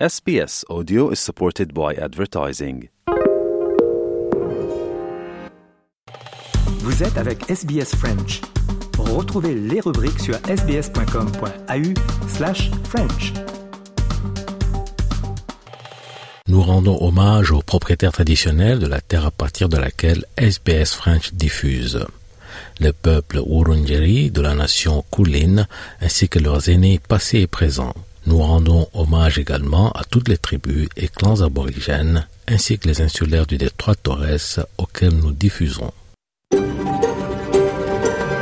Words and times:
SBS 0.00 0.64
Audio 0.68 1.12
is 1.12 1.20
supported 1.20 1.72
by 1.72 1.94
advertising. 1.94 2.88
Vous 6.80 7.04
êtes 7.04 7.16
avec 7.16 7.48
SBS 7.48 7.94
French. 7.94 8.40
Retrouvez 8.98 9.54
les 9.54 9.78
rubriques 9.78 10.18
sur 10.18 10.34
sbs.com.au 10.48 11.94
slash 12.26 12.72
French. 12.88 13.34
Nous 16.48 16.60
rendons 16.60 17.00
hommage 17.00 17.52
aux 17.52 17.62
propriétaires 17.62 18.10
traditionnels 18.10 18.80
de 18.80 18.88
la 18.88 19.00
terre 19.00 19.26
à 19.26 19.30
partir 19.30 19.68
de 19.68 19.76
laquelle 19.76 20.24
SBS 20.36 20.96
French 20.96 21.34
diffuse. 21.34 22.04
Le 22.80 22.92
peuple 22.92 23.40
Wurundjeri 23.46 24.32
de 24.32 24.40
la 24.40 24.56
nation 24.56 25.04
Kulin 25.12 25.68
ainsi 26.00 26.28
que 26.28 26.40
leurs 26.40 26.68
aînés 26.68 26.98
passés 26.98 27.42
et 27.42 27.46
présents. 27.46 27.94
Nous 28.26 28.38
rendons 28.38 28.88
hommage 28.94 29.38
également 29.38 29.90
à 29.92 30.02
toutes 30.04 30.28
les 30.28 30.38
tribus 30.38 30.88
et 30.96 31.08
clans 31.08 31.42
aborigènes 31.42 32.26
ainsi 32.48 32.78
que 32.78 32.88
les 32.88 33.00
insulaires 33.00 33.46
du 33.46 33.58
détroit 33.58 33.94
Torres 33.94 34.66
auxquels 34.78 35.14
nous 35.14 35.32
diffusons. 35.32 35.92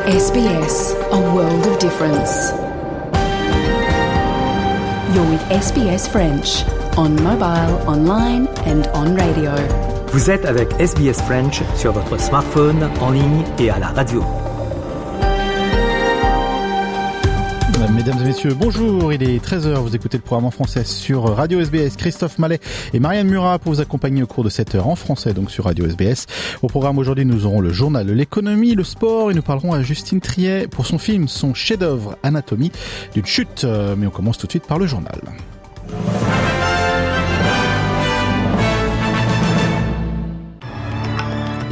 SBS, 0.07 0.95
a 1.13 1.19
world 1.33 1.67
of 1.67 1.79
difference. 1.79 2.53
You're 5.15 5.31
with 5.31 5.43
SBS 5.51 6.09
French 6.09 6.65
on 6.97 7.11
mobile, 7.23 7.79
online 7.87 8.49
and 8.67 8.83
on 8.95 9.15
radio. 9.17 9.53
Vous 10.13 10.31
êtes 10.31 10.45
avec 10.45 10.69
SBS 10.79 11.23
French 11.23 11.63
sur 11.77 11.93
votre 11.93 12.21
smartphone, 12.21 12.89
en 13.01 13.11
ligne 13.11 13.45
et 13.59 13.71
à 13.71 13.79
la 13.79 13.89
radio. 13.89 14.23
Mesdames 17.91 18.21
et 18.21 18.25
messieurs, 18.27 18.55
bonjour, 18.55 19.13
il 19.13 19.23
est 19.23 19.45
13h, 19.45 19.75
vous 19.81 19.97
écoutez 19.97 20.17
le 20.17 20.23
programme 20.23 20.45
en 20.45 20.51
français 20.51 20.85
sur 20.85 21.25
Radio 21.35 21.61
SBS, 21.61 21.97
Christophe 21.97 22.39
Mallet 22.39 22.61
et 22.93 23.01
Marianne 23.01 23.27
Murat 23.29 23.59
pour 23.59 23.73
vous 23.73 23.81
accompagner 23.81 24.23
au 24.23 24.27
cours 24.27 24.45
de 24.45 24.49
cette 24.49 24.75
heure 24.75 24.87
en 24.87 24.95
français, 24.95 25.35
donc 25.35 25.51
sur 25.51 25.65
Radio 25.65 25.87
SBS. 25.87 26.27
Au 26.63 26.69
programme 26.69 26.99
aujourd'hui, 26.99 27.25
nous 27.25 27.45
aurons 27.45 27.61
le 27.61 27.71
journal 27.71 28.07
l'économie, 28.07 28.75
le 28.75 28.85
sport 28.85 29.31
et 29.31 29.35
nous 29.35 29.43
parlerons 29.43 29.73
à 29.73 29.83
Justine 29.83 30.21
Triet 30.21 30.69
pour 30.69 30.87
son 30.87 30.99
film, 30.99 31.27
son 31.27 31.55
chef-d'œuvre 31.55 32.17
Anatomie 32.23 32.71
d'une 33.15 33.27
chute. 33.27 33.65
Euh, 33.65 33.97
Mais 33.99 34.07
on 34.07 34.11
commence 34.11 34.39
tout 34.39 34.47
de 34.47 34.53
suite 34.53 34.67
par 34.67 34.79
le 34.79 34.87
journal. 34.87 35.21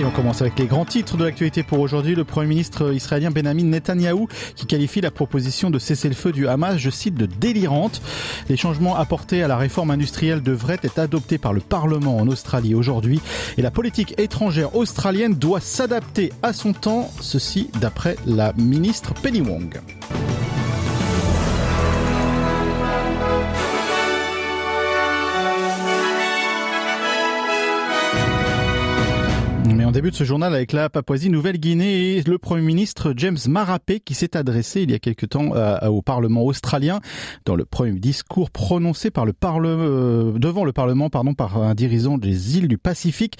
On 0.04 0.10
commence 0.10 0.40
avec 0.40 0.58
les 0.58 0.66
grands 0.66 0.86
titres 0.86 1.16
de 1.16 1.24
l'actualité 1.24 1.62
pour 1.62 1.80
aujourd'hui. 1.80 2.14
Le 2.14 2.24
Premier 2.24 2.46
ministre 2.46 2.94
israélien 2.94 3.30
Benjamin 3.30 3.64
Netanyahou 3.64 4.28
qui 4.56 4.64
qualifie 4.64 5.00
la 5.00 5.10
proposition 5.10 5.70
de 5.70 5.78
cessez-le-feu 5.78 6.32
du 6.32 6.48
Hamas, 6.48 6.78
je 6.78 6.90
cite, 6.90 7.14
de 7.14 7.26
délirante. 7.26 8.00
Les 8.48 8.56
changements 8.56 8.96
apportés 8.96 9.42
à 9.42 9.48
la 9.48 9.56
réforme 9.56 9.90
industrielle 9.90 10.42
devraient 10.42 10.78
être 10.82 10.98
adoptés 10.98 11.38
par 11.38 11.52
le 11.52 11.60
Parlement 11.60 12.16
en 12.16 12.28
Australie 12.28 12.74
aujourd'hui. 12.74 13.20
Et 13.58 13.62
la 13.62 13.70
politique 13.70 14.14
étrangère 14.18 14.74
australienne 14.74 15.34
doit 15.34 15.60
s'adapter 15.60 16.32
à 16.42 16.52
son 16.52 16.72
temps, 16.72 17.10
ceci 17.20 17.70
d'après 17.80 18.16
la 18.26 18.54
ministre 18.54 19.12
Penny 19.14 19.42
Wong. 19.42 19.80
On 29.90 29.92
débute 29.92 30.14
ce 30.14 30.22
journal 30.22 30.54
avec 30.54 30.70
la 30.70 30.88
Papouasie-Nouvelle-Guinée 30.88 32.12
et 32.12 32.22
le 32.22 32.38
Premier 32.38 32.62
ministre 32.62 33.12
James 33.16 33.38
Marapé 33.48 33.98
qui 33.98 34.14
s'est 34.14 34.36
adressé 34.36 34.82
il 34.82 34.92
y 34.92 34.94
a 34.94 35.00
quelque 35.00 35.26
temps 35.26 35.56
euh, 35.56 35.84
au 35.88 36.00
Parlement 36.00 36.44
australien 36.44 37.00
dans 37.44 37.56
le 37.56 37.64
premier 37.64 37.98
discours 37.98 38.52
prononcé 38.52 39.10
euh, 39.16 40.38
devant 40.38 40.64
le 40.64 40.72
Parlement 40.72 41.10
pardon 41.10 41.34
par 41.34 41.56
un 41.56 41.74
dirigeant 41.74 42.18
des 42.18 42.56
îles 42.56 42.68
du 42.68 42.78
Pacifique. 42.78 43.36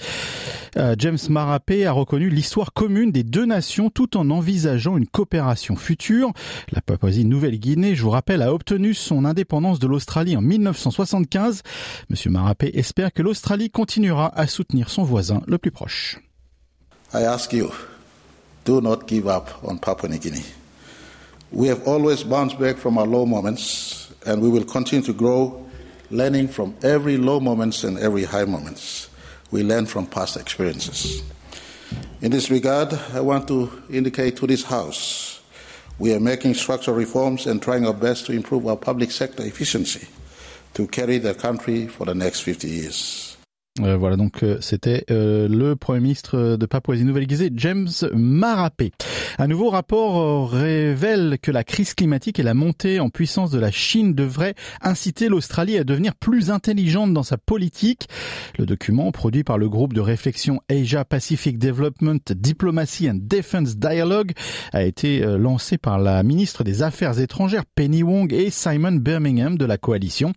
Euh, 0.75 0.93
James 0.97 1.17
Marapé 1.29 1.85
a 1.85 1.93
reconnu 1.93 2.29
l'histoire 2.29 2.73
commune 2.73 3.13
des 3.13 3.23
deux 3.23 3.45
nations 3.45 3.89
tout 3.89 4.17
en 4.17 4.29
envisageant 4.29 4.97
une 4.97 5.07
coopération 5.07 5.77
future. 5.77 6.33
La 6.73 6.81
Papouasie-Nouvelle-Guinée, 6.81 7.95
je 7.95 8.03
vous 8.03 8.09
rappelle, 8.09 8.41
a 8.41 8.53
obtenu 8.53 8.93
son 8.93 9.23
indépendance 9.23 9.79
de 9.79 9.87
l'Australie 9.87 10.35
en 10.35 10.41
1975. 10.41 11.61
Monsieur 12.09 12.29
Marapé 12.29 12.71
espère 12.73 13.13
que 13.13 13.21
l'Australie 13.21 13.69
continuera 13.69 14.37
à 14.37 14.47
soutenir 14.47 14.89
son 14.89 15.03
voisin 15.03 15.43
le 15.47 15.57
plus 15.57 15.71
proche. 15.71 16.19
I 17.13 17.23
ask 17.23 17.51
you, 17.51 17.73
do 18.63 18.81
not 18.81 19.07
give 19.07 19.27
up 19.27 19.63
on 19.63 19.79
Papua 19.79 20.09
New 20.09 20.19
Guinea. 20.19 20.45
We 21.51 21.67
have 21.67 21.87
always 21.87 22.23
bounced 22.23 22.59
back 22.59 22.77
from 22.77 22.97
our 22.97 23.05
low 23.05 23.25
moments, 23.25 24.13
and 24.25 24.41
we 24.41 24.49
will 24.49 24.63
continue 24.63 25.05
to 25.05 25.13
grow, 25.13 25.65
learning 26.09 26.47
from 26.47 26.75
every 26.83 27.17
low 27.17 27.39
moments 27.39 27.83
and 27.83 27.97
every 27.97 28.23
high 28.23 28.45
moments. 28.45 29.09
We 29.51 29.63
learn 29.63 29.85
from 29.85 30.07
past 30.07 30.37
experiences. 30.37 31.23
In 32.21 32.31
this 32.31 32.49
regard, 32.49 32.93
I 33.13 33.19
want 33.19 33.47
to 33.49 33.83
indicate 33.89 34.37
to 34.37 34.47
this 34.47 34.63
House 34.63 35.31
we 36.01 36.15
are 36.15 36.19
making 36.19 36.55
structural 36.55 36.97
reforms 36.97 37.45
and 37.45 37.61
trying 37.61 37.85
our 37.85 37.93
best 37.93 38.25
to 38.25 38.31
improve 38.31 38.65
our 38.65 38.75
public 38.75 39.11
sector 39.11 39.43
efficiency 39.43 40.07
to 40.73 40.87
carry 40.87 41.19
the 41.19 41.35
country 41.35 41.85
for 41.85 42.05
the 42.05 42.15
next 42.15 42.39
50 42.39 42.67
years. 42.67 43.30
Euh, 43.79 43.95
voilà, 43.95 44.17
donc 44.17 44.43
euh, 44.43 44.57
c'était 44.59 45.05
euh, 45.11 45.47
le 45.47 45.77
Premier 45.77 46.01
ministre 46.01 46.57
de 46.57 46.65
Papouasie-Nouvelle-Guinée, 46.65 47.51
James 47.55 47.87
Marapé. 48.13 48.91
Un 49.37 49.47
nouveau 49.47 49.69
rapport 49.69 50.51
révèle 50.51 51.37
que 51.41 51.51
la 51.51 51.63
crise 51.63 51.93
climatique 51.93 52.37
et 52.37 52.43
la 52.43 52.53
montée 52.53 52.99
en 52.99 53.09
puissance 53.09 53.49
de 53.49 53.59
la 53.59 53.71
Chine 53.71 54.13
devraient 54.13 54.55
inciter 54.81 55.29
l'Australie 55.29 55.77
à 55.77 55.85
devenir 55.85 56.15
plus 56.15 56.51
intelligente 56.51 57.13
dans 57.13 57.23
sa 57.23 57.37
politique. 57.37 58.09
Le 58.59 58.65
document, 58.65 59.09
produit 59.13 59.45
par 59.45 59.57
le 59.57 59.69
groupe 59.69 59.93
de 59.93 60.01
réflexion 60.01 60.59
Asia 60.69 61.05
Pacific 61.05 61.57
Development 61.57 62.29
Diplomacy 62.29 63.09
and 63.09 63.19
Defense 63.21 63.77
Dialogue, 63.77 64.33
a 64.73 64.83
été 64.83 65.21
lancé 65.21 65.77
par 65.77 65.97
la 65.97 66.23
ministre 66.23 66.65
des 66.65 66.83
Affaires 66.83 67.21
étrangères 67.21 67.63
Penny 67.65 68.03
Wong 68.03 68.33
et 68.33 68.49
Simon 68.49 68.91
Birmingham 68.93 69.57
de 69.57 69.65
la 69.65 69.77
coalition. 69.77 70.33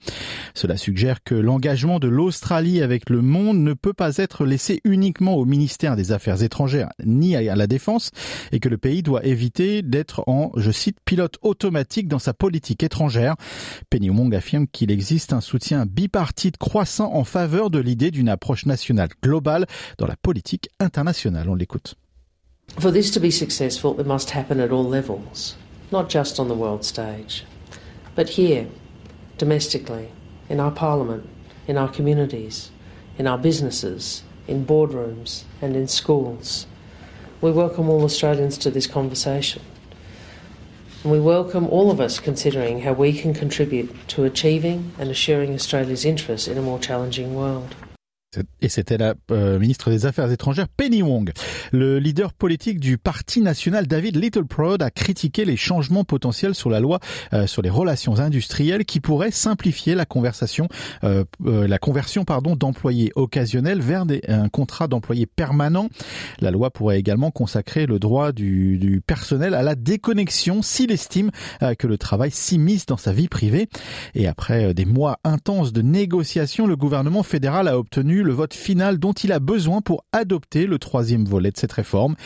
Cela 0.55 0.77
suggère 0.77 1.25
que 1.25 1.35
l'engagement 1.35 1.99
de 1.99 2.07
l'Australie 2.07 2.81
avec 2.81 3.11
le 3.11 3.24
monde 3.25 3.59
ne 3.59 3.73
peut 3.73 3.93
pas 3.93 4.19
être 4.19 4.45
laissé 4.45 4.81
uniquement 4.85 5.35
au 5.35 5.45
ministère 5.45 5.97
des 5.97 6.13
Affaires 6.13 6.43
étrangères 6.43 6.91
ni 7.05 7.37
à 7.37 7.57
la 7.57 7.67
défense 7.67 8.11
et 8.53 8.61
que 8.61 8.69
le 8.69 8.79
pays 8.79 9.03
doit 9.03 9.25
éviter 9.25 9.83
d'être 9.83 10.23
en, 10.29 10.53
je 10.57 10.71
cite, 10.71 10.99
pilote 11.05 11.39
automatique 11.43 12.09
dans 12.09 12.19
sa 12.19 12.35
politique 12.35 12.83
étrangère. 12.83 13.35
Penny 13.91 14.11
Wong 14.11 14.35
affirme 14.35 14.67
qu'il 14.69 14.91
existe 14.91 15.33
un 15.33 15.41
soutien 15.41 15.87
bipartite 15.87 16.57
croissant 16.59 17.13
en 17.15 17.25
faveur 17.25 17.71
de 17.71 17.79
l'idée 17.79 18.11
d'une 18.11 18.29
approche 18.29 18.67
nationale 18.67 19.09
globale 19.23 19.67
dans 19.99 20.07
la 20.07 20.17
politique 20.17 20.69
internationale. 20.79 21.49
On 21.49 21.55
l'écoute. 21.55 21.97
For 22.79 22.93
this 22.93 23.11
to 23.13 23.21
be 23.21 23.31
successful, 23.31 23.95
it 24.01 24.07
must 24.07 24.31
happen 24.35 24.59
at 24.59 24.71
all 24.71 24.89
levels, 24.89 25.57
not 25.93 26.11
just 26.11 26.41
on 26.41 26.49
the 26.49 26.57
world 26.57 26.83
stage, 26.83 27.45
but 28.17 28.29
here, 28.39 28.67
domestically, 29.39 30.09
in 30.49 30.61
our 30.61 30.73
parliament, 30.73 31.23
in 31.69 31.77
our 31.77 31.89
communities, 31.89 32.71
in 33.19 33.27
our 33.27 33.39
businesses, 33.39 34.23
in 34.47 34.67
boardrooms, 34.67 35.45
and 35.61 35.77
in 35.77 35.89
schools. 35.89 36.67
We 37.41 37.51
welcome 37.51 37.89
all 37.89 38.05
Australians 38.05 38.59
to 38.59 38.71
this 38.71 38.87
conversation. 38.87 39.63
And 41.03 41.13
we 41.13 41.21
welcome 41.21 41.67
all 41.69 41.91
of 41.91 42.01
us 42.01 42.19
considering 42.19 42.81
how 42.81 42.95
we 42.95 43.13
can 43.13 43.35
contribute 43.35 43.95
to 44.09 44.25
achieving 44.25 44.93
and 44.99 45.11
assuring 45.11 45.53
Australia's 45.55 46.05
interests 46.05 46.49
in 46.49 46.57
a 46.57 46.63
more 46.63 46.79
challenging 46.79 47.35
world. 47.35 47.75
Et 48.61 48.69
c'était 48.69 48.99
la 48.99 49.15
euh, 49.31 49.59
ministre 49.59 49.91
des 49.91 50.07
Affaires 50.07 50.31
étrangères 50.31 50.69
Penny 50.69 51.03
Wong. 51.03 51.33
Le 51.73 51.99
leader 51.99 52.33
politique 52.33 52.81
du 52.81 52.99
Parti 52.99 53.41
national 53.41 53.87
David 53.87 54.17
Littleproud 54.17 54.83
a 54.83 54.91
critiqué 54.91 55.45
les 55.45 55.57
changements 55.57 56.05
potentiels 56.05 56.55
sur 56.55 56.71
la 56.71 56.81
loi 56.81 56.99
euh, 57.33 57.47
sur 57.47 57.63
les 57.63 57.71
relations 57.71 58.19
industrielles 58.19 58.85
qui 58.85 59.01
pourraient 59.01 59.31
simplifier 59.31 59.95
la 59.95 60.07
conversation, 60.07 60.69
euh, 61.05 61.25
la 61.45 61.79
conversion 61.79 62.25
pardon 62.25 62.57
d'employés 62.57 63.13
occasionnels 63.15 63.81
vers 63.81 64.05
un 64.29 64.49
contrat 64.49 64.89
d'employés 64.89 65.27
permanent. 65.27 65.89
La 66.41 66.51
loi 66.51 66.71
pourrait 66.71 66.99
également 66.99 67.31
consacrer 67.31 67.87
le 67.87 67.99
droit 67.99 68.33
du, 68.33 68.79
du 68.79 69.01
personnel 69.01 69.55
à 69.55 69.63
la 69.63 69.75
déconnexion 69.75 70.63
s'il 70.63 70.91
estime 70.91 71.31
que 71.79 71.87
le 71.87 71.99
travail 71.99 72.31
s'immisce 72.31 72.87
dans 72.87 72.97
sa 72.97 73.13
vie 73.13 73.29
privée. 73.29 73.69
Et 74.15 74.27
après 74.27 74.75
des 74.75 74.85
mois 74.85 75.19
intenses 75.25 75.73
de 75.73 75.83
négociations, 75.83 76.67
le 76.67 76.77
gouvernement 76.77 77.23
fédéral 77.23 77.69
a 77.69 77.79
obtenu 77.79 78.24
le 78.25 78.33
vote 78.33 78.55
final 78.55 78.99
dont 78.99 79.13
il 79.13 79.33
a 79.33 79.39
besoin 79.39 79.81
pour 79.81 80.05
adopter 80.13 80.67
le 80.67 80.79
troisième 80.79 81.25
volet 81.25 81.51
de 81.51 81.57
cette 81.57 81.73
réforme. 81.73 82.17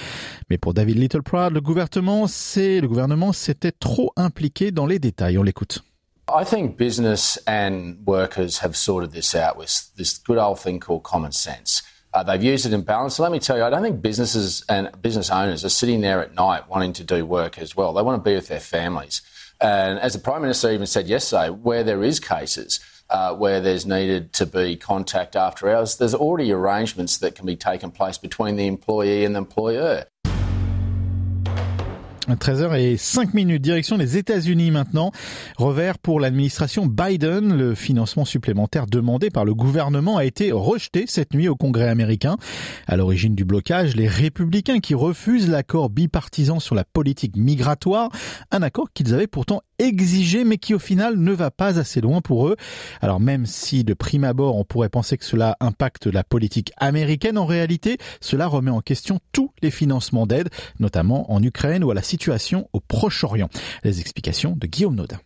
Mais 0.50 0.58
pour 0.58 0.74
David 0.74 0.98
Littleproud, 0.98 1.52
le 1.52 1.60
gouvernement, 1.60 2.26
c'est, 2.26 2.80
le 2.80 2.88
gouvernement 2.88 3.32
s'était 3.32 3.72
trop 3.72 4.12
impliqué 4.16 4.70
dans 4.70 4.86
les 4.86 4.98
détails. 4.98 5.38
On 5.38 5.42
l'écoute. 5.42 5.82
I 6.28 6.44
think 6.44 6.76
business 6.76 7.40
and 7.46 7.96
workers 8.06 8.58
have 8.62 8.76
sorted 8.76 9.12
this 9.12 9.34
out 9.34 9.56
with 9.56 9.90
this 9.96 10.18
good 10.18 10.38
old 10.38 10.58
thing 10.58 10.78
called 10.78 11.02
common 11.02 11.32
sense. 11.32 11.82
Uh, 12.12 12.22
they've 12.22 12.42
used 12.42 12.66
it 12.66 12.72
in 12.72 12.82
balance. 12.82 13.16
So 13.16 13.22
let 13.22 13.32
me 13.32 13.38
tell 13.38 13.56
you, 13.56 13.64
I 13.64 13.70
don't 13.70 13.82
think 13.82 14.02
businesses 14.02 14.64
and 14.68 14.90
business 15.00 15.30
owners 15.30 15.64
are 15.64 15.70
sitting 15.70 16.02
there 16.02 16.22
at 16.22 16.34
night 16.34 16.68
wanting 16.68 16.92
to 16.94 17.04
do 17.04 17.24
work 17.24 17.58
as 17.58 17.74
well. 17.76 17.92
They 17.94 18.02
want 18.02 18.22
to 18.22 18.28
be 18.30 18.34
with 18.34 18.48
their 18.48 18.60
families. 18.60 19.22
And 19.60 19.98
as 19.98 20.12
the 20.12 20.18
Prime 20.18 20.42
Minister 20.42 20.70
even 20.70 20.86
said 20.86 21.08
yesterday, 21.08 21.50
where 21.50 21.82
there 21.82 22.04
is 22.04 22.20
cases, 22.20 22.80
uh, 23.10 23.34
where 23.34 23.60
there's 23.60 23.86
needed 23.86 24.32
to 24.34 24.46
be 24.46 24.76
contact 24.76 25.36
after 25.36 25.70
hours. 25.70 25.96
There's 25.96 26.14
already 26.14 26.52
arrangements 26.52 27.18
that 27.18 27.34
can 27.34 27.46
be 27.46 27.56
taken 27.56 27.90
place 27.90 28.18
between 28.18 28.56
the 28.56 28.66
employee 28.66 29.24
and 29.24 29.34
the 29.34 29.38
employer. 29.38 30.06
13h 32.36 32.78
et 32.78 32.96
5 32.96 33.32
minutes, 33.32 33.62
direction 33.62 33.96
des 33.96 34.18
États-Unis 34.18 34.70
maintenant. 34.70 35.12
Revers 35.56 35.98
pour 35.98 36.20
l'administration 36.20 36.86
Biden, 36.86 37.56
le 37.56 37.74
financement 37.74 38.24
supplémentaire 38.24 38.86
demandé 38.86 39.30
par 39.30 39.44
le 39.44 39.54
gouvernement 39.54 40.18
a 40.18 40.24
été 40.24 40.52
rejeté 40.52 41.04
cette 41.06 41.32
nuit 41.32 41.48
au 41.48 41.56
Congrès 41.56 41.88
américain. 41.88 42.36
À 42.86 42.96
l'origine 42.96 43.34
du 43.34 43.44
blocage, 43.44 43.96
les 43.96 44.08
républicains 44.08 44.80
qui 44.80 44.94
refusent 44.94 45.48
l'accord 45.48 45.88
bipartisan 45.88 46.60
sur 46.60 46.74
la 46.74 46.84
politique 46.84 47.36
migratoire, 47.36 48.10
un 48.50 48.62
accord 48.62 48.92
qu'ils 48.92 49.14
avaient 49.14 49.26
pourtant 49.26 49.62
exigé 49.78 50.42
mais 50.44 50.58
qui 50.58 50.74
au 50.74 50.78
final 50.78 51.16
ne 51.16 51.32
va 51.32 51.50
pas 51.50 51.78
assez 51.78 52.00
loin 52.00 52.20
pour 52.20 52.48
eux. 52.48 52.56
Alors 53.00 53.20
même 53.20 53.46
si 53.46 53.84
de 53.84 53.94
prime 53.94 54.24
abord 54.24 54.56
on 54.56 54.64
pourrait 54.64 54.88
penser 54.88 55.16
que 55.16 55.24
cela 55.24 55.56
impacte 55.60 56.06
la 56.06 56.24
politique 56.24 56.72
américaine, 56.78 57.38
en 57.38 57.46
réalité 57.46 57.96
cela 58.20 58.48
remet 58.48 58.72
en 58.72 58.80
question 58.80 59.20
tous 59.32 59.52
les 59.62 59.70
financements 59.70 60.26
d'aide, 60.26 60.48
notamment 60.80 61.32
en 61.32 61.42
Ukraine 61.42 61.84
ou 61.84 61.90
à 61.90 61.94
la 61.94 62.02
situation 62.02 62.17
au 62.72 62.80
Proche-Orient. 62.80 63.48
Les 63.84 64.00
explications 64.00 64.56
de 64.56 64.66
Guillaume 64.66 64.96
Nodin. 64.96 65.20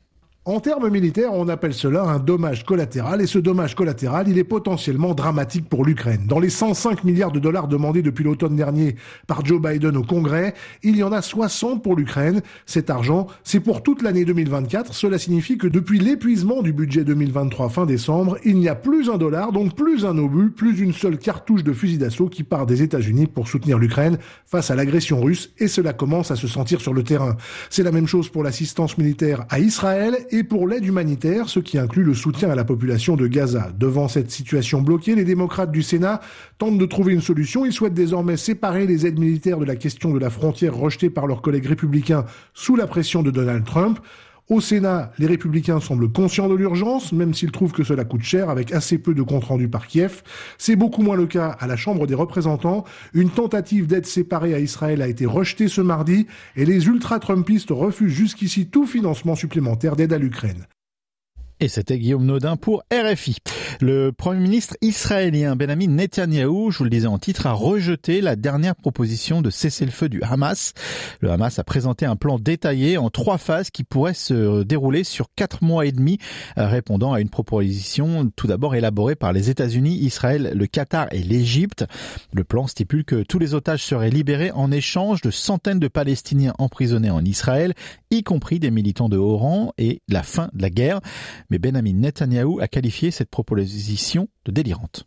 En 0.44 0.58
termes 0.58 0.88
militaires, 0.88 1.32
on 1.34 1.46
appelle 1.46 1.72
cela 1.72 2.02
un 2.02 2.18
dommage 2.18 2.64
collatéral 2.64 3.20
et 3.20 3.28
ce 3.28 3.38
dommage 3.38 3.76
collatéral, 3.76 4.26
il 4.26 4.38
est 4.38 4.42
potentiellement 4.42 5.14
dramatique 5.14 5.68
pour 5.68 5.84
l'Ukraine. 5.84 6.26
Dans 6.26 6.40
les 6.40 6.50
105 6.50 7.04
milliards 7.04 7.30
de 7.30 7.38
dollars 7.38 7.68
demandés 7.68 8.02
depuis 8.02 8.24
l'automne 8.24 8.56
dernier 8.56 8.96
par 9.28 9.46
Joe 9.46 9.62
Biden 9.62 9.96
au 9.96 10.02
Congrès, 10.02 10.54
il 10.82 10.96
y 10.96 11.04
en 11.04 11.12
a 11.12 11.22
60 11.22 11.80
pour 11.80 11.94
l'Ukraine. 11.94 12.42
Cet 12.66 12.90
argent, 12.90 13.28
c'est 13.44 13.60
pour 13.60 13.84
toute 13.84 14.02
l'année 14.02 14.24
2024. 14.24 14.94
Cela 14.94 15.16
signifie 15.16 15.58
que 15.58 15.68
depuis 15.68 16.00
l'épuisement 16.00 16.62
du 16.62 16.72
budget 16.72 17.04
2023 17.04 17.68
fin 17.68 17.86
décembre, 17.86 18.36
il 18.44 18.56
n'y 18.56 18.68
a 18.68 18.74
plus 18.74 19.10
un 19.10 19.18
dollar, 19.18 19.52
donc 19.52 19.76
plus 19.76 20.04
un 20.04 20.18
obus, 20.18 20.50
plus 20.50 20.80
une 20.80 20.92
seule 20.92 21.18
cartouche 21.18 21.62
de 21.62 21.72
fusil 21.72 21.98
d'assaut 21.98 22.28
qui 22.28 22.42
part 22.42 22.66
des 22.66 22.82
États-Unis 22.82 23.28
pour 23.28 23.46
soutenir 23.46 23.78
l'Ukraine 23.78 24.18
face 24.44 24.72
à 24.72 24.74
l'agression 24.74 25.20
russe 25.20 25.52
et 25.58 25.68
cela 25.68 25.92
commence 25.92 26.32
à 26.32 26.36
se 26.36 26.48
sentir 26.48 26.80
sur 26.80 26.94
le 26.94 27.04
terrain. 27.04 27.36
C'est 27.70 27.84
la 27.84 27.92
même 27.92 28.08
chose 28.08 28.28
pour 28.28 28.42
l'assistance 28.42 28.98
militaire 28.98 29.46
à 29.48 29.60
Israël 29.60 30.16
et 30.32 30.44
pour 30.44 30.66
l'aide 30.66 30.86
humanitaire, 30.86 31.50
ce 31.50 31.60
qui 31.60 31.76
inclut 31.78 32.02
le 32.02 32.14
soutien 32.14 32.50
à 32.50 32.54
la 32.54 32.64
population 32.64 33.16
de 33.16 33.26
Gaza. 33.26 33.70
Devant 33.78 34.08
cette 34.08 34.30
situation 34.30 34.80
bloquée, 34.80 35.14
les 35.14 35.24
démocrates 35.24 35.70
du 35.70 35.82
Sénat 35.82 36.20
tentent 36.56 36.78
de 36.78 36.86
trouver 36.86 37.12
une 37.12 37.20
solution. 37.20 37.66
Ils 37.66 37.72
souhaitent 37.72 37.92
désormais 37.92 38.38
séparer 38.38 38.86
les 38.86 39.06
aides 39.06 39.18
militaires 39.18 39.58
de 39.58 39.66
la 39.66 39.76
question 39.76 40.10
de 40.10 40.18
la 40.18 40.30
frontière 40.30 40.74
rejetée 40.74 41.10
par 41.10 41.26
leurs 41.26 41.42
collègues 41.42 41.66
républicains 41.66 42.24
sous 42.54 42.76
la 42.76 42.86
pression 42.86 43.22
de 43.22 43.30
Donald 43.30 43.64
Trump. 43.64 43.98
Au 44.52 44.60
Sénat, 44.60 45.12
les 45.18 45.24
républicains 45.24 45.80
semblent 45.80 46.12
conscients 46.12 46.46
de 46.46 46.54
l'urgence, 46.54 47.12
même 47.12 47.32
s'ils 47.32 47.52
trouvent 47.52 47.72
que 47.72 47.84
cela 47.84 48.04
coûte 48.04 48.20
cher 48.20 48.50
avec 48.50 48.70
assez 48.70 48.98
peu 48.98 49.14
de 49.14 49.22
comptes 49.22 49.44
rendus 49.44 49.70
par 49.70 49.86
Kiev. 49.86 50.22
C'est 50.58 50.76
beaucoup 50.76 51.00
moins 51.00 51.16
le 51.16 51.24
cas 51.24 51.56
à 51.58 51.66
la 51.66 51.76
Chambre 51.76 52.06
des 52.06 52.14
représentants. 52.14 52.84
Une 53.14 53.30
tentative 53.30 53.86
d'aide 53.86 54.04
séparée 54.04 54.52
à 54.52 54.58
Israël 54.58 55.00
a 55.00 55.08
été 55.08 55.24
rejetée 55.24 55.68
ce 55.68 55.80
mardi 55.80 56.26
et 56.54 56.66
les 56.66 56.86
ultra-trumpistes 56.86 57.70
refusent 57.70 58.12
jusqu'ici 58.12 58.66
tout 58.66 58.84
financement 58.84 59.36
supplémentaire 59.36 59.96
d'aide 59.96 60.12
à 60.12 60.18
l'Ukraine. 60.18 60.66
Et 61.62 61.68
c'était 61.68 61.96
Guillaume 61.96 62.24
Nodin 62.24 62.56
pour 62.56 62.82
RFI. 62.92 63.36
Le 63.80 64.10
Premier 64.10 64.40
ministre 64.40 64.76
israélien 64.82 65.54
Benjamin 65.54 65.86
Netanyahou, 65.86 66.72
je 66.72 66.78
vous 66.78 66.84
le 66.84 66.90
disais 66.90 67.06
en 67.06 67.18
titre, 67.18 67.46
a 67.46 67.52
rejeté 67.52 68.20
la 68.20 68.34
dernière 68.34 68.74
proposition 68.74 69.42
de 69.42 69.48
cessez-le-feu 69.48 70.08
du 70.08 70.20
Hamas. 70.22 70.74
Le 71.20 71.30
Hamas 71.30 71.60
a 71.60 71.64
présenté 71.64 72.04
un 72.04 72.16
plan 72.16 72.40
détaillé 72.40 72.98
en 72.98 73.10
trois 73.10 73.38
phases 73.38 73.70
qui 73.70 73.84
pourrait 73.84 74.12
se 74.12 74.64
dérouler 74.64 75.04
sur 75.04 75.28
quatre 75.36 75.62
mois 75.62 75.86
et 75.86 75.92
demi, 75.92 76.18
répondant 76.56 77.12
à 77.12 77.20
une 77.20 77.28
proposition 77.28 78.28
tout 78.34 78.48
d'abord 78.48 78.74
élaborée 78.74 79.14
par 79.14 79.32
les 79.32 79.48
États-Unis, 79.48 79.94
Israël, 80.00 80.50
le 80.56 80.66
Qatar 80.66 81.06
et 81.12 81.22
l'Égypte. 81.22 81.84
Le 82.32 82.42
plan 82.42 82.66
stipule 82.66 83.04
que 83.04 83.22
tous 83.22 83.38
les 83.38 83.54
otages 83.54 83.84
seraient 83.84 84.10
libérés 84.10 84.50
en 84.50 84.72
échange 84.72 85.20
de 85.20 85.30
centaines 85.30 85.78
de 85.78 85.86
Palestiniens 85.88 86.54
emprisonnés 86.58 87.10
en 87.10 87.24
Israël, 87.24 87.72
y 88.10 88.24
compris 88.24 88.58
des 88.58 88.72
militants 88.72 89.08
de 89.08 89.16
haut 89.16 89.36
rang, 89.36 89.72
et 89.78 90.02
la 90.08 90.24
fin 90.24 90.50
de 90.54 90.62
la 90.62 90.68
guerre 90.68 91.00
mais 91.52 91.58
Benjamin 91.58 91.92
Netanyahou 91.92 92.60
a 92.60 92.66
qualifié 92.66 93.10
cette 93.10 93.30
proposition 93.30 94.26
de 94.46 94.52
délirante. 94.52 95.04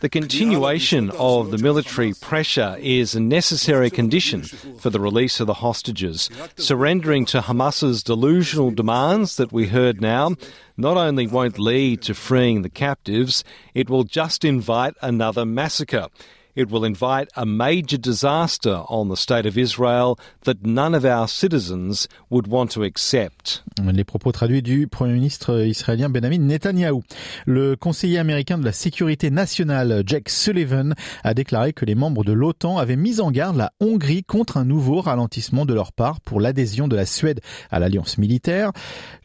The 0.00 0.08
continuation 0.10 1.10
of 1.16 1.50
the 1.52 1.58
military 1.58 2.12
pressure 2.12 2.76
is 2.80 3.14
a 3.14 3.20
necessary 3.20 3.88
condition 3.88 4.42
for 4.78 4.90
the 4.90 4.98
release 4.98 5.38
of 5.38 5.46
the 5.46 5.54
hostages. 5.62 6.28
Surrendering 6.56 7.24
to 7.26 7.40
Hamas's 7.40 8.02
delusional 8.02 8.72
demands 8.72 9.36
that 9.36 9.52
we 9.52 9.68
heard 9.68 10.00
now 10.00 10.34
not 10.76 10.96
only 10.96 11.28
won't 11.28 11.58
lead 11.58 12.02
to 12.02 12.14
freeing 12.14 12.62
the 12.62 12.68
captives, 12.68 13.44
it 13.74 13.88
will 13.88 14.04
just 14.04 14.44
invite 14.44 14.94
another 15.00 15.46
massacre. 15.46 16.08
It 16.56 16.70
will 16.70 16.84
invite 16.84 17.30
a 17.34 17.44
major 17.44 17.98
disaster 17.98 18.82
on 18.88 19.08
the 19.08 19.16
state 19.16 19.44
of 19.44 19.58
Israel 19.58 20.16
that 20.44 20.64
none 20.64 20.94
of 20.94 21.04
our 21.04 21.26
citizens 21.26 22.06
would 22.30 22.46
want 22.46 22.68
to 22.74 22.84
accept. 22.84 23.64
Les 23.82 24.04
propos 24.04 24.30
traduits 24.30 24.62
du 24.62 24.86
Premier 24.86 25.14
ministre 25.14 25.64
israélien 25.66 26.08
Benjamin 26.08 26.38
Netanyahu. 26.38 27.02
Le 27.44 27.74
conseiller 27.74 28.18
américain 28.18 28.56
de 28.56 28.64
la 28.64 28.70
sécurité 28.70 29.32
nationale 29.32 30.04
Jack 30.06 30.28
Sullivan 30.28 30.94
a 31.24 31.34
déclaré 31.34 31.72
que 31.72 31.84
les 31.84 31.96
membres 31.96 32.22
de 32.22 32.32
l'OTAN 32.32 32.78
avaient 32.78 32.94
mis 32.94 33.20
en 33.20 33.32
garde 33.32 33.56
la 33.56 33.72
Hongrie 33.80 34.22
contre 34.22 34.56
un 34.56 34.64
nouveau 34.64 35.00
ralentissement 35.00 35.66
de 35.66 35.74
leur 35.74 35.92
part 35.92 36.20
pour 36.20 36.40
l'adhésion 36.40 36.86
de 36.86 36.94
la 36.94 37.04
Suède 37.04 37.40
à 37.72 37.80
l'alliance 37.80 38.16
militaire. 38.16 38.70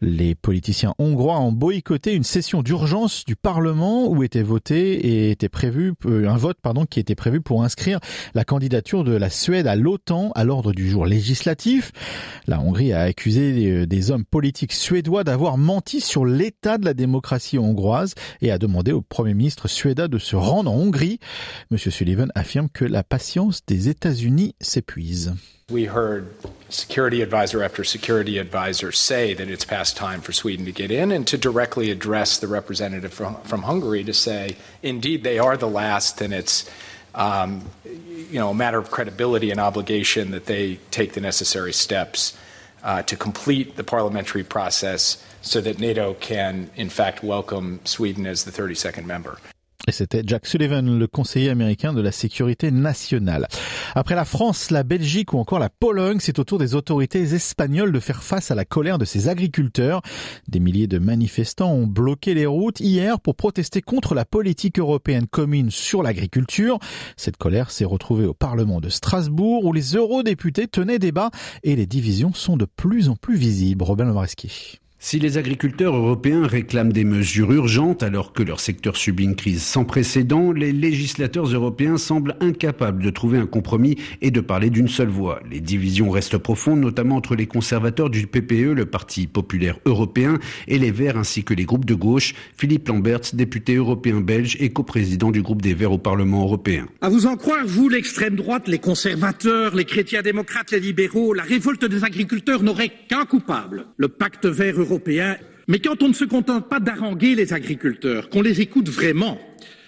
Les 0.01 0.33
politiciens 0.33 0.95
hongrois 0.97 1.39
ont 1.39 1.51
boycotté 1.51 2.15
une 2.15 2.23
session 2.23 2.63
d'urgence 2.63 3.23
du 3.23 3.35
Parlement 3.35 4.07
où 4.07 4.23
était 4.23 4.41
voté 4.41 4.93
et 4.93 5.29
était 5.29 5.47
prévu 5.47 5.93
euh, 6.07 6.27
un 6.27 6.37
vote 6.37 6.57
pardon 6.59 6.87
qui 6.87 6.99
était 6.99 7.18
prévu 7.19 7.41
pour 7.41 7.63
inscrire 7.63 7.99
la 8.33 8.45
candidature 8.45 9.03
de 9.03 9.11
la 9.11 9.29
Suède 9.29 9.67
à 9.67 9.75
l'OTAN 9.75 10.31
à 10.35 10.45
l'ordre 10.45 10.71
du 10.71 10.89
jour 10.89 11.05
législatif. 11.05 11.91
La 12.47 12.61
Hongrie 12.61 12.93
a 12.93 13.01
accusé 13.01 13.85
des 13.85 14.11
hommes 14.11 14.25
politiques 14.25 14.73
suédois 14.73 15.25
d'avoir 15.25 15.57
menti 15.57 15.99
sur 15.99 16.25
l'état 16.25 16.77
de 16.77 16.85
la 16.85 16.93
démocratie 16.93 17.59
hongroise 17.59 18.15
et 18.41 18.51
a 18.51 18.57
demandé 18.57 18.93
au 18.93 19.01
Premier 19.01 19.33
ministre 19.33 19.67
suédois 19.67 20.07
de 20.07 20.17
se 20.17 20.37
rendre 20.37 20.71
en 20.71 20.75
Hongrie. 20.75 21.19
Monsieur 21.71 21.91
Sullivan 21.91 22.31
affirme 22.35 22.69
que 22.69 22.85
la 22.85 23.03
patience 23.03 23.65
des 23.67 23.89
États-Unis 23.89 24.55
s'épuise. 24.61 25.35
We 25.69 25.85
heard 25.85 26.33
security 26.69 27.21
advisor 27.21 27.63
after 27.63 27.83
security 27.83 28.39
advisor 28.39 28.91
say 28.91 29.33
that 29.35 29.49
it's 29.49 29.65
past 29.65 29.95
time 29.95 30.21
for 30.21 30.31
Sweden 30.31 30.65
to 30.65 30.71
get 30.71 30.89
in 30.89 31.11
and 31.11 31.27
to 31.27 31.37
directly 31.37 31.91
address 31.91 32.37
the 32.37 32.47
representative 32.47 33.13
from, 33.13 33.35
from 33.41 33.63
Hungary 33.63 34.03
to 34.03 34.13
say, 34.13 34.57
indeed, 34.81 35.23
they 35.23 35.37
are 35.37 35.57
the 35.57 35.67
last 35.67 36.21
and 36.21 36.33
it's 36.33 36.69
um, 37.13 37.69
you 37.85 38.39
know, 38.39 38.49
a 38.49 38.53
matter 38.53 38.77
of 38.77 38.91
credibility 38.91 39.51
and 39.51 39.59
obligation 39.59 40.31
that 40.31 40.45
they 40.45 40.79
take 40.91 41.13
the 41.13 41.21
necessary 41.21 41.73
steps 41.73 42.37
uh, 42.83 43.01
to 43.03 43.15
complete 43.15 43.75
the 43.75 43.83
parliamentary 43.83 44.43
process 44.43 45.23
so 45.41 45.61
that 45.61 45.79
NATO 45.79 46.13
can, 46.15 46.69
in 46.75 46.89
fact, 46.89 47.23
welcome 47.23 47.79
Sweden 47.83 48.25
as 48.25 48.43
the 48.43 48.51
32nd 48.51 49.05
member. 49.05 49.37
Et 49.89 49.91
c'était 49.91 50.21
Jack 50.23 50.45
Sullivan, 50.45 50.99
le 50.99 51.07
conseiller 51.07 51.49
américain 51.49 51.93
de 51.93 52.01
la 52.01 52.11
sécurité 52.11 52.69
nationale. 52.69 53.47
Après 53.95 54.13
la 54.13 54.23
France, 54.23 54.69
la 54.69 54.83
Belgique 54.83 55.33
ou 55.33 55.39
encore 55.39 55.57
la 55.57 55.71
Pologne, 55.71 56.19
c'est 56.19 56.37
au 56.37 56.43
tour 56.43 56.59
des 56.59 56.75
autorités 56.75 57.21
espagnoles 57.33 57.91
de 57.91 57.99
faire 57.99 58.21
face 58.21 58.51
à 58.51 58.55
la 58.55 58.65
colère 58.65 58.99
de 58.99 59.05
ces 59.05 59.29
agriculteurs. 59.29 60.03
Des 60.47 60.59
milliers 60.59 60.85
de 60.85 60.99
manifestants 60.99 61.73
ont 61.73 61.87
bloqué 61.87 62.35
les 62.35 62.45
routes 62.45 62.79
hier 62.79 63.19
pour 63.19 63.33
protester 63.33 63.81
contre 63.81 64.13
la 64.13 64.25
politique 64.25 64.77
européenne 64.77 65.25
commune 65.25 65.71
sur 65.71 66.03
l'agriculture. 66.03 66.77
Cette 67.17 67.37
colère 67.37 67.71
s'est 67.71 67.83
retrouvée 67.83 68.27
au 68.27 68.35
Parlement 68.35 68.81
de 68.81 68.89
Strasbourg 68.89 69.65
où 69.65 69.73
les 69.73 69.95
eurodéputés 69.95 70.67
tenaient 70.67 70.99
débat 70.99 71.31
et 71.63 71.75
les 71.75 71.87
divisions 71.87 72.31
sont 72.31 72.57
de 72.57 72.65
plus 72.65 73.09
en 73.09 73.15
plus 73.15 73.37
visibles. 73.37 73.83
Robin 73.83 74.05
Lomareski. 74.05 74.79
Si 75.01 75.17
les 75.17 75.37
agriculteurs 75.37 75.95
européens 75.95 76.45
réclament 76.45 76.91
des 76.91 77.05
mesures 77.05 77.53
urgentes 77.53 78.03
alors 78.03 78.33
que 78.33 78.43
leur 78.43 78.59
secteur 78.59 78.97
subit 78.97 79.23
une 79.23 79.37
crise 79.37 79.63
sans 79.63 79.85
précédent, 79.85 80.51
les 80.51 80.73
législateurs 80.73 81.45
européens 81.45 81.95
semblent 81.95 82.35
incapables 82.41 83.01
de 83.01 83.09
trouver 83.09 83.37
un 83.37 83.45
compromis 83.45 83.95
et 84.21 84.29
de 84.29 84.41
parler 84.41 84.69
d'une 84.69 84.89
seule 84.89 85.07
voix. 85.07 85.39
Les 85.49 85.61
divisions 85.61 86.09
restent 86.09 86.37
profondes, 86.37 86.81
notamment 86.81 87.15
entre 87.15 87.35
les 87.35 87.47
conservateurs 87.47 88.09
du 88.09 88.27
PPE, 88.27 88.73
le 88.73 88.85
Parti 88.85 89.25
populaire 89.27 89.79
européen, 89.85 90.37
et 90.67 90.77
les 90.77 90.91
Verts 90.91 91.17
ainsi 91.17 91.45
que 91.45 91.53
les 91.53 91.63
groupes 91.63 91.85
de 91.85 91.95
gauche. 91.95 92.33
Philippe 92.57 92.89
Lamberts, 92.89 93.31
député 93.31 93.75
européen 93.75 94.19
belge 94.19 94.57
et 94.59 94.69
coprésident 94.71 95.31
du 95.31 95.41
groupe 95.41 95.61
des 95.61 95.73
Verts 95.73 95.93
au 95.93 95.97
Parlement 95.97 96.43
européen. 96.43 96.87
À 96.99 97.07
vous 97.07 97.25
en 97.25 97.37
croire, 97.37 97.65
vous, 97.65 97.87
l'extrême 97.87 98.35
droite, 98.35 98.67
les 98.67 98.79
conservateurs, 98.79 99.75
les 99.75 99.85
chrétiens 99.85 100.23
démocrates, 100.23 100.71
les 100.71 100.81
libéraux, 100.81 101.33
la 101.33 101.43
révolte 101.43 101.85
des 101.85 102.03
agriculteurs 102.03 102.63
n'aurait 102.63 102.91
qu'un 103.07 103.23
coupable, 103.23 103.85
le 103.95 104.09
pacte 104.09 104.45
vert 104.45 104.77
mais 105.67 105.79
quand 105.79 106.01
on 106.01 106.09
ne 106.09 106.13
se 106.13 106.25
contente 106.25 106.67
pas 106.67 106.79
d'haranguer 106.79 107.35
les 107.35 107.53
agriculteurs, 107.53 108.29
qu'on 108.29 108.41
les 108.41 108.61
écoute 108.61 108.89
vraiment, 108.89 109.39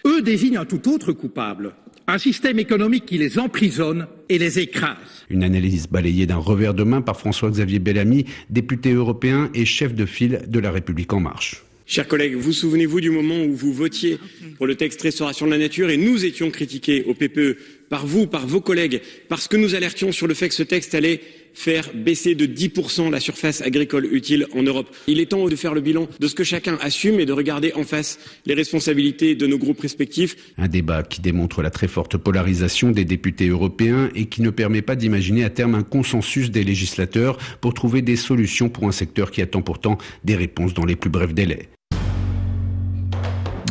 eux 0.06 0.22
désignent 0.22 0.58
un 0.58 0.66
tout 0.66 0.90
autre 0.90 1.12
coupable, 1.12 1.74
Un 2.08 2.18
système 2.18 2.60
économique 2.60 3.06
qui 3.06 3.18
les 3.18 3.40
emprisonne 3.40 4.08
et 4.28 4.38
les 4.38 4.60
écrase. 4.60 5.26
Une 5.30 5.44
analyse 5.44 5.88
balayée 5.88 6.26
d'un 6.26 6.38
revers 6.38 6.74
de 6.74 6.84
main 6.84 7.02
par 7.02 7.18
François-Xavier 7.18 7.80
Bellamy, 7.80 8.26
député 8.50 8.92
européen 8.92 9.50
et 9.54 9.66
chef 9.66 9.94
de 9.94 10.06
file 10.06 10.42
de 10.48 10.60
la 10.60 10.72
République 10.72 11.14
en 11.14 11.20
marche. 11.20 11.64
Chers 11.86 12.08
collègues, 12.08 12.36
vous 12.36 12.54
souvenez-vous 12.54 13.02
du 13.02 13.10
moment 13.10 13.44
où 13.44 13.54
vous 13.54 13.74
votiez 13.74 14.18
pour 14.58 14.66
le 14.66 14.76
texte 14.76 15.02
Restauration 15.02 15.46
de 15.46 15.52
la 15.52 15.58
nature 15.58 15.90
et 15.90 15.98
nous 15.98 16.24
étions 16.26 16.50
critiqués 16.50 17.04
au 17.04 17.14
PPE 17.14 17.58
par 17.90 18.08
vous, 18.08 18.28
par 18.28 18.48
vos 18.48 18.62
collègues, 18.62 19.02
parce 19.28 19.48
que 19.48 19.58
nous 19.58 19.76
alertions 19.76 20.12
sur 20.12 20.26
le 20.26 20.34
fait 20.34 20.48
que 20.48 20.56
ce 20.56 20.64
texte 20.64 20.96
allait 20.96 21.22
faire 21.54 21.90
baisser 21.94 22.36
de 22.36 22.46
10% 22.46 23.10
la 23.10 23.20
surface 23.20 23.62
agricole 23.62 24.06
utile 24.12 24.48
en 24.56 24.64
Europe. 24.64 24.88
Il 25.08 25.20
est 25.20 25.28
temps 25.28 25.48
de 25.48 25.56
faire 25.56 25.74
le 25.74 25.82
bilan 25.82 26.08
de 26.20 26.28
ce 26.28 26.36
que 26.36 26.44
chacun 26.44 26.78
assume 26.82 27.20
et 27.20 27.26
de 27.26 27.34
regarder 27.34 27.74
en 27.74 27.84
face 27.84 28.20
les 28.46 28.54
responsabilités 28.54 29.36
de 29.36 29.48
nos 29.48 29.58
groupes 29.58 29.82
respectifs. 29.82 30.36
Un 30.58 30.68
débat 30.68 31.04
qui 31.04 31.22
démontre 31.22 31.62
la 31.62 31.70
très 31.70 31.88
forte 31.88 32.18
polarisation 32.18 32.92
des 32.92 33.06
députés 33.06 33.48
européens 33.48 34.10
et 34.16 34.26
qui 34.26 34.42
ne 34.42 34.50
permet 34.50 34.82
pas 34.82 34.96
d'imaginer 34.96 35.44
à 35.44 35.50
terme 35.50 35.76
un 35.76 35.84
consensus 35.84 36.52
des 36.52 36.64
législateurs 36.64 37.38
pour 37.60 37.74
trouver 37.74 38.02
des 38.02 38.16
solutions 38.16 38.70
pour 38.70 38.88
un 38.88 38.92
secteur 38.92 39.32
qui 39.32 39.42
attend 39.42 39.62
pourtant 39.62 39.98
des 40.24 40.36
réponses 40.36 40.74
dans 40.74 40.86
les 40.86 40.96
plus 40.96 41.10
brefs 41.10 41.34
délais. 41.34 41.70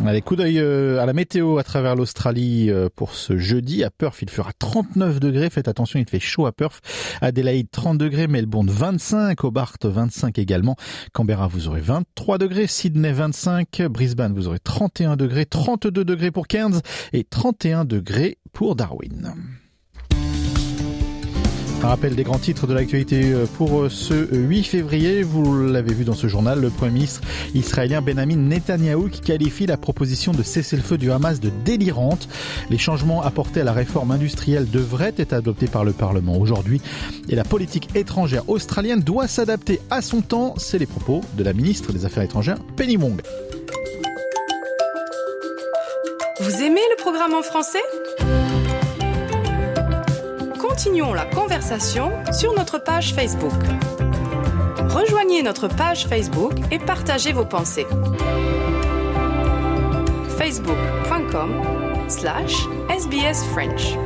Allez, 0.03 0.21
coup 0.21 0.35
d'œil 0.35 0.57
euh, 0.59 0.99
à 0.99 1.05
la 1.05 1.13
météo 1.13 1.59
à 1.59 1.63
travers 1.63 1.95
l'Australie 1.95 2.71
euh, 2.71 2.89
pour 2.95 3.13
ce 3.13 3.37
jeudi. 3.37 3.83
À 3.83 3.91
Perth, 3.91 4.17
il 4.23 4.29
fera 4.31 4.51
39 4.51 5.19
degrés. 5.19 5.49
Faites 5.51 5.67
attention, 5.67 5.99
il 5.99 6.09
fait 6.09 6.19
chaud 6.19 6.47
à 6.47 6.51
Perth. 6.51 6.81
Adelaide, 7.21 7.67
30 7.71 7.99
degrés. 7.99 8.27
Melbourne, 8.27 8.69
25. 8.69 9.43
Hobart, 9.43 9.77
25 9.83 10.39
également. 10.39 10.75
Canberra, 11.13 11.47
vous 11.47 11.67
aurez 11.67 11.81
23 11.81 12.39
degrés. 12.39 12.65
Sydney, 12.65 13.11
25. 13.11 13.83
Brisbane, 13.83 14.33
vous 14.33 14.47
aurez 14.47 14.59
31 14.59 15.17
degrés. 15.17 15.45
32 15.45 16.03
degrés 16.03 16.31
pour 16.31 16.47
Cairns 16.47 16.81
et 17.13 17.23
31 17.23 17.85
degrés 17.85 18.39
pour 18.53 18.75
Darwin. 18.75 19.35
Un 21.83 21.87
rappel 21.87 22.15
des 22.15 22.23
grands 22.23 22.37
titres 22.37 22.67
de 22.67 22.75
l'actualité 22.75 23.33
euh, 23.33 23.47
pour 23.57 23.89
ce 23.89 24.27
8 24.31 24.63
février. 24.63 25.23
Vous 25.23 25.65
l'avez 25.65 25.95
vu 25.95 26.03
dans 26.03 26.13
ce 26.13 26.27
journal, 26.27 26.61
le 26.61 26.69
Premier 26.69 26.91
ministre 26.91 27.21
israélien 27.55 28.01
Benjamin 28.01 28.35
Netanyahou 28.35 29.09
qui 29.09 29.21
qualifie 29.21 29.65
la 29.65 29.77
proposition 29.77 30.31
de 30.31 30.43
cessez-le-feu 30.43 30.99
du 30.99 31.11
Hamas 31.11 31.39
de 31.39 31.49
délirante. 31.65 32.29
Les 32.69 32.77
changements 32.77 33.23
apportés 33.23 33.61
à 33.61 33.63
la 33.63 33.73
réforme 33.73 34.11
industrielle 34.11 34.69
devraient 34.69 35.15
être 35.17 35.33
adoptés 35.33 35.65
par 35.65 35.83
le 35.83 35.91
Parlement 35.91 36.37
aujourd'hui 36.37 36.81
et 37.29 37.35
la 37.35 37.43
politique 37.43 37.89
étrangère 37.95 38.47
australienne 38.47 39.01
doit 39.01 39.27
s'adapter 39.27 39.81
à 39.89 40.03
son 40.03 40.21
temps. 40.21 40.53
C'est 40.57 40.77
les 40.77 40.85
propos 40.85 41.21
de 41.33 41.43
la 41.43 41.53
ministre 41.53 41.93
des 41.93 42.05
Affaires 42.05 42.23
étrangères 42.23 42.59
Penny 42.75 42.97
Wong. 42.97 43.23
Vous 46.41 46.61
aimez 46.61 46.81
le 46.91 47.01
programme 47.01 47.33
en 47.33 47.41
français? 47.41 47.79
Continuons 50.61 51.13
la 51.13 51.25
conversation 51.25 52.11
sur 52.31 52.53
notre 52.53 52.77
page 52.77 53.15
Facebook. 53.15 53.51
Rejoignez 54.89 55.41
notre 55.41 55.67
page 55.67 56.05
Facebook 56.05 56.53
et 56.69 56.77
partagez 56.77 57.33
vos 57.33 57.45
pensées. 57.45 57.87
facebook.com 60.37 61.51
slash 62.07 62.55
sbsfrench. 62.89 63.97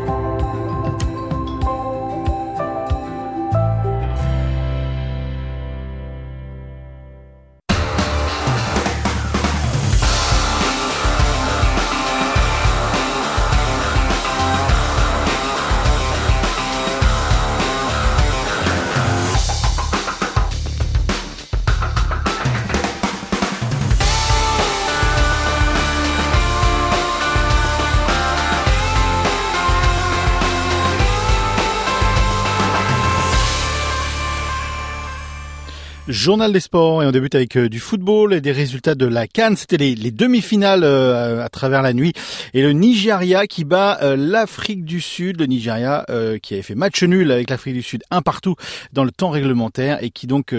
Journal 36.16 36.54
des 36.54 36.62
sports 36.62 37.04
et 37.04 37.06
on 37.06 37.12
débute 37.12 37.36
avec 37.36 37.58
euh, 37.58 37.68
du 37.68 37.82
football 37.82 38.34
et 38.34 38.40
des 38.40 38.54
résultats 38.54 38.96
de 38.96 39.06
la 39.06 39.28
Cannes. 39.28 39.58
C'était 39.58 39.76
les, 39.76 39.96
les 39.96 40.12
demi-finales 40.12 40.86
euh, 40.86 41.44
à 41.44 41.50
travers 41.50 41.82
la 41.82 41.92
nuit 41.92 42.14
et 42.54 42.62
le 42.62 42.72
Nigeria 42.72 43.48
qui 43.48 43.66
bat 43.66 44.00
euh, 44.02 44.16
l'Afrique 44.16 44.86
du 44.86 45.02
Sud. 45.02 45.42
Le 45.42 45.46
Nigeria 45.46 46.06
qui 46.42 46.54
avait 46.54 46.64
fait 46.64 46.74
match 46.74 47.04
nul 47.04 47.32
avec 47.34 47.50
l'Afrique 47.50 47.74
du 47.74 47.82
Sud 47.82 48.04
un 48.12 48.22
partout 48.22 48.56
dans 48.94 49.04
le 49.04 49.12
temps 49.12 49.30
réglementaire 49.30 50.02
et 50.02 50.10
qui 50.10 50.26
donc 50.26 50.56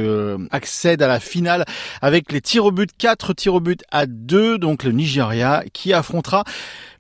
accède 0.51 1.01
à 1.01 1.07
la 1.07 1.21
finale 1.21 1.65
avec 2.03 2.33
les 2.33 2.43
tirs 2.43 2.67
au 2.67 2.71
but, 2.71 2.91
quatre 2.99 3.33
tirs 3.33 3.55
au 3.55 3.61
but 3.61 3.83
à 3.91 4.05
deux. 4.07 4.59
Donc 4.59 4.85
le 4.85 4.93
Nigeria 4.93 5.65
qui 5.73 5.95
affrontera 5.95 6.45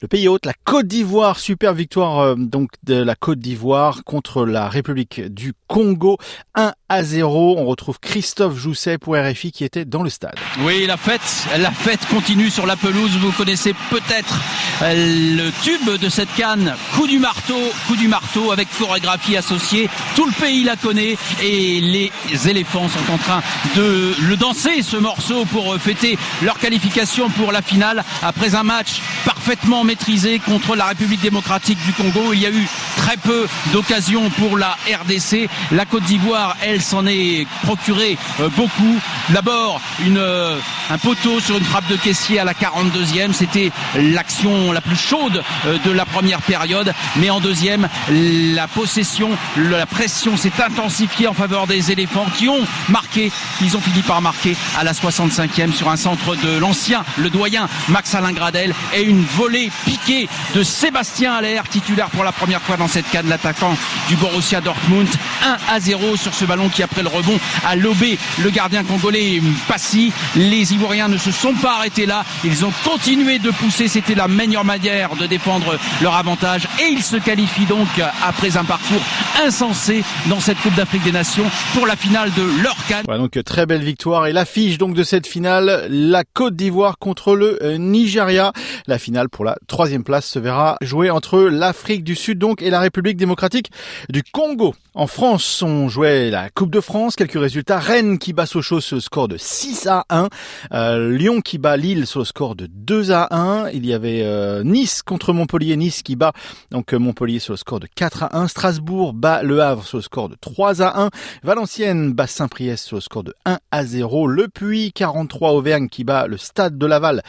le 0.02 0.08
pays 0.08 0.28
hôte, 0.28 0.46
la 0.46 0.54
Côte 0.64 0.86
d'Ivoire, 0.86 1.38
super 1.38 1.74
victoire 1.74 2.36
donc 2.36 2.70
de 2.84 2.94
la 2.94 3.14
Côte 3.14 3.38
d'Ivoire 3.38 4.04
contre 4.04 4.44
la 4.44 4.68
République 4.68 5.20
du 5.32 5.52
Congo, 5.68 6.18
1 6.54 6.72
à 6.88 7.02
0. 7.02 7.56
On 7.58 7.64
retrouve 7.66 7.98
Christophe 8.00 8.56
Jousset 8.56 8.98
pour 8.98 9.16
RFI 9.16 9.52
qui 9.52 9.64
était 9.64 9.84
dans 9.84 10.02
le 10.02 10.10
stade. 10.10 10.36
Oui, 10.60 10.86
la 10.86 10.96
fête, 10.96 11.46
la 11.58 11.70
fête 11.70 12.06
continue 12.08 12.50
sur 12.50 12.66
la 12.66 12.76
pelouse. 12.76 13.16
Vous 13.18 13.32
connaissez 13.32 13.74
peut-être 13.90 14.40
le 14.82 15.50
tube 15.62 16.00
de 16.00 16.08
cette 16.08 16.32
canne, 16.34 16.74
coup 16.94 17.06
du 17.06 17.18
marteau, 17.18 17.58
coup 17.86 17.96
du 17.96 18.08
marteau 18.08 18.52
avec 18.52 18.68
chorégraphie 18.78 19.36
associée. 19.36 19.88
Tout 20.14 20.26
le 20.26 20.32
pays 20.32 20.64
la 20.64 20.76
connaît 20.76 21.16
et 21.42 21.80
les 21.80 22.12
éléphants 22.48 22.88
sont 22.88 23.12
en 23.12 23.18
train 23.18 23.42
de 23.74 24.14
le 24.28 24.36
danser 24.36 24.82
ce 24.82 24.96
morceau 24.96 25.44
pour 25.46 25.74
fêter 25.76 26.18
leur 26.42 26.58
qualification 26.58 27.30
pour 27.30 27.52
la 27.52 27.62
finale 27.62 28.04
après 28.22 28.54
un 28.54 28.62
match 28.62 29.00
parfaitement 29.24 29.84
maîtrisé 29.86 30.40
contre 30.40 30.76
la 30.76 30.86
République 30.86 31.20
démocratique 31.20 31.78
du 31.86 31.92
Congo. 31.92 32.32
Il 32.32 32.40
y 32.40 32.46
a 32.46 32.50
eu 32.50 32.66
très 32.96 33.16
peu 33.16 33.46
d'occasions 33.72 34.28
pour 34.30 34.58
la 34.58 34.76
RDC. 34.86 35.48
La 35.72 35.84
Côte 35.84 36.02
d'Ivoire, 36.02 36.56
elle, 36.60 36.82
s'en 36.82 37.06
est 37.06 37.46
procuré 37.62 38.18
euh, 38.40 38.48
beaucoup. 38.56 39.00
D'abord, 39.30 39.80
une, 40.04 40.18
euh, 40.18 40.58
un 40.90 40.98
poteau 40.98 41.40
sur 41.40 41.56
une 41.56 41.64
frappe 41.64 41.88
de 41.88 41.96
caissier 41.96 42.40
à 42.40 42.44
la 42.44 42.52
42e. 42.52 43.32
C'était 43.32 43.70
l'action 43.94 44.72
la 44.72 44.80
plus 44.80 44.96
chaude 44.96 45.42
euh, 45.66 45.78
de 45.84 45.90
la 45.92 46.04
première 46.04 46.42
période. 46.42 46.92
Mais 47.16 47.30
en 47.30 47.40
deuxième, 47.40 47.88
la 48.10 48.66
possession, 48.66 49.30
la 49.56 49.86
pression 49.86 50.36
s'est 50.36 50.60
intensifiée 50.60 51.28
en 51.28 51.34
faveur 51.34 51.66
des 51.66 51.92
éléphants 51.92 52.26
qui 52.36 52.48
ont 52.48 52.66
marqué, 52.88 53.30
ils 53.60 53.76
ont 53.76 53.80
fini 53.80 54.02
par 54.02 54.20
marquer 54.20 54.56
à 54.76 54.84
la 54.84 54.92
65e 54.92 55.72
sur 55.72 55.88
un 55.88 55.96
centre 55.96 56.34
de 56.34 56.58
l'ancien, 56.58 57.04
le 57.18 57.30
doyen 57.30 57.68
Max 57.88 58.14
Alain 58.14 58.32
Gradel 58.32 58.74
et 58.94 59.02
une 59.02 59.24
volée 59.36 59.70
piquée 59.84 60.28
de 60.54 60.62
Sébastien 60.62 61.34
Allaire, 61.34 61.68
titulaire 61.68 62.10
pour 62.10 62.24
la 62.24 62.32
première 62.32 62.62
fois 62.62 62.76
dans 62.76 62.88
cette 62.88 63.08
canne, 63.10 63.28
l'attaquant 63.28 63.76
du 64.08 64.16
Borussia 64.16 64.60
Dortmund. 64.60 65.08
1 65.44 65.56
à 65.74 65.80
0 65.80 66.16
sur 66.16 66.34
ce 66.34 66.44
ballon 66.44 66.68
qui, 66.68 66.82
après 66.82 67.02
le 67.02 67.08
rebond, 67.08 67.38
a 67.66 67.76
lobé 67.76 68.18
le 68.42 68.50
gardien 68.50 68.84
congolais 68.84 69.40
Passy. 69.68 70.12
Les 70.36 70.72
Ivoiriens 70.72 71.08
ne 71.08 71.18
se 71.18 71.30
sont 71.30 71.54
pas 71.54 71.76
arrêtés 71.76 72.06
là. 72.06 72.24
Ils 72.44 72.64
ont 72.64 72.72
continué 72.84 73.38
de 73.38 73.50
pousser. 73.50 73.88
C'était 73.88 74.14
la 74.14 74.28
meilleure 74.28 74.64
manière 74.64 75.14
de 75.16 75.26
défendre 75.26 75.78
leur 76.00 76.14
avantage. 76.14 76.68
Et 76.80 76.92
ils 76.92 77.02
se 77.02 77.16
qualifient 77.16 77.66
donc 77.66 77.88
après 78.26 78.56
un 78.56 78.64
parcours 78.64 79.02
insensé 79.44 80.02
dans 80.28 80.40
cette 80.40 80.58
Coupe 80.58 80.74
d'Afrique 80.74 81.04
des 81.04 81.12
Nations 81.12 81.44
pour 81.74 81.86
la 81.86 81.96
finale 81.96 82.32
de 82.34 82.62
leur 82.62 82.76
canne. 82.88 83.02
Voilà, 83.04 83.20
donc 83.20 83.38
très 83.44 83.66
belle 83.66 83.82
victoire. 83.82 84.26
Et 84.26 84.32
l'affiche 84.32 84.78
donc 84.78 84.94
de 84.94 85.02
cette 85.02 85.26
finale, 85.26 85.86
la 85.90 86.24
Côte 86.24 86.56
d'Ivoire 86.56 86.98
contre 86.98 87.34
le 87.34 87.62
euh, 87.62 87.76
Nigeria. 87.78 88.52
La 88.86 88.98
finale 88.98 89.28
pour 89.28 89.44
la 89.44 89.56
troisième 89.66 90.04
place 90.04 90.26
se 90.26 90.38
verra 90.38 90.76
jouer 90.80 91.10
entre 91.10 91.40
l'Afrique 91.40 92.04
du 92.04 92.14
Sud 92.14 92.38
donc 92.38 92.62
et 92.62 92.70
la 92.70 92.80
République 92.80 93.16
démocratique 93.16 93.70
du 94.08 94.22
Congo. 94.22 94.74
En 94.98 95.06
France, 95.06 95.62
on 95.62 95.90
jouait 95.90 96.30
la 96.30 96.48
Coupe 96.48 96.70
de 96.70 96.80
France. 96.80 97.16
Quelques 97.16 97.38
résultats. 97.38 97.78
Rennes 97.78 98.18
qui 98.18 98.32
bat 98.32 98.46
Sochaux 98.46 98.80
sur 98.80 98.96
le 98.96 99.00
score 99.02 99.28
de 99.28 99.36
6 99.36 99.86
à 99.88 100.06
1. 100.08 100.28
Euh, 100.72 101.10
Lyon 101.10 101.42
qui 101.42 101.58
bat 101.58 101.76
Lille 101.76 102.06
sur 102.06 102.20
le 102.20 102.24
score 102.24 102.56
de 102.56 102.66
2 102.66 103.12
à 103.12 103.28
1. 103.36 103.68
Il 103.74 103.84
y 103.84 103.92
avait 103.92 104.22
euh, 104.22 104.64
Nice 104.64 105.02
contre 105.02 105.34
Montpellier. 105.34 105.76
Nice 105.76 106.02
qui 106.02 106.16
bat 106.16 106.32
donc 106.70 106.94
euh, 106.94 106.98
Montpellier 106.98 107.40
sur 107.40 107.52
le 107.52 107.58
score 107.58 107.78
de 107.78 107.86
4 107.94 108.22
à 108.22 108.38
1. 108.38 108.48
Strasbourg 108.48 109.12
bat 109.12 109.42
Le 109.42 109.60
Havre 109.60 109.84
sur 109.84 109.98
le 109.98 110.02
score 110.02 110.30
de 110.30 110.36
3 110.40 110.80
à 110.80 111.02
1. 111.02 111.10
Valenciennes 111.42 112.14
bat 112.14 112.26
Saint-Priest 112.26 112.86
sur 112.86 112.96
le 112.96 113.02
score 113.02 113.22
de 113.22 113.34
1 113.44 113.58
à 113.70 113.84
0. 113.84 114.26
Le 114.26 114.48
Puy 114.48 114.92
43 114.92 115.52
Auvergne 115.52 115.88
qui 115.90 116.04
bat 116.04 116.26
le 116.26 116.38
Stade 116.38 116.78
de 116.78 116.86
Laval 116.86 117.22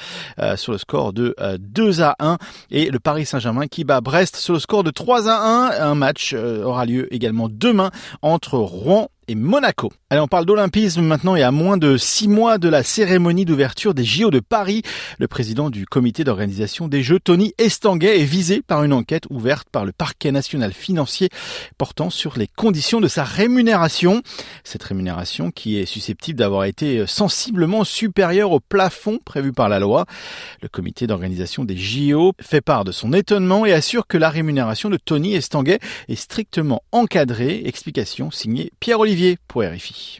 sur 0.56 0.72
le 0.72 0.78
score 0.78 1.12
de 1.12 1.36
2 1.60 2.02
à 2.02 2.16
1. 2.20 2.27
Et 2.72 2.90
le 2.90 3.00
Paris 3.00 3.26
Saint-Germain 3.26 3.68
qui 3.68 3.84
bat 3.84 4.02
Brest 4.02 4.36
sur 4.36 4.54
le 4.54 4.60
score 4.60 4.84
de 4.84 4.92
3 4.92 5.30
à 5.30 5.82
1. 5.82 5.92
Un 5.92 5.96
match 5.96 6.34
aura 6.34 6.86
lieu 6.86 7.14
également 7.14 7.48
demain 7.50 7.92
entre 8.22 8.58
Rouen 8.58 9.10
et 9.28 9.36
Monaco. 9.36 9.92
Allez, 10.10 10.22
on 10.22 10.28
parle 10.28 10.46
d'olympisme 10.46 11.02
maintenant 11.02 11.36
et 11.36 11.44
à 11.44 11.52
moins 11.52 11.76
de 11.76 11.98
six 11.98 12.30
mois 12.30 12.58
de 12.58 12.70
la 12.70 12.82
cérémonie 12.82 13.44
d'ouverture 13.44 13.94
des 13.94 14.06
JO 14.06 14.32
de 14.32 14.40
Paris, 14.40 14.84
le 15.20 15.28
président 15.28 15.70
du 15.70 15.86
comité 15.86 16.24
d'organisation 16.24 16.88
des 16.88 17.04
Jeux, 17.04 17.20
Tony 17.20 17.54
Estanguet, 17.58 18.22
est 18.22 18.26
visé 18.26 18.62
par 18.62 18.86
une 18.86 18.94
enquête 18.94 19.26
ouverte 19.30 19.68
par 19.70 19.84
le 19.84 19.92
parquet 19.92 20.32
national 20.32 20.72
financier 20.72 21.28
portant 21.78 22.10
sur 22.10 22.38
les 22.38 22.48
conditions 22.48 23.02
de 23.02 23.10
sa 23.10 23.26
rémunération. 23.26 24.22
Cette 24.64 24.84
rémunération 24.84 25.52
qui 25.52 25.78
est 25.78 25.86
susceptible 25.86 26.40
d'avoir 26.40 26.64
été 26.64 27.06
sensiblement 27.06 27.84
supérieure 27.84 28.52
au 28.52 28.62
plafond 28.62 29.20
prévu 29.26 29.52
par 29.52 29.68
la 29.68 29.80
loi. 29.80 30.06
Le 30.62 30.70
comité 30.70 31.06
d'organisation 31.06 31.66
des 31.66 31.76
JO 31.76 32.32
fait 32.40 32.62
part 32.62 32.86
de 32.86 32.94
son 32.94 33.12
étonnement 33.12 33.66
et 33.66 33.74
assure 33.74 34.08
que 34.08 34.18
la 34.18 34.30
rémunération 34.30 34.90
de 34.90 34.98
Tony 34.98 35.36
Estanguet 35.36 35.80
est 36.08 36.16
strictement 36.16 36.82
encadrée. 36.94 37.64
Explication 37.66 38.32
signée 38.32 38.72
Pierre-Olivier 38.80 39.17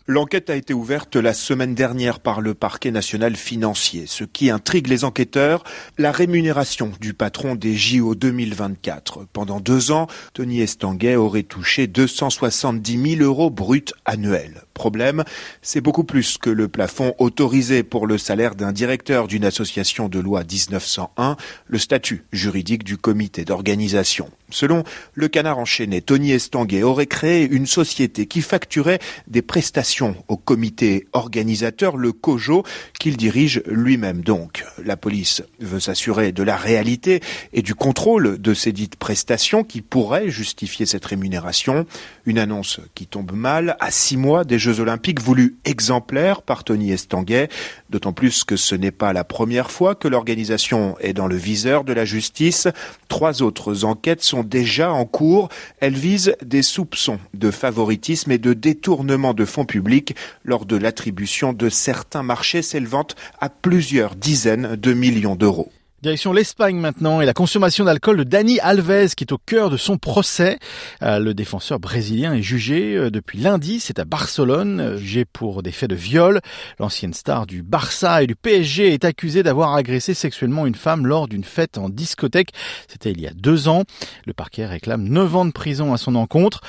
L'enquête 0.08 0.50
a 0.50 0.56
été 0.56 0.74
ouverte 0.74 1.16
la 1.16 1.34
semaine 1.34 1.76
dernière 1.76 2.20
par 2.20 2.42
le 2.42 2.54
parquet 2.54 2.92
national 2.92 3.36
financier. 3.36 4.06
Ce 4.08 4.24
qui 4.24 4.50
intrigue 4.50 4.88
les 4.88 5.04
enquêteurs, 5.04 5.64
la 5.98 6.12
rémunération 6.12 6.92
du 7.00 7.14
patron 7.14 7.56
des 7.56 7.76
JO 7.76 8.16
2024. 8.16 9.26
Pendant 9.32 9.60
deux 9.60 9.92
ans, 9.92 10.08
Tony 10.34 10.62
Estanguet 10.62 11.16
aurait 11.16 11.44
touché 11.44 11.88
270 11.88 13.18
000 13.18 13.22
euros 13.22 13.50
bruts 13.50 13.94
annuels. 14.06 14.62
Problème, 14.78 15.24
c'est 15.64 15.82
beaucoup 15.82 16.04
plus 16.04 16.38
que 16.38 16.52
le 16.52 16.68
plafond 16.68 17.16
autorisé 17.18 17.82
pour 17.82 18.06
le 18.06 18.20
salaire 18.20 18.54
d'un 18.54 18.72
directeur 18.72 19.28
d'une 19.28 19.44
association 19.44 20.08
de 20.08 20.20
loi 20.20 20.44
1901, 20.44 21.36
le 21.66 21.80
statut 21.80 22.26
juridique 22.32 22.84
du 22.84 22.96
comité 22.96 23.44
d'organisation. 23.44 24.30
Selon 24.50 24.84
le 25.14 25.28
canard 25.28 25.58
enchaîné, 25.58 26.02
Tony 26.02 26.32
Estanguet 26.32 26.84
aurait 26.84 27.08
créé 27.08 27.50
une 27.50 27.66
société 27.66 28.28
qui 28.28 28.42
facturait 28.42 29.00
des 29.28 29.42
prestations 29.42 30.16
au 30.30 30.38
comité 30.38 31.08
organisateur, 31.12 31.98
le 31.98 32.14
COJO, 32.14 32.64
qu'il 33.00 33.18
dirige 33.18 33.62
lui-même 33.66 34.22
donc. 34.22 34.64
La 34.86 34.96
police 34.96 35.42
veut 35.60 35.80
s'assurer 35.82 36.32
de 36.32 36.44
la 36.44 36.56
réalité 36.56 37.22
et 37.52 37.62
du 37.62 37.76
contrôle 37.76 38.40
de 38.40 38.54
ces 38.54 38.72
dites 38.72 38.96
prestations 38.96 39.64
qui 39.64 39.82
pourraient 39.82 40.30
justifier 40.30 40.86
cette 40.86 41.06
rémunération. 41.06 41.86
Une 42.26 42.40
annonce 42.40 42.80
qui 42.96 43.08
tombe 43.08 43.34
mal 43.34 43.76
à 43.80 43.92
six 43.92 44.18
mois 44.18 44.46
des 44.46 44.60
Olympiques 44.72 45.22
voulus 45.22 45.58
exemplaires 45.66 46.42
par 46.42 46.64
Tony 46.64 46.92
Estanguet, 46.92 47.50
d'autant 47.90 48.14
plus 48.14 48.44
que 48.44 48.56
ce 48.56 48.76
n'est 48.76 48.92
pas 48.92 49.14
la 49.14 49.24
première 49.24 49.72
fois 49.72 49.96
que 49.96 50.08
l'organisation 50.08 50.96
est 51.00 51.14
dans 51.14 51.28
le 51.28 51.36
viseur 51.36 51.84
de 51.84 51.94
la 51.94 52.06
justice. 52.06 52.68
Trois 53.08 53.42
autres 53.42 53.86
enquêtes 53.86 54.24
sont 54.24 54.44
déjà 54.44 54.92
en 54.92 55.06
cours. 55.06 55.50
Elles 55.80 55.96
visent 55.96 56.36
des 56.44 56.62
soupçons 56.62 57.20
de 57.34 57.52
favoritisme 57.52 58.32
et 58.32 58.38
de 58.38 58.54
détournement 58.54 59.34
de 59.34 59.46
fonds 59.46 59.66
publics 59.66 60.16
lors 60.44 60.66
de 60.66 60.76
l'attribution 60.76 61.54
de 61.54 61.70
certains 61.70 62.24
marchés 62.24 62.62
s'élevant 62.62 63.08
à 63.40 63.50
plusieurs 63.50 64.16
dizaines 64.16 64.76
de 64.76 64.94
millions 64.94 65.36
d'euros. 65.36 65.72
Direction 66.04 66.32
l'Espagne 66.32 66.76
maintenant 66.76 67.22
et 67.22 67.26
la 67.26 67.34
consommation 67.34 67.84
d'alcool 67.84 68.18
de 68.18 68.24
Dani 68.24 68.60
Alves 68.60 69.16
qui 69.16 69.24
est 69.24 69.32
au 69.32 69.40
cœur 69.40 69.72
de 69.72 69.78
son 69.78 69.98
procès. 69.98 70.60
Euh, 71.02 71.18
le 71.18 71.34
défenseur 71.34 71.80
brésilien 71.80 72.36
est 72.36 72.44
jugé 72.44 72.96
euh, 72.96 73.10
depuis 73.10 73.40
lundi, 73.40 73.80
c'est 73.80 73.98
à 73.98 74.06
Barcelone, 74.06 74.80
euh, 74.80 74.98
jugé 74.98 75.26
pour 75.26 75.64
des 75.64 75.72
faits 75.72 75.90
de 75.90 75.96
viol. 75.96 76.40
L'ancienne 76.80 77.16
star 77.16 77.48
du 77.48 77.64
Barça 77.64 78.22
et 78.22 78.28
du 78.28 78.36
PSG 78.36 78.94
est 78.94 79.06
accusée 79.06 79.42
d'avoir 79.42 79.74
agressé 79.74 80.14
sexuellement 80.14 80.68
une 80.68 80.76
femme 80.76 81.08
lors 81.08 81.28
d'une 81.28 81.44
fête 81.44 81.80
en 81.80 81.90
discothèque. 81.90 82.52
C'était 82.88 83.12
il 83.12 83.20
y 83.20 83.26
a 83.26 83.34
deux 83.34 83.68
ans. 83.68 83.82
Le 84.28 84.34
parquet 84.34 84.68
réclame 84.68 85.02
9 85.02 85.36
ans 85.36 85.46
de 85.46 85.52
prison 85.52 85.94
à 85.94 85.98
son 85.98 86.14
encontre. 86.14 86.62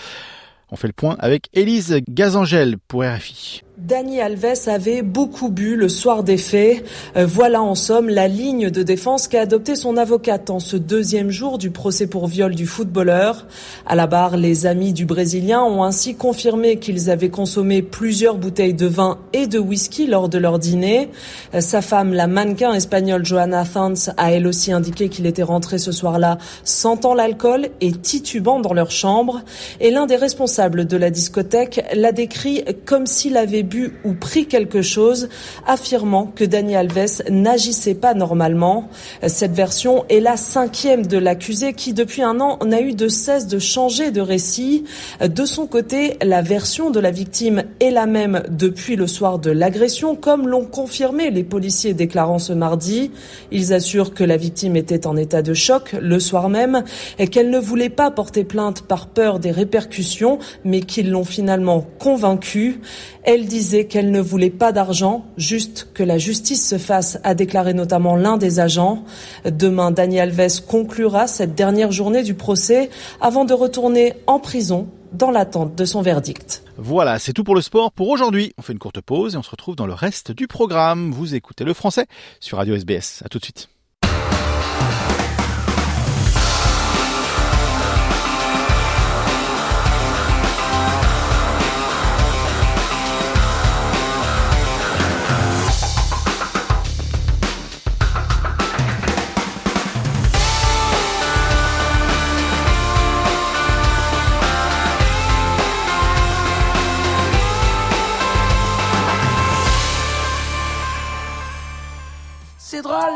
On 0.70 0.76
fait 0.76 0.88
le 0.88 0.94
point 0.94 1.16
avec 1.18 1.50
Élise 1.52 2.00
Gazangel 2.08 2.78
pour 2.88 3.04
RFI. 3.04 3.60
Dani 3.78 4.20
Alves 4.20 4.66
avait 4.66 5.02
beaucoup 5.02 5.50
bu 5.50 5.76
le 5.76 5.88
soir 5.88 6.24
des 6.24 6.36
faits. 6.36 6.84
Euh, 7.16 7.26
voilà 7.26 7.62
en 7.62 7.76
somme 7.76 8.08
la 8.08 8.26
ligne 8.26 8.70
de 8.70 8.82
défense 8.82 9.28
qu'a 9.28 9.42
adopté 9.42 9.76
son 9.76 9.96
avocate 9.96 10.50
en 10.50 10.58
ce 10.58 10.76
deuxième 10.76 11.30
jour 11.30 11.58
du 11.58 11.70
procès 11.70 12.08
pour 12.08 12.26
viol 12.26 12.56
du 12.56 12.66
footballeur. 12.66 13.46
À 13.86 13.94
la 13.94 14.08
barre, 14.08 14.36
les 14.36 14.66
amis 14.66 14.92
du 14.92 15.06
Brésilien 15.06 15.62
ont 15.62 15.84
ainsi 15.84 16.16
confirmé 16.16 16.80
qu'ils 16.80 17.08
avaient 17.08 17.28
consommé 17.28 17.82
plusieurs 17.82 18.36
bouteilles 18.36 18.74
de 18.74 18.86
vin 18.86 19.18
et 19.32 19.46
de 19.46 19.60
whisky 19.60 20.08
lors 20.08 20.28
de 20.28 20.38
leur 20.38 20.58
dîner. 20.58 21.08
Euh, 21.54 21.60
sa 21.60 21.80
femme, 21.80 22.12
la 22.12 22.26
mannequin 22.26 22.74
espagnole 22.74 23.24
Joanna 23.24 23.64
Thans, 23.64 24.10
a 24.16 24.32
elle 24.32 24.48
aussi 24.48 24.72
indiqué 24.72 25.08
qu'il 25.08 25.24
était 25.24 25.44
rentré 25.44 25.78
ce 25.78 25.92
soir-là 25.92 26.38
sentant 26.64 27.14
l'alcool 27.14 27.68
et 27.80 27.92
titubant 27.92 28.58
dans 28.58 28.74
leur 28.74 28.90
chambre. 28.90 29.42
Et 29.80 29.92
l'un 29.92 30.06
des 30.06 30.16
responsables 30.16 30.84
de 30.84 30.96
la 30.96 31.10
discothèque 31.10 31.84
l'a 31.94 32.10
décrit 32.10 32.64
comme 32.84 33.06
s'il 33.06 33.36
avait 33.36 33.67
ou 34.04 34.12
pris 34.14 34.46
quelque 34.46 34.82
chose, 34.82 35.28
affirmant 35.66 36.26
que 36.26 36.44
Dani 36.44 36.76
Alves 36.76 37.22
n'agissait 37.30 37.94
pas 37.94 38.14
normalement. 38.14 38.88
Cette 39.26 39.52
version 39.52 40.04
est 40.08 40.20
la 40.20 40.36
cinquième 40.36 41.06
de 41.06 41.18
l'accusé 41.18 41.72
qui, 41.72 41.92
depuis 41.92 42.22
un 42.22 42.40
an, 42.40 42.58
n'a 42.64 42.80
eu 42.80 42.92
de 42.92 43.08
cesse 43.08 43.46
de 43.46 43.58
changer 43.58 44.10
de 44.10 44.20
récit. 44.20 44.84
De 45.20 45.44
son 45.44 45.66
côté, 45.66 46.16
la 46.22 46.42
version 46.42 46.90
de 46.90 47.00
la 47.00 47.10
victime 47.10 47.64
est 47.80 47.90
la 47.90 48.06
même 48.06 48.42
depuis 48.48 48.96
le 48.96 49.06
soir 49.06 49.38
de 49.38 49.50
l'agression, 49.50 50.16
comme 50.16 50.48
l'ont 50.48 50.64
confirmé 50.64 51.30
les 51.30 51.44
policiers 51.44 51.94
déclarant 51.94 52.38
ce 52.38 52.52
mardi. 52.52 53.10
Ils 53.50 53.72
assurent 53.72 54.14
que 54.14 54.24
la 54.24 54.36
victime 54.36 54.76
était 54.76 55.06
en 55.06 55.16
état 55.16 55.42
de 55.42 55.54
choc 55.54 55.94
le 56.00 56.20
soir 56.20 56.48
même 56.48 56.84
et 57.18 57.28
qu'elle 57.28 57.50
ne 57.50 57.58
voulait 57.58 57.88
pas 57.88 58.10
porter 58.10 58.44
plainte 58.44 58.82
par 58.82 59.08
peur 59.08 59.38
des 59.38 59.50
répercussions, 59.50 60.38
mais 60.64 60.80
qu'ils 60.80 61.10
l'ont 61.10 61.24
finalement 61.24 61.84
convaincue. 61.98 62.80
Elle 63.24 63.46
disait 63.58 63.86
qu'elle 63.86 64.12
ne 64.12 64.20
voulait 64.20 64.50
pas 64.50 64.70
d'argent, 64.70 65.26
juste 65.36 65.88
que 65.92 66.04
la 66.04 66.16
justice 66.16 66.64
se 66.64 66.78
fasse, 66.78 67.18
a 67.24 67.34
déclaré 67.34 67.74
notamment 67.74 68.14
l'un 68.14 68.36
des 68.36 68.60
agents. 68.60 69.02
Demain, 69.44 69.90
Daniel 69.90 70.28
Alves 70.38 70.64
conclura 70.64 71.26
cette 71.26 71.56
dernière 71.56 71.90
journée 71.90 72.22
du 72.22 72.34
procès 72.34 72.88
avant 73.20 73.44
de 73.44 73.54
retourner 73.54 74.14
en 74.28 74.38
prison 74.38 74.86
dans 75.12 75.32
l'attente 75.32 75.74
de 75.74 75.84
son 75.84 76.02
verdict. 76.02 76.62
Voilà, 76.76 77.18
c'est 77.18 77.32
tout 77.32 77.42
pour 77.42 77.56
le 77.56 77.60
sport 77.60 77.90
pour 77.90 78.10
aujourd'hui. 78.10 78.52
On 78.58 78.62
fait 78.62 78.72
une 78.72 78.78
courte 78.78 79.00
pause 79.00 79.34
et 79.34 79.38
on 79.38 79.42
se 79.42 79.50
retrouve 79.50 79.74
dans 79.74 79.86
le 79.86 79.94
reste 79.94 80.30
du 80.30 80.46
programme. 80.46 81.10
Vous 81.10 81.34
écoutez 81.34 81.64
le 81.64 81.74
français 81.74 82.06
sur 82.38 82.58
Radio 82.58 82.76
SBS. 82.76 83.22
À 83.24 83.28
tout 83.28 83.38
de 83.38 83.44
suite. 83.44 83.68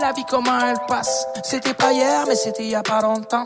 La 0.02 0.12
vie 0.12 0.24
comment 0.28 0.58
elle 0.58 0.84
passe. 0.88 1.26
C'était 1.44 1.74
pas 1.74 1.92
hier, 1.92 2.24
mais 2.26 2.34
c'était 2.34 2.64
il 2.64 2.70
y 2.70 2.74
a 2.74 2.82
pas 2.82 3.00
longtemps. 3.00 3.44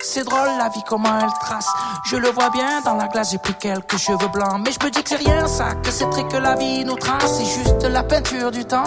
C'est 0.00 0.22
drôle 0.22 0.48
la 0.56 0.68
vie 0.68 0.82
comment 0.88 1.18
elle 1.20 1.32
trace. 1.40 1.66
Je 2.08 2.16
le 2.16 2.28
vois 2.28 2.50
bien 2.50 2.80
dans 2.84 2.94
la 2.94 3.08
glace, 3.08 3.32
j'ai 3.32 3.38
pris 3.38 3.54
quelques 3.54 3.96
cheveux 3.96 4.28
blancs. 4.28 4.60
Mais 4.64 4.70
je 4.70 4.84
me 4.84 4.90
dis 4.90 5.02
que 5.02 5.08
c'est 5.08 5.16
rien 5.16 5.46
ça, 5.48 5.74
que 5.82 5.90
c'est 5.90 6.08
très 6.10 6.26
que 6.28 6.36
la 6.36 6.54
vie 6.54 6.84
nous 6.84 6.94
trace. 6.94 7.38
C'est 7.38 7.44
juste 7.44 7.82
la 7.82 8.04
peinture 8.04 8.52
du 8.52 8.64
temps. 8.64 8.84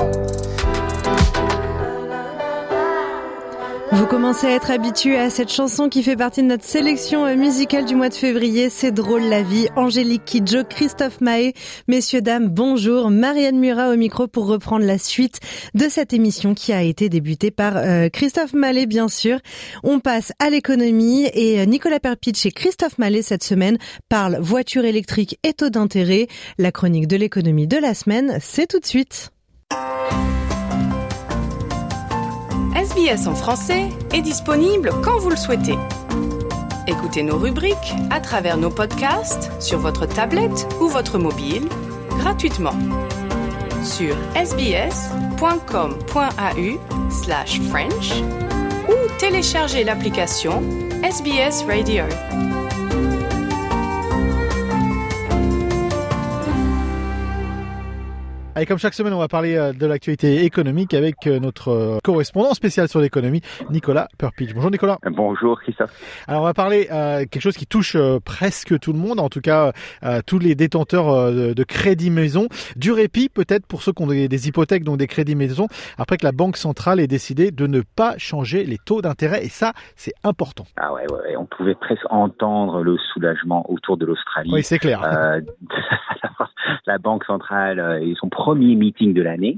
Vous 3.92 4.08
commencez 4.08 4.48
à 4.48 4.52
être 4.52 4.72
habitué 4.72 5.16
à 5.16 5.30
cette 5.30 5.52
chanson 5.52 5.90
qui 5.90 6.02
fait 6.02 6.16
partie 6.16 6.42
de 6.42 6.48
notre 6.48 6.64
sélection 6.64 7.34
musicale 7.38 7.86
du 7.86 7.96
mois 7.96 8.10
de 8.10 8.16
février. 8.16 8.70
C'est 8.70 8.92
drôle 8.92 9.22
la 9.22 9.44
vie. 9.44 9.68
Angélique 9.76 10.26
Kidjo, 10.26 10.64
Christophe 10.68 11.22
Mahé. 11.22 11.54
Messieurs, 11.88 12.22
dames, 12.22 12.50
bonjour. 12.50 13.12
Marianne 13.12 13.60
Murat 13.60 13.90
au 13.90 13.96
micro 13.96 14.28
pour 14.28 14.48
reprendre 14.48 14.86
la 14.86 14.98
suite 14.98 15.40
de 15.76 15.88
cette 15.88 16.14
émission 16.14 16.56
qui 16.56 16.74
a 16.74 16.82
été 16.82 17.10
débutée 17.10 17.52
par 17.52 17.78
euh, 17.78 18.10
Christophe 18.10 18.54
Mallet, 18.54 18.88
bien 18.88 19.08
sûr. 19.08 19.38
On 19.84 20.00
passe 20.00 20.34
à 20.40 20.50
l'économie 20.50 21.30
et 21.34 21.60
euh, 21.62 21.66
Nicolas 21.66 22.00
Perpitch 22.00 22.44
et 22.48 22.52
Christophe 22.52 22.98
Mallet 22.98 23.22
cette 23.22 23.44
semaine 23.44 23.78
parlent 24.10 24.40
voiture 24.42 24.84
électrique 24.84 25.38
et 25.44 25.54
taux 25.54 25.70
d'intérêt. 25.70 26.28
La 26.58 26.72
chronique 26.72 27.08
de 27.08 27.18
l'économie 27.18 27.68
de 27.68 27.78
la 27.78 27.94
semaine, 27.94 28.40
c'est 28.42 28.68
tout 28.68 28.80
de 28.80 28.86
suite. 28.86 29.32
SBS 32.86 33.26
en 33.26 33.34
français 33.34 33.90
est 34.14 34.22
disponible 34.22 34.92
quand 35.04 35.18
vous 35.18 35.32
le 35.32 35.36
souhaitez. 35.36 35.76
Écoutez 36.86 37.24
nos 37.24 37.38
rubriques 37.38 37.96
à 38.12 38.20
travers 38.20 38.58
nos 38.58 38.70
podcasts 38.70 39.50
sur 39.60 39.80
votre 39.80 40.06
tablette 40.06 40.68
ou 40.80 40.88
votre 40.88 41.18
mobile 41.18 41.68
gratuitement 42.20 42.76
sur 43.84 44.16
sbs.com.au 44.36 44.70
slash 47.10 47.60
French 47.62 48.12
ou 48.88 48.94
téléchargez 49.18 49.84
l'application 49.84 50.62
SBS 51.02 51.64
Radio. 51.68 52.04
Allez, 58.58 58.66
comme 58.66 58.78
chaque 58.78 58.94
semaine, 58.94 59.12
on 59.12 59.20
va 59.20 59.28
parler 59.28 59.58
euh, 59.58 59.74
de 59.74 59.86
l'actualité 59.86 60.46
économique 60.46 60.94
avec 60.94 61.28
euh, 61.28 61.40
notre 61.42 61.68
euh, 61.74 61.98
correspondant 62.02 62.54
spécial 62.54 62.88
sur 62.88 63.02
l'économie, 63.02 63.42
Nicolas 63.70 64.08
Perpich. 64.18 64.54
Bonjour 64.54 64.72
Nicolas. 64.72 64.98
Bonjour 65.12 65.60
Christophe. 65.60 65.92
Alors 66.26 66.44
on 66.44 66.46
va 66.46 66.54
parler 66.54 66.88
euh, 66.90 67.26
quelque 67.30 67.42
chose 67.42 67.58
qui 67.58 67.68
touche 67.68 67.98
presque 68.24 68.80
tout 68.80 68.94
le 68.94 69.00
monde, 69.00 69.20
en 69.20 69.28
tout 69.28 69.42
cas 69.42 69.74
tous 70.26 70.40
les 70.40 70.56
détenteurs 70.56 71.34
de, 71.34 71.52
de, 71.52 71.64
crédits 71.66 72.10
maison, 72.10 72.48
du 72.78 72.94
répit 72.94 73.28
peut-être 73.28 73.68
pour 73.68 73.82
ceux 73.82 73.92
qui 73.92 74.04
ont 74.04 74.08
des, 74.08 74.30
des, 74.30 74.48
hypothèques, 74.48 74.86
donc 74.86 75.00
des 75.00 75.08
crédits 75.08 75.36
maison, 75.36 75.68
après 75.98 76.16
que 76.16 76.26
la 76.26 76.32
Banque 76.32 76.56
centrale 76.56 77.02
ait 77.02 77.08
décidé 77.08 77.52
de 77.52 77.68
ne 77.68 77.82
pas 77.82 78.18
changer 78.18 78.64
les 78.64 78.78
taux 78.78 79.02
d'intérêt 79.02 79.44
et 79.44 79.50
ça 79.50 79.74
c'est 79.98 80.14
important. 80.24 80.64
Ah 80.78 80.94
ouais, 80.94 81.06
ouais, 81.12 81.36
on 81.36 81.46
pouvait 81.46 81.76
presque 81.76 82.06
entendre 82.10 82.84
le 82.84 82.98
soulagement 83.14 83.70
autour 83.70 83.98
de 83.98 84.06
l'Australie. 84.06 84.52
Oui, 84.54 84.64
c'est 84.64 84.80
clair. 84.80 85.04
Euh, 85.04 85.42
la 86.86 86.98
Banque 87.00 87.26
centrale 87.26 88.00
et 88.02 88.14
son 88.16 88.30
premier 88.46 88.76
meeting 88.76 89.16
de 89.16 89.24
l'année 89.24 89.58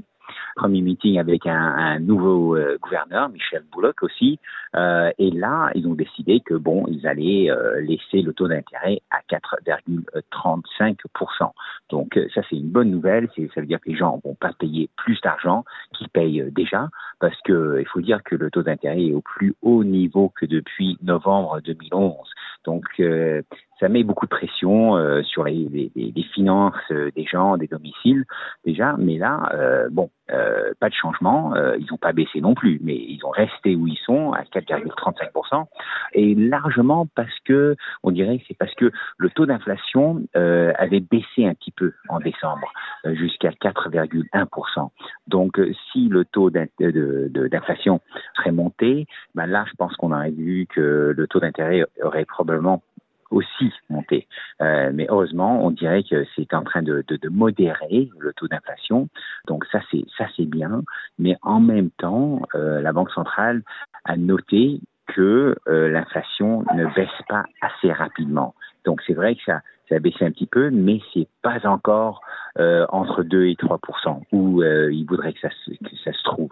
premier 0.56 0.80
meeting 0.80 1.18
avec 1.18 1.46
un, 1.46 1.98
nouveau 2.00 2.56
euh, 2.56 2.78
gouverneur, 2.82 3.28
Michel 3.28 3.62
Bullock 3.72 4.02
aussi. 4.02 4.40
Euh, 4.74 5.10
et 5.18 5.30
là, 5.30 5.70
ils 5.74 5.86
ont 5.86 5.94
décidé 5.94 6.40
que 6.40 6.54
bon, 6.54 6.86
ils 6.88 7.06
allaient 7.06 7.50
euh, 7.50 7.80
laisser 7.80 8.22
le 8.22 8.32
taux 8.32 8.48
d'intérêt 8.48 9.00
à 9.10 9.20
4,35%. 9.30 11.52
Donc 11.90 12.18
ça, 12.34 12.40
c'est 12.48 12.56
une 12.56 12.70
bonne 12.70 12.90
nouvelle. 12.90 13.28
Ça 13.54 13.60
veut 13.60 13.66
dire 13.66 13.80
que 13.80 13.90
les 13.90 13.96
gens 13.96 14.20
vont 14.24 14.34
pas 14.34 14.52
payer 14.58 14.88
plus 14.96 15.20
d'argent 15.22 15.64
qu'ils 15.94 16.08
payent 16.08 16.50
déjà, 16.50 16.88
parce 17.20 17.40
que 17.42 17.78
il 17.80 17.86
faut 17.86 18.00
dire 18.00 18.22
que 18.24 18.34
le 18.34 18.50
taux 18.50 18.62
d'intérêt 18.62 19.04
est 19.04 19.14
au 19.14 19.22
plus 19.22 19.54
haut 19.62 19.84
niveau 19.84 20.32
que 20.34 20.44
depuis 20.44 20.98
novembre 21.02 21.60
2011. 21.60 22.16
Donc 22.64 22.84
ça 23.80 23.88
met 23.88 24.02
beaucoup 24.02 24.26
de 24.26 24.30
pression 24.30 24.96
euh, 24.96 25.22
sur 25.22 25.44
les, 25.44 25.68
les, 25.94 26.12
les 26.14 26.22
finances 26.34 26.74
euh, 26.90 27.10
des 27.14 27.24
gens, 27.24 27.56
des 27.56 27.66
domiciles 27.66 28.24
déjà. 28.64 28.94
Mais 28.98 29.18
là, 29.18 29.50
euh, 29.54 29.88
bon, 29.90 30.10
euh, 30.30 30.72
pas 30.80 30.88
de 30.88 30.94
changement. 30.94 31.54
Euh, 31.54 31.76
ils 31.78 31.86
n'ont 31.90 31.96
pas 31.96 32.12
baissé 32.12 32.40
non 32.40 32.54
plus, 32.54 32.80
mais 32.82 32.96
ils 32.96 33.24
ont 33.24 33.30
resté 33.30 33.76
où 33.76 33.86
ils 33.86 33.98
sont 34.04 34.32
à 34.32 34.42
4,35 34.42 35.66
et 36.12 36.34
largement 36.34 37.06
parce 37.14 37.38
que 37.44 37.76
on 38.02 38.10
dirait 38.10 38.38
que 38.38 38.44
c'est 38.48 38.58
parce 38.58 38.74
que 38.74 38.90
le 39.16 39.30
taux 39.30 39.46
d'inflation 39.46 40.22
avait 40.34 41.00
baissé 41.00 41.46
un 41.46 41.54
petit 41.54 41.72
peu 41.72 41.92
en 42.08 42.20
décembre 42.20 42.72
jusqu'à 43.04 43.50
4,1 43.50 44.88
Donc 45.26 45.60
si 45.92 46.08
le 46.08 46.24
taux 46.24 46.50
d'inflation 46.50 48.00
serait 48.36 48.52
monté, 48.52 49.06
ben 49.34 49.46
là 49.46 49.64
je 49.68 49.74
pense 49.76 49.94
qu'on 49.96 50.12
aurait 50.12 50.30
vu 50.30 50.66
que 50.66 51.14
le 51.16 51.26
taux 51.26 51.40
d'intérêt 51.40 51.84
aurait 52.02 52.24
probablement 52.24 52.82
aussi 53.30 53.72
monter. 53.90 54.26
Euh, 54.60 54.90
mais 54.92 55.06
heureusement, 55.08 55.64
on 55.64 55.70
dirait 55.70 56.02
que 56.02 56.24
c'est 56.34 56.54
en 56.54 56.62
train 56.62 56.82
de, 56.82 57.04
de, 57.06 57.16
de, 57.16 57.28
modérer 57.28 58.10
le 58.18 58.32
taux 58.32 58.48
d'inflation. 58.48 59.08
Donc 59.46 59.64
ça, 59.70 59.80
c'est 59.90 60.04
ça, 60.16 60.26
c'est 60.36 60.46
bien. 60.46 60.82
Mais 61.18 61.36
en 61.42 61.60
même 61.60 61.90
temps, 61.90 62.42
euh, 62.54 62.80
la 62.80 62.92
Banque 62.92 63.10
centrale 63.10 63.62
a 64.04 64.16
noté 64.16 64.80
que 65.08 65.56
euh, 65.68 65.88
l'inflation 65.88 66.64
ne 66.74 66.86
baisse 66.94 67.08
pas 67.28 67.44
assez 67.60 67.92
rapidement. 67.92 68.54
Donc 68.84 69.00
c'est 69.06 69.14
vrai 69.14 69.34
que 69.34 69.42
ça, 69.44 69.60
ça 69.88 69.96
a 69.96 69.98
baissé 69.98 70.24
un 70.24 70.30
petit 70.30 70.46
peu, 70.46 70.70
mais 70.70 71.00
c'est 71.12 71.28
pas 71.42 71.66
encore 71.66 72.20
euh, 72.58 72.86
entre 72.90 73.22
2 73.22 73.46
et 73.46 73.54
3% 73.54 74.22
où 74.32 74.62
euh, 74.62 74.92
il 74.92 75.04
voudrait 75.04 75.32
que 75.32 75.40
ça, 75.40 75.48
que 75.48 75.96
ça 76.04 76.12
se 76.12 76.22
trouve. 76.24 76.50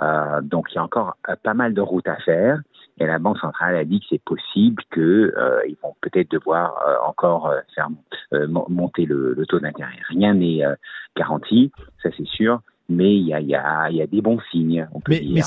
Euh, 0.00 0.40
donc 0.40 0.68
il 0.70 0.76
y 0.76 0.78
a 0.78 0.82
encore 0.82 1.16
euh, 1.28 1.36
pas 1.42 1.54
mal 1.54 1.74
de 1.74 1.80
routes 1.80 2.08
à 2.08 2.16
faire. 2.16 2.60
Et 2.98 3.06
la 3.06 3.18
Banque 3.18 3.38
centrale 3.38 3.76
a 3.76 3.84
dit 3.84 4.00
que 4.00 4.06
c'est 4.10 4.22
possible 4.22 4.82
qu'ils 4.92 5.02
euh, 5.02 5.62
vont 5.82 5.94
peut-être 6.00 6.30
devoir 6.30 6.76
euh, 6.86 6.96
encore 7.08 7.48
euh, 7.48 7.60
faire 7.74 7.88
monter 8.68 9.06
le, 9.06 9.34
le 9.34 9.46
taux 9.46 9.60
d'intérêt. 9.60 9.98
Rien 10.08 10.34
n'est 10.34 10.62
garanti, 11.16 11.70
ça 12.02 12.10
c'est 12.16 12.26
sûr 12.26 12.60
mais 12.92 13.14
il 13.14 13.26
y 13.26 13.34
a, 13.34 13.40
y, 13.40 13.54
a, 13.54 13.90
y 13.90 14.02
a, 14.02 14.06
des 14.06 14.20
bons 14.20 14.38
signes, 14.50 14.86
on 14.92 15.00
peut 15.00 15.12
mais, 15.12 15.20
dire. 15.20 15.44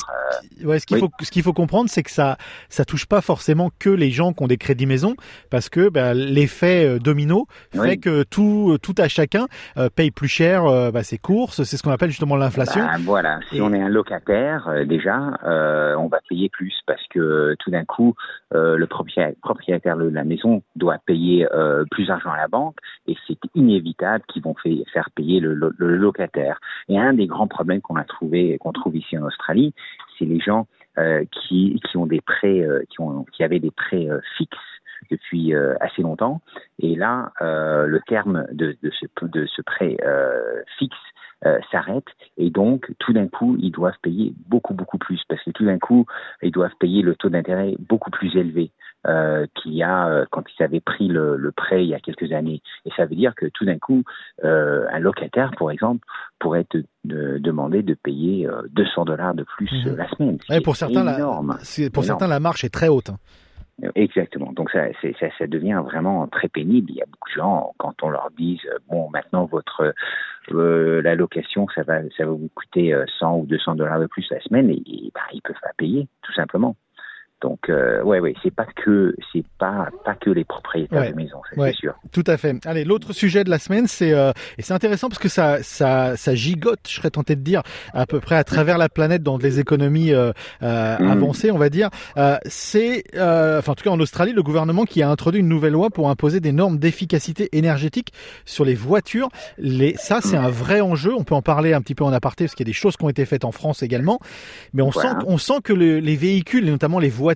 Mais 0.59 0.65
ouais, 0.65 0.79
ce 0.79 0.85
qu'il 0.85 0.97
oui. 0.97 1.01
faut, 1.01 1.23
ce 1.23 1.31
qu'il 1.31 1.43
faut 1.43 1.53
comprendre, 1.53 1.89
c'est 1.89 2.03
que 2.03 2.11
ça, 2.11 2.37
ça 2.69 2.85
touche 2.85 3.05
pas 3.05 3.21
forcément 3.21 3.71
que 3.79 3.89
les 3.89 4.11
gens 4.11 4.33
qui 4.33 4.43
ont 4.43 4.47
des 4.47 4.57
crédits 4.57 4.85
maison, 4.85 5.15
parce 5.49 5.69
que 5.69 5.89
bah, 5.89 6.13
l'effet 6.13 6.99
domino 6.99 7.47
fait 7.71 7.79
oui. 7.79 7.99
que 7.99 8.23
tout, 8.23 8.77
tout 8.81 8.95
à 8.97 9.07
chacun 9.07 9.47
euh, 9.77 9.89
paye 9.93 10.11
plus 10.11 10.27
cher 10.27 10.65
euh, 10.65 10.91
bah, 10.91 11.03
ses 11.03 11.17
courses. 11.17 11.63
C'est 11.63 11.77
ce 11.77 11.83
qu'on 11.83 11.91
appelle 11.91 12.09
justement 12.09 12.35
l'inflation. 12.35 12.81
Bah, 12.81 12.97
voilà. 13.01 13.39
Si 13.49 13.57
Et... 13.57 13.61
on 13.61 13.73
est 13.73 13.81
un 13.81 13.89
locataire, 13.89 14.67
euh, 14.67 14.85
déjà, 14.85 15.15
on 15.97 16.07
va 16.07 16.19
payer 16.29 16.49
plus 16.49 16.73
parce 16.85 17.01
que 17.09 17.55
tout 17.59 17.71
d'un 17.71 17.85
coup, 17.85 18.15
le 18.51 18.85
propriétaire 18.85 19.97
de 19.97 20.09
la 20.09 20.23
maison 20.23 20.61
doit 20.75 20.97
payer 21.05 21.47
plus 21.91 22.07
d'argent 22.07 22.31
à 22.31 22.37
la 22.37 22.47
banque, 22.47 22.77
et 23.07 23.15
c'est 23.27 23.37
inévitable 23.53 24.23
qu'ils 24.27 24.41
vont 24.41 24.55
faire 24.93 25.09
payer 25.15 25.39
le, 25.39 25.53
le, 25.53 25.73
le 25.77 25.95
locataire. 25.95 26.59
Et 26.89 26.97
un 26.97 27.13
des 27.13 27.27
grands 27.35 27.47
problèmes 27.47 27.81
qu'on 27.81 27.97
a 27.97 28.05
trouvé, 28.05 28.57
qu'on 28.59 28.71
trouve 28.71 28.95
ici 28.95 29.17
en 29.17 29.23
Australie, 29.23 29.73
c'est 30.17 30.25
les 30.25 30.39
gens 30.39 30.67
euh, 30.97 31.25
qui, 31.31 31.77
ont 31.95 32.05
des 32.05 32.21
prêts, 32.21 32.61
euh, 32.61 32.83
qui, 32.89 33.01
ont, 33.01 33.25
qui 33.33 33.43
avaient 33.43 33.59
des 33.59 33.71
prêts 33.71 34.07
euh, 34.09 34.19
fixes 34.37 34.57
depuis 35.11 35.53
assez 35.81 36.01
longtemps. 36.01 36.41
Et 36.79 36.95
là, 36.95 37.31
le 37.39 37.99
terme 38.07 38.47
de, 38.51 38.75
ce, 38.81 39.05
de 39.21 39.45
ce 39.45 39.61
prêt 39.61 39.97
fixe 40.79 40.97
s'arrête. 41.69 42.07
Et 42.37 42.49
donc 42.49 42.91
tout 42.97 43.13
d'un 43.13 43.27
coup 43.27 43.55
ils 43.59 43.69
doivent 43.69 43.99
payer 44.01 44.33
beaucoup 44.47 44.73
beaucoup 44.73 44.97
plus. 44.97 45.21
Parce 45.29 45.43
que 45.43 45.51
tout 45.51 45.65
d'un 45.65 45.77
coup 45.77 46.07
ils 46.41 46.51
doivent 46.51 46.75
payer 46.79 47.03
le 47.03 47.13
taux 47.15 47.29
d'intérêt 47.29 47.75
beaucoup 47.77 48.09
plus 48.09 48.35
élevé 48.35 48.71
euh, 49.07 49.45
qu'il 49.55 49.73
y 49.73 49.83
a 49.83 50.07
euh, 50.07 50.25
quand 50.31 50.43
ils 50.57 50.63
avaient 50.63 50.79
pris 50.79 51.07
le, 51.07 51.37
le, 51.37 51.51
prêt 51.51 51.83
il 51.83 51.89
y 51.89 51.93
a 51.93 51.99
quelques 51.99 52.31
années 52.31 52.61
et 52.85 52.89
ça 52.95 53.05
veut 53.05 53.15
dire 53.15 53.35
que 53.35 53.45
tout 53.45 53.63
d'un 53.63 53.77
coup 53.77 54.03
euh, 54.43 54.87
un 54.91 54.97
locataire 54.97 55.51
par 55.59 55.69
exemple 55.69 56.03
pourrait 56.39 56.63
te 56.63 56.79
de 57.03 57.37
demander 57.37 57.83
de 57.83 57.93
payer 57.93 58.49
200 58.71 59.05
dollars 59.05 59.35
de 59.35 59.43
plus 59.43 59.69
mmh. 59.85 59.95
la 59.95 60.09
semaine. 60.09 60.37
Ouais, 60.49 60.59
pour 60.59 60.75
certains, 60.75 61.01
énorme. 61.01 61.49
La, 61.49 61.89
pour 61.91 62.03
énorme. 62.03 62.03
certains, 62.03 62.27
la 62.27 62.39
marche 62.39 62.63
est 62.63 62.73
très 62.73 62.87
haute. 62.87 63.11
Hein. 63.11 63.17
Exactement. 63.93 64.53
Donc 64.53 64.71
ça, 64.71 64.85
ça, 65.01 65.27
ça, 65.37 65.45
devient 65.45 65.83
vraiment 65.85 66.25
très 66.27 66.47
pénible. 66.47 66.89
Il 66.89 66.95
y 66.95 67.01
a 67.01 67.05
beaucoup 67.05 67.29
de 67.29 67.35
gens 67.35 67.73
quand 67.77 68.01
on 68.01 68.09
leur 68.09 68.29
dit 68.35 68.59
bon 68.89 69.09
maintenant 69.11 69.45
votre 69.45 69.93
euh, 70.51 71.01
la 71.03 71.13
location 71.13 71.67
ça 71.75 71.83
va 71.83 72.01
ça 72.17 72.25
va 72.25 72.31
vous 72.31 72.49
coûter 72.55 72.95
100 73.19 73.37
ou 73.37 73.45
200 73.45 73.75
dollars 73.75 73.99
de 73.99 74.07
plus 74.07 74.25
la 74.31 74.39
semaine 74.41 74.71
et, 74.71 74.81
et 74.87 75.11
bah, 75.13 75.21
ils 75.31 75.41
peuvent 75.41 75.55
pas 75.61 75.73
payer 75.77 76.07
tout 76.23 76.33
simplement. 76.33 76.75
Donc 77.45 77.69
euh, 77.69 78.01
ouais 78.01 78.19
ouais, 78.19 78.33
c'est 78.41 78.49
pas 78.49 78.65
que 78.65 79.15
c'est 79.31 79.45
pas 79.59 79.89
pas 80.03 80.15
que 80.15 80.31
les 80.31 80.43
propriétaires 80.43 81.01
ouais. 81.01 81.11
de 81.11 81.15
maisons, 81.15 81.41
c'est 81.47 81.59
ouais, 81.59 81.73
sûr. 81.73 81.93
Tout 82.11 82.23
à 82.25 82.37
fait. 82.37 82.55
Allez, 82.65 82.83
l'autre 82.83 83.13
sujet 83.13 83.43
de 83.43 83.51
la 83.51 83.59
semaine, 83.59 83.85
c'est 83.85 84.13
euh, 84.13 84.31
et 84.57 84.63
c'est 84.63 84.73
intéressant 84.73 85.09
parce 85.09 85.19
que 85.19 85.29
ça 85.29 85.61
ça 85.61 86.17
ça 86.17 86.33
gigote, 86.33 86.79
je 86.87 86.95
serais 86.95 87.11
tenté 87.11 87.35
de 87.35 87.41
dire 87.41 87.61
à 87.93 88.07
peu 88.07 88.19
près 88.19 88.35
à 88.35 88.43
travers 88.43 88.79
la 88.79 88.89
planète 88.89 89.21
dans 89.21 89.37
les 89.37 89.59
économies 89.59 90.11
euh, 90.11 90.31
mmh. 90.59 90.65
avancées, 90.65 91.51
on 91.51 91.59
va 91.59 91.69
dire. 91.69 91.91
Euh, 92.17 92.37
c'est 92.45 93.03
enfin 93.15 93.73
en 93.73 93.75
tout 93.75 93.83
cas 93.83 93.91
en 93.91 93.99
Australie, 93.99 94.33
le 94.33 94.41
gouvernement 94.41 94.85
qui 94.85 95.03
a 95.03 95.09
introduit 95.11 95.41
une 95.41 95.47
nouvelle 95.47 95.73
loi 95.73 95.91
pour 95.91 96.09
imposer 96.09 96.39
des 96.39 96.51
normes 96.51 96.79
d'efficacité 96.79 97.49
énergétique 97.51 98.11
sur 98.45 98.65
les 98.65 98.73
voitures. 98.73 99.29
Les 99.59 99.95
ça 99.97 100.19
c'est 100.19 100.37
un 100.37 100.49
vrai 100.49 100.81
enjeu. 100.81 101.13
On 101.15 101.23
peut 101.23 101.35
en 101.35 101.43
parler 101.43 101.73
un 101.73 101.81
petit 101.81 101.93
peu 101.93 102.05
en 102.05 102.11
aparté 102.11 102.45
parce 102.45 102.55
qu'il 102.55 102.65
y 102.65 102.69
a 102.69 102.71
des 102.71 102.73
choses 102.73 102.97
qui 102.97 103.05
ont 103.05 103.09
été 103.09 103.23
faites 103.23 103.45
en 103.45 103.51
France 103.51 103.83
également, 103.83 104.19
mais 104.73 104.81
on 104.81 104.89
voilà. 104.89 105.11
sent 105.11 105.15
on 105.27 105.37
sent 105.37 105.61
que 105.63 105.73
le, 105.73 105.99
les 105.99 106.15
véhicules 106.15 106.67
et 106.67 106.71
notamment 106.71 106.97
les 106.97 107.09
voitures 107.09 107.34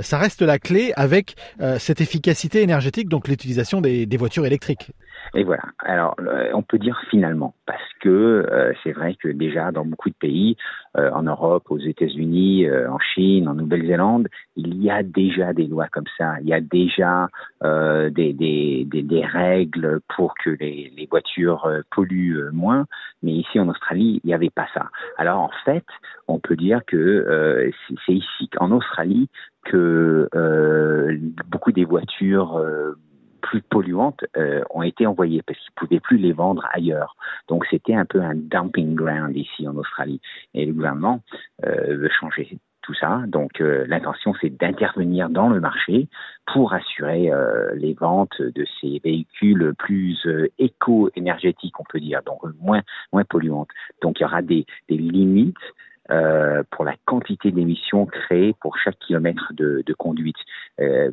ça 0.00 0.18
reste 0.18 0.42
la 0.42 0.58
clé 0.58 0.92
avec 0.96 1.34
euh, 1.60 1.78
cette 1.78 2.00
efficacité 2.00 2.62
énergétique, 2.62 3.08
donc 3.08 3.28
l'utilisation 3.28 3.80
des, 3.80 4.06
voitures 4.18 4.46
électriques. 4.46 4.90
Et 5.34 5.44
voilà. 5.44 5.62
Alors, 5.80 6.14
euh, 6.20 6.50
on 6.54 6.62
peut 6.62 6.78
dire 6.78 7.00
finalement, 7.10 7.54
parce 7.66 7.92
que 8.00 8.08
euh, 8.08 8.72
c'est 8.82 8.92
vrai 8.92 9.14
que 9.14 9.28
déjà 9.28 9.72
dans 9.72 9.84
beaucoup 9.84 10.10
de 10.10 10.14
pays, 10.14 10.56
euh, 10.96 11.10
en 11.12 11.22
Europe, 11.22 11.64
aux 11.70 11.78
États-Unis, 11.78 12.66
euh, 12.66 12.90
en 12.90 12.98
Chine, 12.98 13.46
en 13.48 13.54
Nouvelle-Zélande, 13.54 14.28
il 14.56 14.82
y 14.82 14.90
a 14.90 15.02
déjà 15.02 15.52
des 15.52 15.66
lois 15.66 15.86
comme 15.92 16.06
ça. 16.16 16.40
Il 16.40 16.48
y 16.48 16.54
a 16.54 16.60
déjà 16.60 17.28
euh, 17.62 18.10
des, 18.10 18.32
des, 18.32 18.84
des, 18.86 19.02
des, 19.02 19.24
règles 19.24 20.00
pour 20.16 20.34
que 20.34 20.50
les, 20.50 20.92
les 20.96 21.06
voitures 21.06 21.70
polluent 21.90 22.50
moins. 22.52 22.86
Mais 23.22 23.32
ici 23.32 23.60
en 23.60 23.68
Australie, 23.68 24.20
il 24.24 24.28
n'y 24.28 24.34
avait 24.34 24.50
pas 24.50 24.66
ça. 24.74 24.88
Alors 25.18 25.40
en 25.40 25.50
fait, 25.64 25.84
on 26.26 26.38
peut 26.38 26.56
dire 26.56 26.80
que 26.86 27.70
c'est 28.06 28.14
ici, 28.14 28.50
en 28.58 28.72
Australie, 28.72 29.28
que 29.64 30.28
beaucoup 31.48 31.72
des 31.72 31.84
voitures 31.84 32.60
plus 33.48 33.62
polluantes 33.62 34.24
euh, 34.36 34.62
ont 34.70 34.82
été 34.82 35.06
envoyées 35.06 35.42
parce 35.42 35.58
qu'ils 35.58 35.72
ne 35.76 35.86
pouvaient 35.86 36.00
plus 36.00 36.18
les 36.18 36.32
vendre 36.32 36.66
ailleurs. 36.72 37.16
Donc 37.48 37.64
c'était 37.70 37.94
un 37.94 38.04
peu 38.04 38.20
un 38.20 38.34
dumping 38.34 38.94
ground 38.94 39.34
ici 39.34 39.66
en 39.66 39.74
Australie. 39.76 40.20
Et 40.52 40.66
le 40.66 40.74
gouvernement 40.74 41.22
euh, 41.64 41.96
veut 41.96 42.10
changer 42.10 42.58
tout 42.82 42.92
ça. 42.92 43.22
Donc 43.26 43.62
euh, 43.62 43.86
l'intention 43.88 44.34
c'est 44.38 44.50
d'intervenir 44.50 45.30
dans 45.30 45.48
le 45.48 45.60
marché 45.60 46.08
pour 46.52 46.74
assurer 46.74 47.30
les 47.74 47.94
ventes 47.94 48.40
de 48.40 48.66
ces 48.80 49.00
véhicules 49.04 49.74
plus 49.78 50.26
éco-énergétiques, 50.58 51.78
on 51.78 51.84
peut 51.84 52.00
dire, 52.00 52.22
donc 52.24 52.40
moins 52.60 52.82
moins 53.12 53.24
polluantes. 53.24 53.68
Donc 54.02 54.20
il 54.20 54.22
y 54.22 54.26
aura 54.26 54.40
des, 54.42 54.64
des 54.88 54.96
limites 54.96 55.56
euh, 56.10 56.62
pour 56.70 56.84
la 56.84 56.94
quantité 57.04 57.50
d'émissions 57.50 58.06
créées 58.06 58.54
pour 58.60 58.76
chaque 58.78 58.98
kilomètre 58.98 59.52
de, 59.54 59.82
de 59.86 59.94
conduite. 59.94 60.36
Euh, 60.80 61.10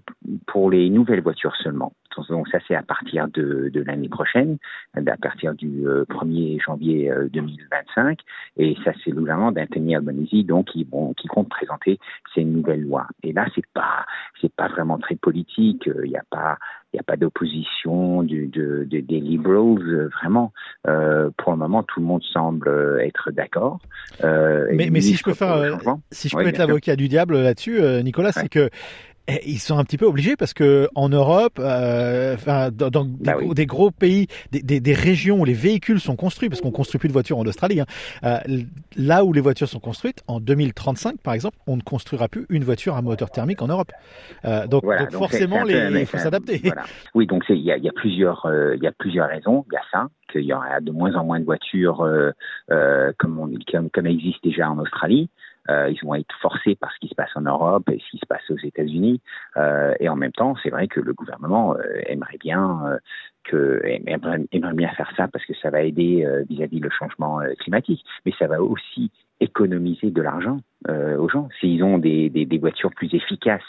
pour 0.48 0.70
les 0.70 0.90
nouvelles 0.90 1.22
voitures 1.22 1.56
seulement. 1.58 1.94
Donc 2.30 2.48
ça 2.48 2.60
c'est 2.66 2.76
à 2.76 2.82
partir 2.82 3.28
de, 3.28 3.70
de 3.74 3.82
l'année 3.82 4.08
prochaine, 4.08 4.58
à 4.96 5.18
partir 5.18 5.54
du 5.54 5.84
1er 5.86 6.64
janvier 6.64 7.12
2025, 7.34 8.20
et 8.56 8.78
ça 8.86 8.94
c'est 9.04 9.10
le 9.10 9.18
gouvernement 9.18 9.52
d'Anthony 9.52 9.98
Albanese 9.98 10.46
donc 10.46 10.68
qui, 10.68 10.86
bon, 10.86 11.14
qui 11.14 11.28
compte 11.28 11.50
présenter 11.50 12.00
ces 12.34 12.46
nouvelles 12.46 12.84
lois. 12.84 13.08
Et 13.22 13.34
là 13.34 13.48
c'est 13.54 13.66
pas 13.74 14.06
c'est 14.40 14.54
pas 14.54 14.70
vraiment 14.70 14.98
très 14.98 15.16
politique, 15.16 15.90
il 16.04 16.10
n'y 16.10 16.16
a 16.16 16.24
pas 16.30 16.58
n'y 16.96 17.00
a 17.00 17.04
pas 17.04 17.18
d'opposition 17.18 18.24
de, 18.24 18.46
de, 18.46 18.86
des 18.90 19.20
liberals, 19.20 20.10
vraiment. 20.22 20.52
Euh, 20.88 21.30
pour 21.38 21.52
le 21.52 21.58
moment, 21.58 21.84
tout 21.84 22.00
le 22.00 22.06
monde 22.06 22.24
semble 22.32 23.00
être 23.02 23.32
d'accord. 23.32 23.80
Euh, 24.24 24.68
mais, 24.74 24.90
mais 24.90 25.02
si 25.02 25.16
je 25.16 25.24
peux 25.24 25.34
faire, 25.34 25.78
si 26.12 26.30
je 26.30 26.36
peux 26.36 26.48
être 26.48 26.58
l'avocat 26.58 26.96
du 26.96 27.08
diable 27.08 27.40
là-dessus, 27.42 27.82
Nicolas, 28.04 28.32
c'est 28.32 28.50
que 28.50 28.70
ils 29.46 29.60
sont 29.60 29.78
un 29.78 29.84
petit 29.84 29.98
peu 29.98 30.06
obligés 30.06 30.36
parce 30.36 30.54
que 30.54 30.88
en 30.96 31.10
Europe, 31.10 31.60
euh, 31.60 32.36
enfin, 32.36 32.70
dans, 32.72 32.90
dans 32.90 33.06
bah 33.06 33.36
des, 33.54 33.66
gros 33.66 33.92
pays, 33.92 34.28
des, 34.52 34.62
des, 34.62 34.80
des, 34.80 34.94
régions 34.94 35.42
où 35.42 35.46
les 35.46 35.54
véhicules 35.54 36.00
sont 36.00 36.16
construits, 36.16 36.50
parce 36.50 36.62
qu'on 36.62 36.72
construit 36.72 37.00
plus 37.00 37.08
de 37.08 37.14
voitures 37.14 37.38
en 37.38 37.46
Australie, 37.46 37.82
hein, 37.82 37.86
euh, 38.24 38.38
là 38.96 39.26
où 39.26 39.34
les 39.34 39.42
voitures 39.42 39.68
sont 39.68 39.80
construites, 39.80 40.24
en 40.28 40.40
2035 40.40 41.20
par 41.22 41.34
exemple, 41.34 41.58
on 41.68 41.78
ne 41.78 41.82
construira 41.82 42.28
plus 42.28 42.46
une 42.50 42.64
voiture 42.64 42.96
à 42.96 43.02
moteur 43.02 43.32
thermique 43.32 43.62
en 43.62 43.68
Europe. 43.68 43.92
Euh, 44.46 44.68
donc, 44.68 44.84
donc, 44.84 45.12
forcément, 45.12 45.64
les, 45.64 46.02
il 46.02 46.06
faut 46.06 46.18
s'adapter. 46.18 46.60
Voilà. 46.64 46.84
Oui, 47.14 47.26
donc 47.26 47.44
il 47.50 47.58
y 47.58 47.72
a, 47.72 47.78
y 47.78 47.90
a, 47.90 47.92
plusieurs, 47.94 48.46
euh, 48.46 48.76
il 48.76 48.84
y 48.84 48.88
a 48.88 48.92
plusieurs 48.92 49.30
raisons. 49.30 49.66
Il 49.72 49.74
y 49.74 49.78
a 49.78 49.82
ça, 49.92 50.08
qu'il 50.32 50.44
y 50.44 50.54
aura 50.54 50.80
de 50.82 50.92
moins 50.92 51.16
en 51.16 51.26
moins 51.26 51.40
de 51.40 51.46
voitures 51.46 52.02
euh, 52.02 52.32
euh, 52.72 53.12
comme, 53.18 53.40
on, 53.40 53.50
comme, 53.72 53.90
comme 53.90 54.06
existe 54.08 54.44
déjà 54.44 54.70
en 54.70 54.80
Australie. 54.80 55.30
Euh, 55.70 55.90
ils 55.90 56.00
vont 56.06 56.16
être 56.16 56.36
forcés 56.42 56.76
par 56.76 56.92
ce 56.94 57.00
qui 57.00 57.08
se 57.08 57.16
passe 57.16 57.36
en 57.36 57.42
Europe 57.42 57.90
et 57.90 58.00
ce 58.00 58.10
qui 58.12 58.18
se 58.18 58.26
passe 58.26 58.50
aux 58.50 58.58
États-Unis. 58.58 59.22
Euh, 59.58 59.94
et 60.00 60.10
en 60.10 60.16
même 60.16 60.32
temps, 60.32 60.56
c'est 60.62 60.70
vrai 60.70 60.88
que 60.88 61.00
le 61.00 61.14
gouvernement 61.14 61.76
euh, 61.76 61.84
aimerait 62.08 62.38
bien 62.40 62.82
euh, 62.86 62.98
que 63.44 63.82
aimerait, 63.86 64.74
bien 64.74 64.90
faire 64.90 65.12
ça 65.16 65.28
parce 65.28 65.46
que 65.46 65.54
ça 65.62 65.70
va 65.70 65.82
aider 65.82 66.28
vis-à-vis 66.50 66.80
le 66.80 66.90
changement 66.90 67.42
climatique, 67.60 68.04
mais 68.26 68.34
ça 68.40 68.48
va 68.48 68.60
aussi 68.60 69.12
économiser 69.40 70.10
de 70.10 70.22
l'argent 70.22 70.62
aux 70.90 71.30
gens. 71.30 71.50
S'ils 71.60 71.84
ont 71.84 72.00
des, 72.00 72.32
des, 72.32 72.48
des 72.48 72.58
voitures 72.58 72.90
plus 72.90 73.14
efficaces 73.14 73.62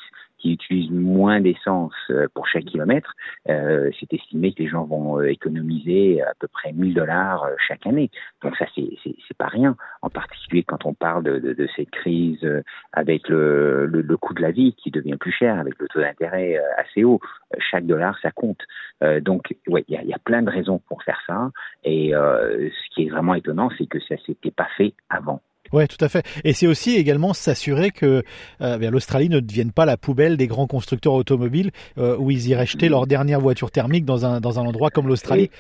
qui 0.46 0.52
utilisent 0.52 0.90
moins 0.90 1.40
d'essence 1.40 1.94
euh, 2.10 2.26
pour 2.34 2.46
chaque 2.46 2.64
kilomètre, 2.64 3.14
euh, 3.48 3.90
c'est 3.98 4.12
estimé 4.12 4.52
que 4.52 4.62
les 4.62 4.68
gens 4.68 4.84
vont 4.84 5.18
euh, 5.18 5.30
économiser 5.30 6.22
à 6.22 6.32
peu 6.38 6.46
près 6.46 6.72
1000 6.72 6.94
dollars 6.94 7.46
chaque 7.66 7.86
année. 7.86 8.10
Donc 8.42 8.56
ça, 8.56 8.66
c'est 8.74 9.36
pas 9.38 9.48
rien. 9.48 9.76
En 10.02 10.10
particulier 10.10 10.62
quand 10.62 10.86
on 10.86 10.94
parle 10.94 11.24
de, 11.24 11.68
cette 11.76 11.90
crise 11.90 12.46
avec 12.92 13.28
le, 13.28 14.16
coût 14.20 14.34
de 14.34 14.42
la 14.42 14.50
vie 14.50 14.74
qui 14.74 14.90
devient 14.90 15.16
plus 15.16 15.32
cher, 15.32 15.58
avec 15.58 15.78
le 15.78 15.88
taux 15.88 16.00
d'intérêt 16.00 16.58
assez 16.78 17.04
haut. 17.04 17.20
Chaque 17.58 17.86
dollar, 17.86 18.16
ça 18.22 18.30
compte. 18.30 18.62
donc, 19.20 19.54
ouais, 19.66 19.84
il 19.88 20.00
y 20.08 20.14
a, 20.14 20.18
plein 20.18 20.42
de 20.42 20.50
raisons 20.50 20.80
pour 20.88 21.02
faire 21.02 21.20
ça. 21.26 21.50
Et 21.84 22.12
ce 22.12 22.94
qui 22.94 23.06
est 23.06 23.10
vraiment 23.10 23.34
étonnant, 23.34 23.68
c'est 23.76 23.86
que 23.86 24.00
ça 24.00 24.16
s'était 24.24 24.50
pas 24.50 24.68
fait 24.76 24.94
avant. 25.10 25.40
Ouais, 25.72 25.86
tout 25.86 26.02
à 26.04 26.08
fait. 26.08 26.24
Et 26.44 26.52
c'est 26.52 26.66
aussi 26.66 26.96
également 26.96 27.32
s'assurer 27.32 27.90
que 27.90 28.22
euh, 28.60 28.90
l'Australie 28.90 29.28
ne 29.28 29.40
devienne 29.40 29.72
pas 29.72 29.84
la 29.84 29.96
poubelle 29.96 30.36
des 30.36 30.46
grands 30.46 30.66
constructeurs 30.66 31.14
automobiles 31.14 31.70
euh, 31.98 32.16
où 32.18 32.30
ils 32.30 32.48
iraient 32.48 32.66
jeter 32.66 32.88
leur 32.88 33.06
dernière 33.06 33.40
voiture 33.40 33.70
thermique 33.70 34.04
dans 34.04 34.24
un 34.26 34.40
dans 34.40 34.58
un 34.58 34.66
endroit 34.66 34.90
comme 34.90 35.08
l'Australie. 35.08 35.50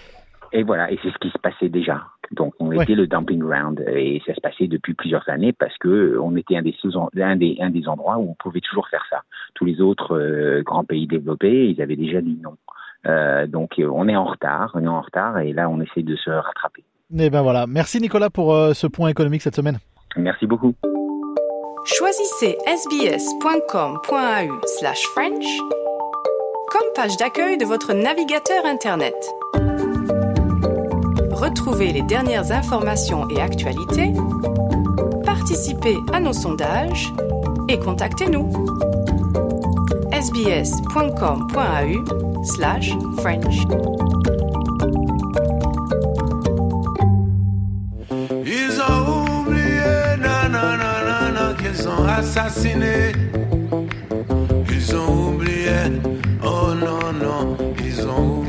Et, 0.52 0.62
voilà, 0.62 0.90
et 0.90 0.98
c'est 1.02 1.10
ce 1.10 1.18
qui 1.18 1.30
se 1.30 1.38
passait 1.38 1.68
déjà. 1.68 2.04
Donc 2.32 2.54
on 2.58 2.72
était 2.72 2.94
le 2.94 3.06
dumping 3.06 3.38
ground 3.38 3.84
et 3.86 4.20
ça 4.26 4.34
se 4.34 4.40
passait 4.40 4.66
depuis 4.66 4.94
plusieurs 4.94 5.28
années 5.28 5.52
parce 5.52 5.76
que 5.78 6.18
on 6.20 6.34
était 6.36 6.56
un 6.56 6.62
des, 6.62 6.74
un 7.22 7.36
des, 7.36 7.56
un 7.60 7.70
des 7.70 7.86
endroits 7.88 8.18
où 8.18 8.30
on 8.30 8.34
pouvait 8.34 8.60
toujours 8.60 8.88
faire 8.88 9.04
ça. 9.10 9.22
Tous 9.54 9.64
les 9.64 9.80
autres 9.80 10.18
euh, 10.18 10.62
grands 10.62 10.84
pays 10.84 11.06
développés, 11.06 11.68
ils 11.68 11.80
avaient 11.80 11.96
déjà 11.96 12.20
dit 12.20 12.38
non. 12.42 12.56
Euh, 13.06 13.46
donc 13.46 13.74
on 13.78 14.08
est 14.08 14.16
en 14.16 14.24
retard, 14.24 14.72
on 14.74 14.82
est 14.82 14.88
en 14.88 15.00
retard 15.00 15.38
et 15.38 15.52
là 15.52 15.68
on 15.68 15.80
essaie 15.80 16.02
de 16.02 16.16
se 16.16 16.30
rattraper. 16.30 16.82
Et 17.16 17.26
eh 17.26 17.30
ben 17.30 17.42
voilà, 17.42 17.66
merci 17.68 18.00
Nicolas 18.00 18.30
pour 18.30 18.52
ce 18.74 18.86
point 18.88 19.08
économique 19.08 19.42
cette 19.42 19.54
semaine. 19.54 19.78
Merci 20.16 20.46
beaucoup. 20.46 20.74
Choisissez 21.84 22.58
sbs.com.au 22.66 24.60
slash 24.78 25.02
French 25.14 25.46
comme 26.68 26.88
page 26.94 27.16
d'accueil 27.16 27.56
de 27.58 27.64
votre 27.64 27.92
navigateur 27.92 28.66
Internet. 28.66 29.14
Retrouvez 31.30 31.92
les 31.92 32.02
dernières 32.02 32.50
informations 32.50 33.28
et 33.30 33.40
actualités, 33.40 34.12
participez 35.24 35.96
à 36.12 36.20
nos 36.20 36.32
sondages 36.32 37.12
et 37.68 37.78
contactez-nous. 37.78 38.50
sbs.com.au 40.12 42.04
slash 42.44 42.90
French. 43.18 44.35
Ils 54.70 54.94
ont 54.94 55.34
oublié, 55.34 55.70
oh 56.44 56.74
non, 56.74 57.12
non, 57.12 57.56
ils 57.82 58.06
ont 58.06 58.44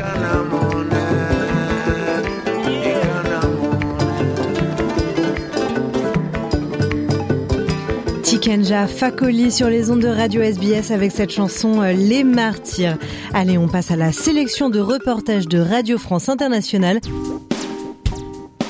Tikenja 8.23 8.87
Fakoli 8.87 9.51
sur 9.51 9.69
les 9.69 9.89
ondes 9.89 10.01
de 10.01 10.07
radio 10.07 10.41
SBS 10.41 10.91
avec 10.91 11.11
cette 11.11 11.31
chanson 11.31 11.81
euh, 11.81 11.93
Les 11.93 12.23
Martyrs. 12.23 12.97
Allez, 13.33 13.57
on 13.57 13.67
passe 13.67 13.89
à 13.89 13.95
la 13.95 14.11
sélection 14.11 14.69
de 14.69 14.79
reportages 14.79 15.47
de 15.47 15.59
Radio 15.59 15.97
France 15.97 16.27
Internationale. 16.29 16.99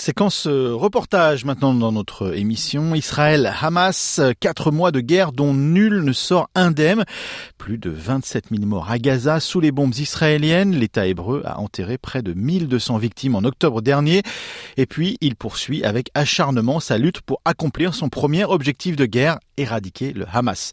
Séquence 0.00 0.46
euh, 0.46 0.72
reportage 0.74 1.44
maintenant 1.44 1.74
dans 1.74 1.92
notre 1.92 2.34
émission. 2.34 2.94
Israël, 2.94 3.52
Hamas, 3.60 4.18
quatre 4.40 4.70
mois 4.70 4.92
de 4.92 5.00
guerre 5.00 5.30
dont 5.30 5.52
nul 5.52 6.02
ne 6.04 6.14
sort 6.14 6.48
indemne. 6.54 7.04
Plus 7.58 7.76
de 7.76 7.90
27 7.90 8.46
000 8.50 8.64
morts 8.64 8.90
à 8.90 8.98
Gaza 8.98 9.40
sous 9.40 9.60
les 9.60 9.70
bombes 9.70 9.94
israéliennes. 9.94 10.74
L'État 10.74 11.06
hébreu 11.06 11.42
a 11.44 11.60
enterré 11.60 11.98
près 11.98 12.22
de 12.22 12.32
1200 12.32 12.96
victimes 12.96 13.34
en 13.34 13.44
octobre 13.44 13.82
dernier. 13.82 14.22
Et 14.78 14.86
puis, 14.86 15.18
il 15.20 15.36
poursuit 15.36 15.84
avec 15.84 16.08
acharnement 16.14 16.80
sa 16.80 16.96
lutte 16.96 17.20
pour 17.20 17.42
accomplir 17.44 17.92
son 17.92 18.08
premier 18.08 18.46
objectif 18.46 18.96
de 18.96 19.04
guerre, 19.04 19.38
éradiquer 19.60 20.12
le 20.12 20.26
Hamas. 20.30 20.72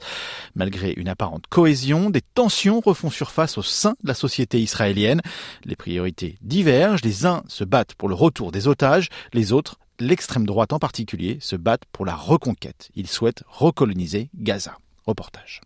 Malgré 0.55 0.93
une 0.97 1.09
apparente 1.09 1.45
cohésion, 1.49 2.09
des 2.09 2.21
tensions 2.21 2.79
refont 2.79 3.09
surface 3.09 3.57
au 3.57 3.63
sein 3.63 3.95
de 4.03 4.07
la 4.07 4.13
société 4.13 4.59
israélienne. 4.59 5.21
Les 5.65 5.75
priorités 5.75 6.37
divergent. 6.41 7.03
Les 7.03 7.25
uns 7.25 7.43
se 7.47 7.63
battent 7.63 7.95
pour 7.95 8.09
le 8.09 8.15
retour 8.15 8.51
des 8.51 8.67
otages, 8.67 9.09
les 9.33 9.53
autres 9.53 9.77
l'extrême 9.99 10.45
droite 10.45 10.73
en 10.73 10.79
particulier, 10.79 11.37
se 11.41 11.55
battent 11.55 11.85
pour 11.91 12.05
la 12.05 12.15
reconquête. 12.15 12.89
Ils 12.95 13.07
souhaitent 13.07 13.43
recoloniser 13.47 14.29
Gaza. 14.35 14.77
Reportage. 15.07 15.61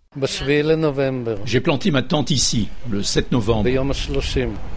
J'ai 1.46 1.62
planté 1.62 1.90
ma 1.90 2.04
tente 2.04 2.30
ici, 2.30 2.68
le 2.92 3.02
7 3.02 3.32
novembre, 3.32 3.70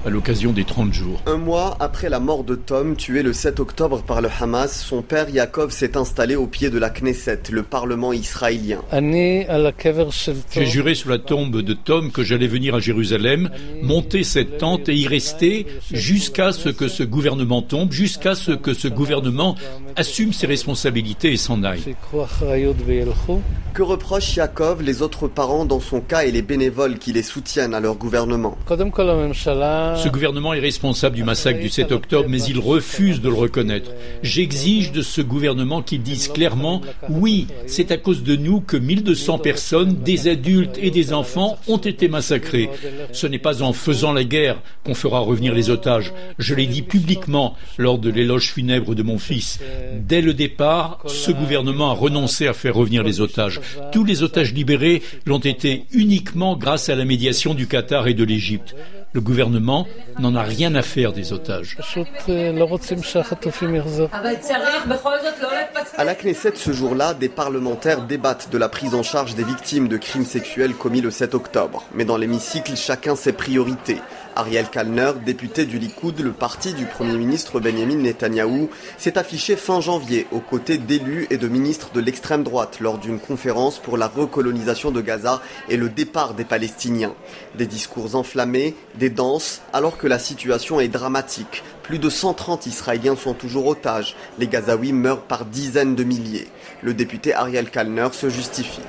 à 0.06 0.08
l'occasion 0.08 0.52
des 0.52 0.64
30 0.64 0.94
jours. 0.94 1.20
Un 1.26 1.36
mois 1.36 1.76
après 1.80 2.08
la 2.08 2.18
mort 2.18 2.44
de 2.44 2.54
Tom, 2.54 2.96
tué 2.96 3.22
le 3.22 3.34
7 3.34 3.60
octobre 3.60 4.02
par 4.02 4.22
le 4.22 4.30
Hamas, 4.40 4.80
son 4.80 5.02
père 5.02 5.28
Yaakov 5.28 5.70
s'est 5.70 5.98
installé 5.98 6.34
au 6.36 6.46
pied 6.46 6.70
de 6.70 6.78
la 6.78 6.88
Knesset, 6.88 7.42
le 7.50 7.62
parlement 7.62 8.14
israélien. 8.14 8.80
J'ai 10.52 10.66
juré 10.66 10.94
sur 10.94 11.10
la 11.10 11.18
tombe 11.18 11.60
de 11.60 11.74
Tom 11.74 12.10
que 12.10 12.22
j'allais 12.22 12.46
venir 12.46 12.76
à 12.76 12.78
Jérusalem, 12.78 13.50
monter 13.82 14.22
cette 14.22 14.56
tente 14.58 14.88
et 14.88 14.94
y 14.94 15.06
rester 15.08 15.66
jusqu'à 15.92 16.52
ce 16.52 16.70
que 16.70 16.88
ce 16.88 17.02
gouvernement 17.02 17.60
tombe, 17.60 17.92
jusqu'à 17.92 18.34
ce 18.34 18.52
que 18.52 18.72
ce 18.72 18.88
gouvernement 18.88 19.56
assume 19.96 20.32
ses 20.32 20.46
responsabilités 20.46 21.32
et 21.32 21.36
s'en 21.36 21.64
aille. 21.64 21.96
Que 23.74 23.82
reproche 23.82 24.36
Yaakov 24.36 24.53
Les 24.80 25.02
autres 25.02 25.26
parents 25.26 25.64
dans 25.64 25.80
son 25.80 26.00
cas 26.00 26.24
et 26.24 26.30
les 26.30 26.42
bénévoles 26.42 26.98
qui 26.98 27.12
les 27.12 27.24
soutiennent 27.24 27.74
à 27.74 27.80
leur 27.80 27.96
gouvernement. 27.96 28.56
Ce 28.68 30.08
gouvernement 30.08 30.54
est 30.54 30.60
responsable 30.60 31.16
du 31.16 31.24
massacre 31.24 31.58
du 31.58 31.68
7 31.68 31.90
octobre, 31.90 32.28
mais 32.28 32.40
il 32.42 32.60
refuse 32.60 33.20
de 33.20 33.28
le 33.28 33.34
reconnaître. 33.34 33.90
J'exige 34.22 34.92
de 34.92 35.02
ce 35.02 35.20
gouvernement 35.22 35.82
qu'il 35.82 36.02
dise 36.02 36.28
clairement, 36.28 36.82
oui, 37.08 37.48
c'est 37.66 37.90
à 37.90 37.96
cause 37.96 38.22
de 38.22 38.36
nous 38.36 38.60
que 38.60 38.76
1200 38.76 39.38
personnes, 39.38 39.94
des 39.94 40.28
adultes 40.28 40.78
et 40.80 40.90
des 40.92 41.12
enfants, 41.12 41.58
ont 41.66 41.78
été 41.78 42.06
massacrés. 42.08 42.70
Ce 43.12 43.26
n'est 43.26 43.38
pas 43.38 43.62
en 43.62 43.72
faisant 43.72 44.12
la 44.12 44.24
guerre 44.24 44.62
qu'on 44.84 44.94
fera 44.94 45.18
revenir 45.18 45.52
les 45.52 45.70
otages. 45.70 46.12
Je 46.38 46.54
l'ai 46.54 46.66
dit 46.66 46.82
publiquement 46.82 47.56
lors 47.76 47.98
de 47.98 48.10
l'éloge 48.10 48.52
funèbre 48.52 48.94
de 48.94 49.02
mon 49.02 49.18
fils. 49.18 49.58
Dès 49.94 50.20
le 50.20 50.32
départ, 50.32 51.00
ce 51.06 51.32
gouvernement 51.32 51.90
a 51.90 51.94
renoncé 51.94 52.46
à 52.46 52.52
faire 52.52 52.74
revenir 52.74 53.02
les 53.02 53.20
otages. 53.20 53.60
Tous 53.90 54.04
les 54.04 54.22
otages 54.22 54.43
libérés 54.52 55.02
l'ont 55.26 55.38
été 55.38 55.84
uniquement 55.92 56.56
grâce 56.56 56.88
à 56.88 56.94
la 56.94 57.04
médiation 57.04 57.54
du 57.54 57.66
Qatar 57.66 58.08
et 58.08 58.14
de 58.14 58.24
l'Égypte. 58.24 58.74
Le 59.12 59.20
gouvernement 59.20 59.86
n'en 60.18 60.34
a 60.34 60.42
rien 60.42 60.74
à 60.74 60.82
faire 60.82 61.12
des 61.12 61.32
otages. 61.32 61.78
À 65.96 66.04
la 66.04 66.14
Knesset 66.16 66.56
ce 66.56 66.72
jour-là, 66.72 67.14
des 67.14 67.28
parlementaires 67.28 68.02
débattent 68.02 68.50
de 68.50 68.58
la 68.58 68.68
prise 68.68 68.94
en 68.96 69.04
charge 69.04 69.36
des 69.36 69.44
victimes 69.44 69.86
de 69.86 69.96
crimes 69.96 70.24
sexuels 70.24 70.74
commis 70.74 71.00
le 71.00 71.12
7 71.12 71.34
octobre. 71.34 71.84
Mais 71.94 72.04
dans 72.04 72.16
l'hémicycle, 72.16 72.76
chacun 72.76 73.14
ses 73.14 73.32
priorités. 73.32 74.00
Ariel 74.36 74.68
Kalner, 74.68 75.12
député 75.24 75.64
du 75.64 75.78
Likoud, 75.78 76.18
le 76.20 76.32
parti 76.32 76.74
du 76.74 76.86
Premier 76.86 77.16
ministre 77.16 77.60
Benjamin 77.60 77.96
Netanyahou, 77.96 78.68
s'est 78.98 79.16
affiché 79.18 79.56
fin 79.56 79.80
janvier 79.80 80.26
aux 80.32 80.40
côtés 80.40 80.78
d'élus 80.78 81.26
et 81.30 81.36
de 81.36 81.46
ministres 81.46 81.90
de 81.94 82.00
l'extrême 82.00 82.42
droite 82.42 82.80
lors 82.80 82.98
d'une 82.98 83.20
conférence 83.20 83.78
pour 83.78 83.96
la 83.96 84.08
recolonisation 84.08 84.90
de 84.90 85.00
Gaza 85.00 85.40
et 85.68 85.76
le 85.76 85.88
départ 85.88 86.34
des 86.34 86.44
Palestiniens. 86.44 87.14
Des 87.54 87.66
discours 87.66 88.16
enflammés, 88.16 88.74
des 88.96 89.10
danses, 89.10 89.62
alors 89.72 89.98
que 89.98 90.06
la 90.06 90.18
situation 90.18 90.80
est 90.80 90.88
dramatique. 90.88 91.62
Plus 91.84 91.98
de 91.98 92.08
130 92.08 92.64
Israéliens 92.64 93.14
sont 93.14 93.34
toujours 93.34 93.66
otages. 93.66 94.16
Les 94.38 94.46
Gazaouis 94.46 94.94
meurent 94.94 95.20
par 95.20 95.44
dizaines 95.44 95.94
de 95.94 96.02
milliers. 96.02 96.48
Le 96.82 96.94
député 96.94 97.34
Ariel 97.34 97.68
Kalner 97.68 98.08
se 98.12 98.30
justifie. 98.30 98.80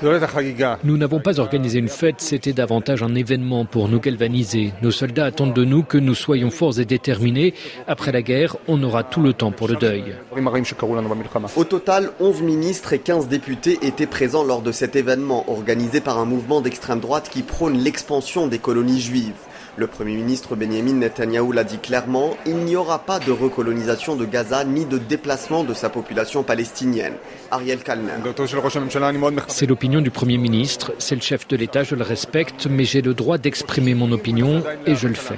Nous 0.82 0.96
n'avons 0.96 1.20
pas 1.20 1.38
organisé 1.38 1.78
une 1.78 1.90
fête, 1.90 2.22
c'était 2.22 2.54
davantage 2.54 3.02
un 3.02 3.14
événement 3.14 3.66
pour 3.66 3.88
nous 3.88 4.00
galvaniser. 4.00 4.72
Nos 4.80 4.92
soldats 4.92 5.26
attendent 5.26 5.52
de 5.52 5.64
nous 5.64 5.82
que 5.82 5.98
nous 5.98 6.14
soyons 6.14 6.50
forts 6.50 6.80
et 6.80 6.86
déterminés. 6.86 7.52
Après 7.86 8.12
la 8.12 8.22
guerre, 8.22 8.56
on 8.66 8.82
aura 8.82 9.04
tout 9.04 9.20
le 9.20 9.34
temps 9.34 9.52
pour 9.52 9.68
le 9.68 9.76
deuil. 9.76 10.14
Au 11.56 11.64
total, 11.64 12.10
11 12.18 12.40
ministres 12.40 12.94
et 12.94 12.98
15 12.98 13.28
députés 13.28 13.78
étaient 13.82 14.06
présents 14.06 14.42
lors 14.42 14.62
de 14.62 14.72
cet 14.72 14.96
événement 14.96 15.50
organisé 15.50 16.00
par 16.00 16.18
un 16.18 16.24
mouvement 16.24 16.62
d'extrême 16.62 17.00
droite 17.00 17.28
qui 17.30 17.42
prône 17.42 17.76
l'expansion 17.76 18.46
des 18.46 18.58
colonies 18.58 19.02
juives. 19.02 19.34
Le 19.78 19.86
Premier 19.86 20.16
ministre 20.16 20.56
Benjamin 20.56 20.94
Netanyahou 20.94 21.52
l'a 21.52 21.62
dit 21.62 21.76
clairement, 21.76 22.34
il 22.46 22.56
n'y 22.56 22.76
aura 22.76 22.98
pas 22.98 23.18
de 23.18 23.30
recolonisation 23.30 24.16
de 24.16 24.24
Gaza 24.24 24.64
ni 24.64 24.86
de 24.86 24.96
déplacement 24.96 25.64
de 25.64 25.74
sa 25.74 25.90
population 25.90 26.42
palestinienne. 26.42 27.12
Ariel 27.50 27.82
Kalner. 27.82 28.12
C'est 29.48 29.66
l'opinion 29.66 30.00
du 30.00 30.10
Premier 30.10 30.38
ministre, 30.38 30.94
c'est 30.98 31.14
le 31.14 31.20
chef 31.20 31.46
de 31.46 31.56
l'État, 31.56 31.82
je 31.82 31.94
le 31.94 32.04
respecte, 32.04 32.66
mais 32.68 32.84
j'ai 32.84 33.02
le 33.02 33.12
droit 33.12 33.36
d'exprimer 33.36 33.94
mon 33.94 34.10
opinion 34.12 34.62
et 34.86 34.94
je 34.94 35.08
le 35.08 35.14
fais. 35.14 35.36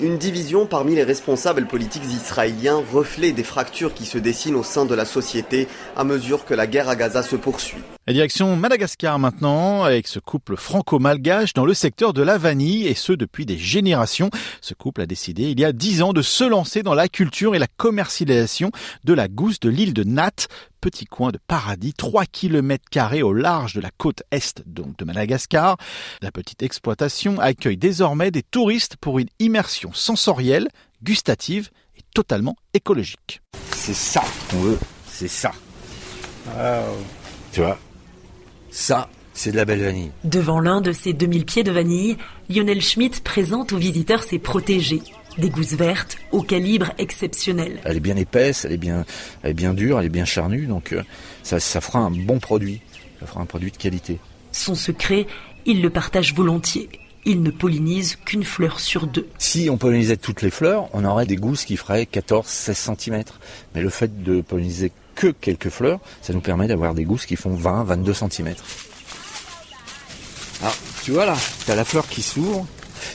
Une 0.00 0.18
division 0.18 0.66
parmi 0.66 0.96
les 0.96 1.04
responsables 1.04 1.66
politiques 1.66 2.04
israéliens, 2.04 2.82
reflet 2.92 3.30
des 3.30 3.44
fractures 3.44 3.94
qui 3.94 4.06
se 4.06 4.18
dessinent 4.18 4.56
au 4.56 4.64
sein 4.64 4.86
de 4.86 4.94
la 4.96 5.04
société 5.04 5.68
à 5.96 6.02
mesure 6.02 6.44
que 6.44 6.54
la 6.54 6.66
guerre 6.66 6.88
à 6.88 6.96
Gaza 6.96 7.22
se 7.22 7.36
poursuit. 7.36 7.82
La 8.08 8.12
direction 8.12 8.54
Madagascar 8.54 9.18
maintenant, 9.18 9.82
avec 9.82 10.06
ce 10.06 10.20
couple 10.20 10.56
franco-malgache 10.56 11.54
dans 11.54 11.64
le 11.64 11.74
secteur 11.74 12.12
de 12.12 12.22
la 12.22 12.38
vanille, 12.38 12.86
et 12.86 12.94
ce 12.94 13.12
depuis 13.12 13.46
des 13.46 13.58
générations. 13.58 14.30
Ce 14.60 14.74
couple 14.74 15.00
a 15.00 15.06
décidé 15.06 15.50
il 15.50 15.58
y 15.58 15.64
a 15.64 15.72
dix 15.72 16.02
ans 16.02 16.12
de 16.12 16.22
se 16.22 16.44
lancer 16.44 16.84
dans 16.84 16.94
la 16.94 17.08
culture 17.08 17.56
et 17.56 17.58
la 17.58 17.66
commercialisation 17.66 18.70
de 19.02 19.12
la 19.12 19.26
gousse 19.26 19.58
de 19.58 19.70
l'île 19.70 19.92
de 19.92 20.04
Nat, 20.04 20.46
petit 20.80 21.06
coin 21.06 21.32
de 21.32 21.40
paradis, 21.48 21.94
3 21.94 22.26
km 22.26 22.84
carrés 22.88 23.24
au 23.24 23.32
large 23.32 23.74
de 23.74 23.80
la 23.80 23.90
côte 23.98 24.22
est 24.30 24.62
donc 24.66 24.96
de 24.98 25.04
Madagascar. 25.04 25.76
La 26.22 26.30
petite 26.30 26.62
exploitation 26.62 27.40
accueille 27.40 27.76
désormais 27.76 28.30
des 28.30 28.44
touristes 28.44 28.94
pour 28.98 29.18
une 29.18 29.30
immersion 29.40 29.92
sensorielle, 29.92 30.68
gustative 31.02 31.70
et 31.96 32.02
totalement 32.14 32.54
écologique. 32.72 33.40
C'est 33.74 33.94
ça 33.94 34.22
qu'on 34.48 34.60
veut, 34.60 34.78
c'est 35.08 35.26
ça. 35.26 35.50
Tu 37.50 37.62
vois? 37.62 37.76
Ça, 38.76 39.08
c'est 39.32 39.52
de 39.52 39.56
la 39.56 39.64
belle 39.64 39.82
vanille. 39.82 40.10
Devant 40.24 40.60
l'un 40.60 40.82
de 40.82 40.92
ces 40.92 41.14
2000 41.14 41.46
pieds 41.46 41.64
de 41.64 41.72
vanille, 41.72 42.18
Lionel 42.50 42.82
Schmitt 42.82 43.24
présente 43.24 43.72
aux 43.72 43.78
visiteurs 43.78 44.22
ses 44.22 44.38
protégés. 44.38 45.00
Des 45.38 45.48
gousses 45.48 45.72
vertes 45.72 46.18
au 46.30 46.42
calibre 46.42 46.92
exceptionnel. 46.98 47.80
Elle 47.84 47.96
est 47.96 48.00
bien 48.00 48.16
épaisse, 48.16 48.66
elle 48.66 48.72
est 48.72 48.76
bien, 48.76 49.06
elle 49.42 49.52
est 49.52 49.54
bien 49.54 49.72
dure, 49.72 49.98
elle 49.98 50.04
est 50.04 50.10
bien 50.10 50.26
charnue, 50.26 50.66
donc 50.66 50.92
euh, 50.92 51.02
ça, 51.42 51.58
ça 51.58 51.80
fera 51.80 52.00
un 52.00 52.10
bon 52.10 52.38
produit. 52.38 52.82
Ça 53.18 53.26
fera 53.26 53.40
un 53.40 53.46
produit 53.46 53.70
de 53.70 53.78
qualité. 53.78 54.18
Son 54.52 54.74
secret, 54.74 55.26
il 55.64 55.80
le 55.80 55.88
partage 55.88 56.34
volontiers. 56.34 56.90
Il 57.24 57.42
ne 57.42 57.50
pollinise 57.50 58.16
qu'une 58.26 58.44
fleur 58.44 58.78
sur 58.78 59.06
deux. 59.06 59.26
Si 59.38 59.70
on 59.70 59.78
pollinisait 59.78 60.18
toutes 60.18 60.42
les 60.42 60.50
fleurs, 60.50 60.90
on 60.92 61.02
aurait 61.06 61.26
des 61.26 61.36
gousses 61.36 61.64
qui 61.64 61.78
feraient 61.78 62.04
14-16 62.04 62.94
cm. 62.94 63.24
Mais 63.74 63.80
le 63.80 63.88
fait 63.88 64.22
de 64.22 64.42
polliniser 64.42 64.92
que 65.16 65.28
quelques 65.28 65.70
fleurs, 65.70 65.98
ça 66.22 66.32
nous 66.32 66.40
permet 66.40 66.68
d'avoir 66.68 66.94
des 66.94 67.04
gousses 67.04 67.26
qui 67.26 67.34
font 67.34 67.56
20-22 67.56 68.30
cm. 68.30 68.54
Alors, 70.60 70.76
tu 71.02 71.10
vois 71.10 71.26
là, 71.26 71.36
tu 71.64 71.70
as 71.72 71.74
la 71.74 71.84
fleur 71.84 72.06
qui 72.08 72.22
s'ouvre, 72.22 72.66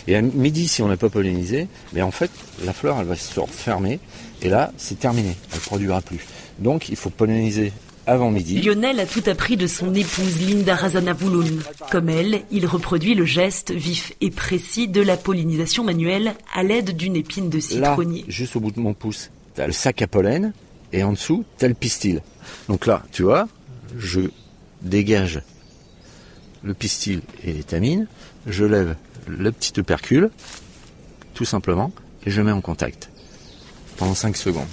et 0.07 0.15
à 0.15 0.21
midi, 0.21 0.67
si 0.67 0.81
on 0.81 0.87
n'a 0.87 0.97
pas 0.97 1.09
pollinisé, 1.09 1.67
mais 1.93 2.01
en 2.01 2.11
fait, 2.11 2.31
la 2.65 2.73
fleur, 2.73 2.97
elle 2.99 3.07
va 3.07 3.15
se 3.15 3.39
refermer, 3.39 3.99
et 4.41 4.49
là, 4.49 4.73
c'est 4.77 4.99
terminé, 4.99 5.35
elle 5.51 5.57
ne 5.57 5.61
produira 5.61 6.01
plus. 6.01 6.25
Donc, 6.59 6.89
il 6.89 6.95
faut 6.95 7.09
polliniser 7.09 7.71
avant 8.07 8.31
midi. 8.31 8.61
Lionel 8.61 8.99
a 8.99 9.05
tout 9.05 9.23
appris 9.27 9.57
de 9.57 9.67
son 9.67 9.93
épouse 9.93 10.41
Linda 10.41 10.75
Razanavouloun. 10.75 11.61
Comme 11.91 12.09
elle, 12.09 12.41
il 12.51 12.65
reproduit 12.65 13.13
le 13.13 13.25
geste 13.25 13.71
vif 13.71 14.13
et 14.21 14.31
précis 14.31 14.87
de 14.87 15.01
la 15.01 15.17
pollinisation 15.17 15.83
manuelle 15.83 16.33
à 16.53 16.63
l'aide 16.63 16.95
d'une 16.95 17.15
épine 17.15 17.49
de 17.49 17.59
citronnier. 17.59 18.21
Là, 18.21 18.25
juste 18.27 18.55
au 18.55 18.59
bout 18.59 18.71
de 18.71 18.79
mon 18.79 18.93
pouce, 18.93 19.29
tu 19.55 19.61
as 19.61 19.67
le 19.67 19.73
sac 19.73 20.01
à 20.01 20.07
pollen, 20.07 20.53
et 20.93 21.03
en 21.03 21.11
dessous, 21.13 21.45
le 21.61 21.73
pistil. 21.73 22.21
Donc 22.67 22.85
là, 22.85 23.03
tu 23.11 23.23
vois, 23.23 23.47
je 23.97 24.21
dégage 24.81 25.41
le 26.63 26.73
pistil 26.73 27.21
et 27.43 27.53
l'étamine, 27.53 28.07
je 28.47 28.65
lève 28.65 28.95
le 29.27 29.51
petit 29.51 29.79
opercule, 29.79 30.29
tout 31.33 31.45
simplement, 31.45 31.91
et 32.25 32.31
je 32.31 32.41
mets 32.41 32.51
en 32.51 32.61
contact 32.61 33.09
pendant 33.97 34.15
5 34.15 34.35
secondes. 34.35 34.67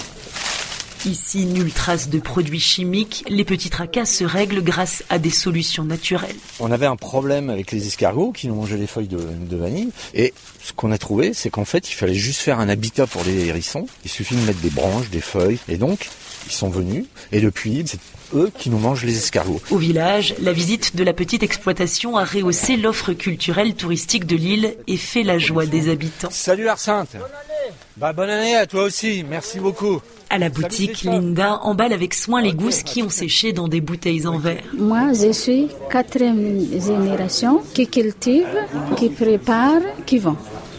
Ici, 1.06 1.46
nulle 1.46 1.72
trace 1.72 2.08
de 2.08 2.18
produits 2.18 2.60
chimiques, 2.60 3.24
les 3.28 3.44
petits 3.44 3.70
tracas 3.70 4.04
se 4.04 4.24
règlent 4.24 4.62
grâce 4.62 5.04
à 5.10 5.18
des 5.18 5.30
solutions 5.30 5.84
naturelles. 5.84 6.36
On 6.58 6.72
avait 6.72 6.86
un 6.86 6.96
problème 6.96 7.50
avec 7.50 7.70
les 7.70 7.86
escargots 7.86 8.32
qui 8.32 8.48
nous 8.48 8.56
mangeaient 8.56 8.76
les 8.76 8.88
feuilles 8.88 9.06
de, 9.06 9.18
de 9.18 9.56
vanille, 9.56 9.90
et 10.14 10.34
ce 10.62 10.72
qu'on 10.72 10.90
a 10.90 10.98
trouvé, 10.98 11.34
c'est 11.34 11.50
qu'en 11.50 11.64
fait, 11.64 11.88
il 11.90 11.94
fallait 11.94 12.14
juste 12.14 12.40
faire 12.40 12.58
un 12.58 12.68
habitat 12.68 13.06
pour 13.06 13.22
les 13.24 13.46
hérissons. 13.46 13.86
Il 14.04 14.10
suffit 14.10 14.34
de 14.34 14.40
mettre 14.40 14.60
des 14.60 14.70
branches, 14.70 15.08
des 15.10 15.20
feuilles, 15.20 15.58
et 15.68 15.76
donc, 15.76 16.08
ils 16.46 16.52
sont 16.52 16.68
venus, 16.68 17.04
et 17.30 17.40
depuis, 17.40 17.84
c'est 17.86 18.00
eux 18.34 18.50
qui 18.58 18.68
nous 18.68 18.78
mangent 18.78 19.04
les 19.04 19.16
escargots. 19.16 19.60
Au 19.70 19.78
village, 19.78 20.34
la 20.40 20.52
visite 20.52 20.96
de 20.96 21.04
la 21.04 21.12
petite 21.12 21.42
exploitation 21.42 22.16
a 22.16 22.24
rehaussé 22.24 22.76
l'offre 22.76 23.12
culturelle 23.12 23.74
touristique 23.74 24.26
de 24.26 24.36
l'île 24.36 24.76
et 24.86 24.96
fait 24.96 25.22
la 25.22 25.38
joie 25.38 25.66
des 25.66 25.90
habitants. 25.90 26.30
Salut 26.30 26.68
année 26.68 27.57
Bah 28.00 28.12
bonne 28.12 28.30
année 28.30 28.54
à 28.54 28.64
toi 28.64 28.84
aussi, 28.84 29.24
merci 29.28 29.58
beaucoup 29.58 30.00
à 30.30 30.38
la 30.38 30.50
boutique, 30.50 31.02
Linda 31.02 31.58
emballe 31.62 31.92
avec 31.92 32.14
soin 32.14 32.40
les 32.40 32.52
gousses 32.52 32.82
qui 32.84 33.02
ont 33.02 33.08
séché 33.08 33.52
dans 33.52 33.66
des 33.66 33.80
bouteilles 33.80 34.26
en 34.26 34.38
verre. 34.38 34.62
Moi, 34.76 35.14
je 35.14 35.32
suis 35.32 35.68
quatrième 35.90 36.60
génération 36.80 37.62
qui 37.74 37.88
cultive, 37.88 38.46
qui 38.96 39.08
prépare, 39.08 39.80
qui 40.06 40.18
vend. 40.18 40.36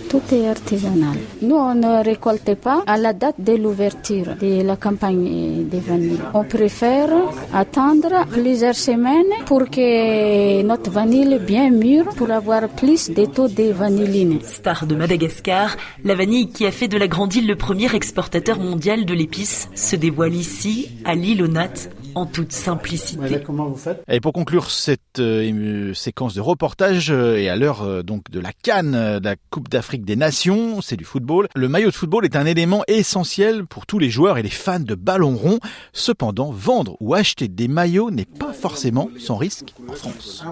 Tout 0.09 0.23
est 0.31 0.47
artisanal. 0.47 1.17
Nous, 1.43 1.55
on 1.55 1.75
ne 1.75 2.03
récolte 2.03 2.55
pas 2.55 2.83
à 2.87 2.97
la 2.97 3.13
date 3.13 3.35
de 3.37 3.53
l'ouverture 3.55 4.35
de 4.41 4.63
la 4.63 4.75
campagne 4.75 5.67
des 5.69 5.79
vanilles. 5.79 6.17
On 6.33 6.43
préfère 6.43 7.09
attendre 7.53 8.25
plusieurs 8.31 8.73
semaines 8.73 9.31
pour 9.45 9.69
que 9.69 10.63
notre 10.63 10.89
vanille 10.89 11.37
bien 11.39 11.69
mûre 11.69 12.09
pour 12.17 12.31
avoir 12.31 12.67
plus 12.69 13.11
de 13.11 13.25
taux 13.25 13.47
de 13.47 13.71
vanilline. 13.71 14.39
Star 14.43 14.87
de 14.87 14.95
Madagascar, 14.95 15.77
la 16.03 16.15
vanille 16.15 16.49
qui 16.49 16.65
a 16.65 16.71
fait 16.71 16.87
de 16.87 16.97
la 16.97 17.07
grande 17.07 17.35
île 17.35 17.45
le 17.47 17.55
premier 17.55 17.93
exportateur 17.93 18.59
mondial 18.59 19.05
de 19.05 19.13
l'épice 19.13 19.69
se 19.75 19.95
dévoile 19.95 20.33
ici, 20.33 20.89
à 21.05 21.13
l'île 21.13 21.43
aux 21.43 21.47
nattes, 21.47 21.91
en 22.19 22.25
toute 22.25 22.51
simplicité. 22.51 23.41
comment 23.45 23.67
vous 23.67 23.75
faites? 23.75 24.03
Et 24.07 24.19
pour 24.19 24.33
conclure 24.33 24.71
cette 24.71 25.19
euh, 25.19 25.93
séquence 25.93 26.33
de 26.33 26.41
reportage, 26.41 27.11
euh, 27.11 27.37
et 27.37 27.49
à 27.49 27.55
l'heure 27.55 28.03
donc 28.03 28.29
de 28.29 28.39
la 28.39 28.51
Cannes, 28.51 29.19
de 29.19 29.25
la 29.25 29.35
Coupe 29.49 29.69
d'Afrique 29.69 30.05
des 30.05 30.15
Nations, 30.15 30.81
c'est 30.81 30.97
du 30.97 31.05
football, 31.05 31.47
le 31.55 31.67
maillot 31.67 31.89
de 31.89 31.95
football 31.95 32.25
est 32.25 32.35
un 32.35 32.45
élément 32.45 32.83
essentiel 32.87 33.65
pour 33.65 33.85
tous 33.85 33.99
les 33.99 34.09
joueurs 34.09 34.37
et 34.37 34.43
les 34.43 34.49
fans 34.49 34.79
de 34.79 34.95
ballon 34.95 35.35
rond. 35.35 35.59
Cependant, 35.93 36.51
vendre 36.51 36.97
ou 36.99 37.13
acheter 37.13 37.47
des 37.47 37.67
maillots 37.67 38.11
n'est 38.11 38.25
pas 38.25 38.53
forcément 38.53 39.09
sans 39.17 39.37
risque 39.37 39.73
en 39.87 39.93
France. 39.93 40.43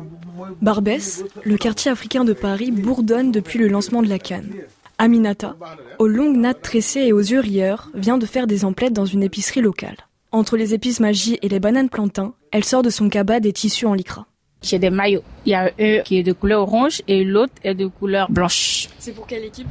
Barbès, 0.62 1.24
le 1.44 1.58
quartier 1.58 1.92
africain 1.92 2.24
de 2.24 2.34
Paris, 2.34 2.72
bourdonne 2.72 3.32
depuis 3.32 3.60
le 3.60 3.68
lancement 3.68 4.02
de 4.02 4.10
la 4.10 4.20
Cannes. 4.20 4.52
Aminata, 5.00 5.56
aux 6.00 6.08
longues 6.08 6.38
nattes 6.38 6.62
tressées 6.62 7.02
et 7.02 7.13
aux 7.13 7.20
yeux 7.20 7.40
rieurs, 7.40 7.92
vient 7.94 8.18
de 8.18 8.26
faire 8.26 8.48
des 8.48 8.65
emplettes 8.65 8.94
dans 8.94 9.06
une 9.06 9.22
épicerie 9.22 9.62
locale. 9.62 10.07
Entre 10.38 10.56
les 10.56 10.75
épices 10.75 11.00
magie 11.00 11.40
et 11.42 11.50
les 11.50 11.60
bananes 11.60 11.90
plantains, 11.90 12.35
elle 12.52 12.63
sort 12.63 12.83
de 12.83 12.92
son 12.92 13.10
cabas 13.10 13.40
des 13.40 13.52
tissus 13.52 13.88
en 13.88 13.96
lycra. 13.96 14.27
J'ai 14.62 14.77
des 14.77 14.92
maillots. 14.92 15.23
Il 15.48 15.50
y 15.50 15.56
a 15.56 15.71
un 15.79 16.02
qui 16.02 16.19
est 16.19 16.21
de 16.21 16.31
couleur 16.31 16.62
orange 16.62 17.02
et 17.08 17.23
l'autre 17.23 17.54
est 17.63 17.73
de 17.73 17.88
couleur 17.88 18.29
blanche. 18.29 18.88
C'est 19.00 19.13
pour 19.13 19.25
quelle 19.25 19.46
équipe? 19.46 19.65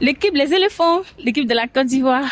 L'équipe 0.00 0.32
Les 0.32 0.54
éléphants, 0.54 1.02
l'équipe 1.18 1.46
de 1.46 1.52
la 1.52 1.68
Côte 1.68 1.88
d'Ivoire. 1.88 2.24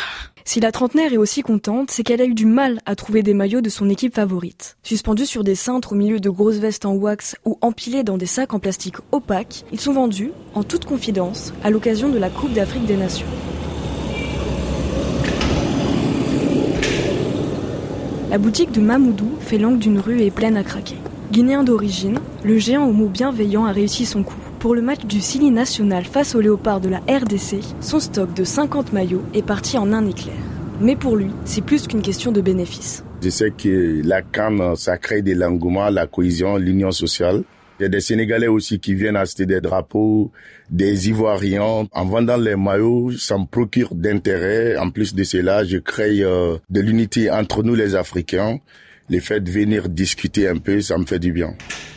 Si 0.47 0.61
la 0.61 0.73
trentenaire 0.73 1.13
est 1.13 1.19
aussi 1.19 1.43
contente, 1.43 1.91
c'est 1.91 2.03
qu'elle 2.03 2.23
a 2.23 2.25
eu 2.25 2.33
du 2.33 2.47
mal 2.47 2.81
à 2.87 2.97
trouver 2.97 3.23
des 3.23 3.35
maillots 3.35 3.61
de 3.61 3.69
son 3.69 3.91
équipe 3.91 4.15
favorite. 4.15 4.79
Suspendus 4.83 5.27
sur 5.27 5.45
des 5.45 5.55
cintres 5.55 5.93
au 5.93 5.97
milieu 5.97 6.19
de 6.19 6.31
grosses 6.31 6.57
vestes 6.57 6.87
en 6.87 6.95
wax 6.95 7.37
ou 7.45 7.59
empilés 7.61 8.05
dans 8.05 8.17
des 8.17 8.25
sacs 8.25 8.55
en 8.55 8.59
plastique 8.59 8.97
opaques, 9.13 9.65
ils 9.71 9.81
sont 9.81 9.93
vendus, 9.93 10.33
en 10.55 10.63
toute 10.63 10.87
confidence, 10.87 11.53
à 11.63 11.69
l'occasion 11.69 12.09
de 12.09 12.17
la 12.17 12.31
Coupe 12.31 12.55
d'Afrique 12.55 12.87
des 12.87 12.97
Nations. 12.97 13.27
La 18.31 18.39
boutique 18.39 18.71
de 18.71 18.81
Mamoudou 18.81 19.29
fait 19.41 19.59
l'angle 19.59 19.81
d'une 19.81 19.99
rue 19.99 20.21
et 20.21 20.31
pleine 20.31 20.57
à 20.57 20.63
craquer. 20.63 20.95
Guinéen 21.33 21.65
d'origine, 21.65 22.21
le 22.45 22.59
géant 22.59 22.87
au 22.87 22.93
mot 22.93 23.09
bienveillant 23.09 23.65
a 23.65 23.73
réussi 23.73 24.07
son 24.07 24.23
coup. 24.23 24.39
Pour 24.61 24.77
le 24.77 24.83
match 24.83 25.05
du 25.05 25.21
Sili 25.21 25.51
national 25.51 26.05
face 26.05 26.37
au 26.37 26.41
léopard 26.41 26.81
de 26.81 26.89
la 26.89 26.99
RDC, 26.99 27.59
son 27.81 27.99
stock 27.99 28.33
de 28.33 28.45
50 28.45 28.93
maillots 28.93 29.25
est 29.35 29.43
parti 29.43 29.79
en 29.79 29.93
un 29.93 30.07
éclair. 30.07 30.37
Mais 30.81 30.95
pour 30.95 31.17
lui, 31.17 31.33
c'est 31.45 31.65
plus 31.65 31.89
qu'une 31.89 32.03
question 32.03 32.31
de 32.31 32.41
bénéfice. 32.41 33.03
Je 33.21 33.31
sais 33.31 33.51
que 33.51 34.01
la 34.05 34.23
Cannes, 34.23 34.77
ça 34.77 34.97
crée 34.97 35.23
de 35.23 35.33
l'engouement, 35.33 35.91
la 35.91 36.07
cohésion, 36.07 36.57
l'union 36.57 36.93
sociale. 36.93 37.43
Il 37.81 37.85
y 37.85 37.87
a 37.87 37.89
des 37.89 38.03
Sénégalais 38.03 38.47
aussi 38.47 38.79
qui 38.79 38.93
viennent 38.93 39.17
acheter 39.17 39.47
des 39.47 39.63
drapeaux, 39.63 40.31
des 40.69 41.09
Ivoiriens. 41.09 41.87
En 41.93 42.05
vendant 42.05 42.37
les 42.37 42.55
maillots, 42.55 43.13
ça 43.13 43.39
me 43.39 43.47
procure 43.47 43.95
d'intérêt. 43.95 44.77
En 44.77 44.91
plus 44.91 45.15
de 45.15 45.25
cela, 45.25 45.65
je 45.65 45.79
crée 45.79 46.21
euh, 46.21 46.59
de 46.69 46.81
l'unité 46.83 47.31
entre 47.31 47.63
nous 47.63 47.75
les 47.75 47.95
Africains. 47.95 48.59
Les 49.09 49.21
fait 49.21 49.41
de 49.41 49.51
venir 49.51 49.89
discuter 49.89 50.47
un 50.47 50.59
peu, 50.59 50.83
ça 50.83 50.99
me 50.99 51.07
fait 51.07 51.19
du 51.19 51.33
bien. 51.33 51.55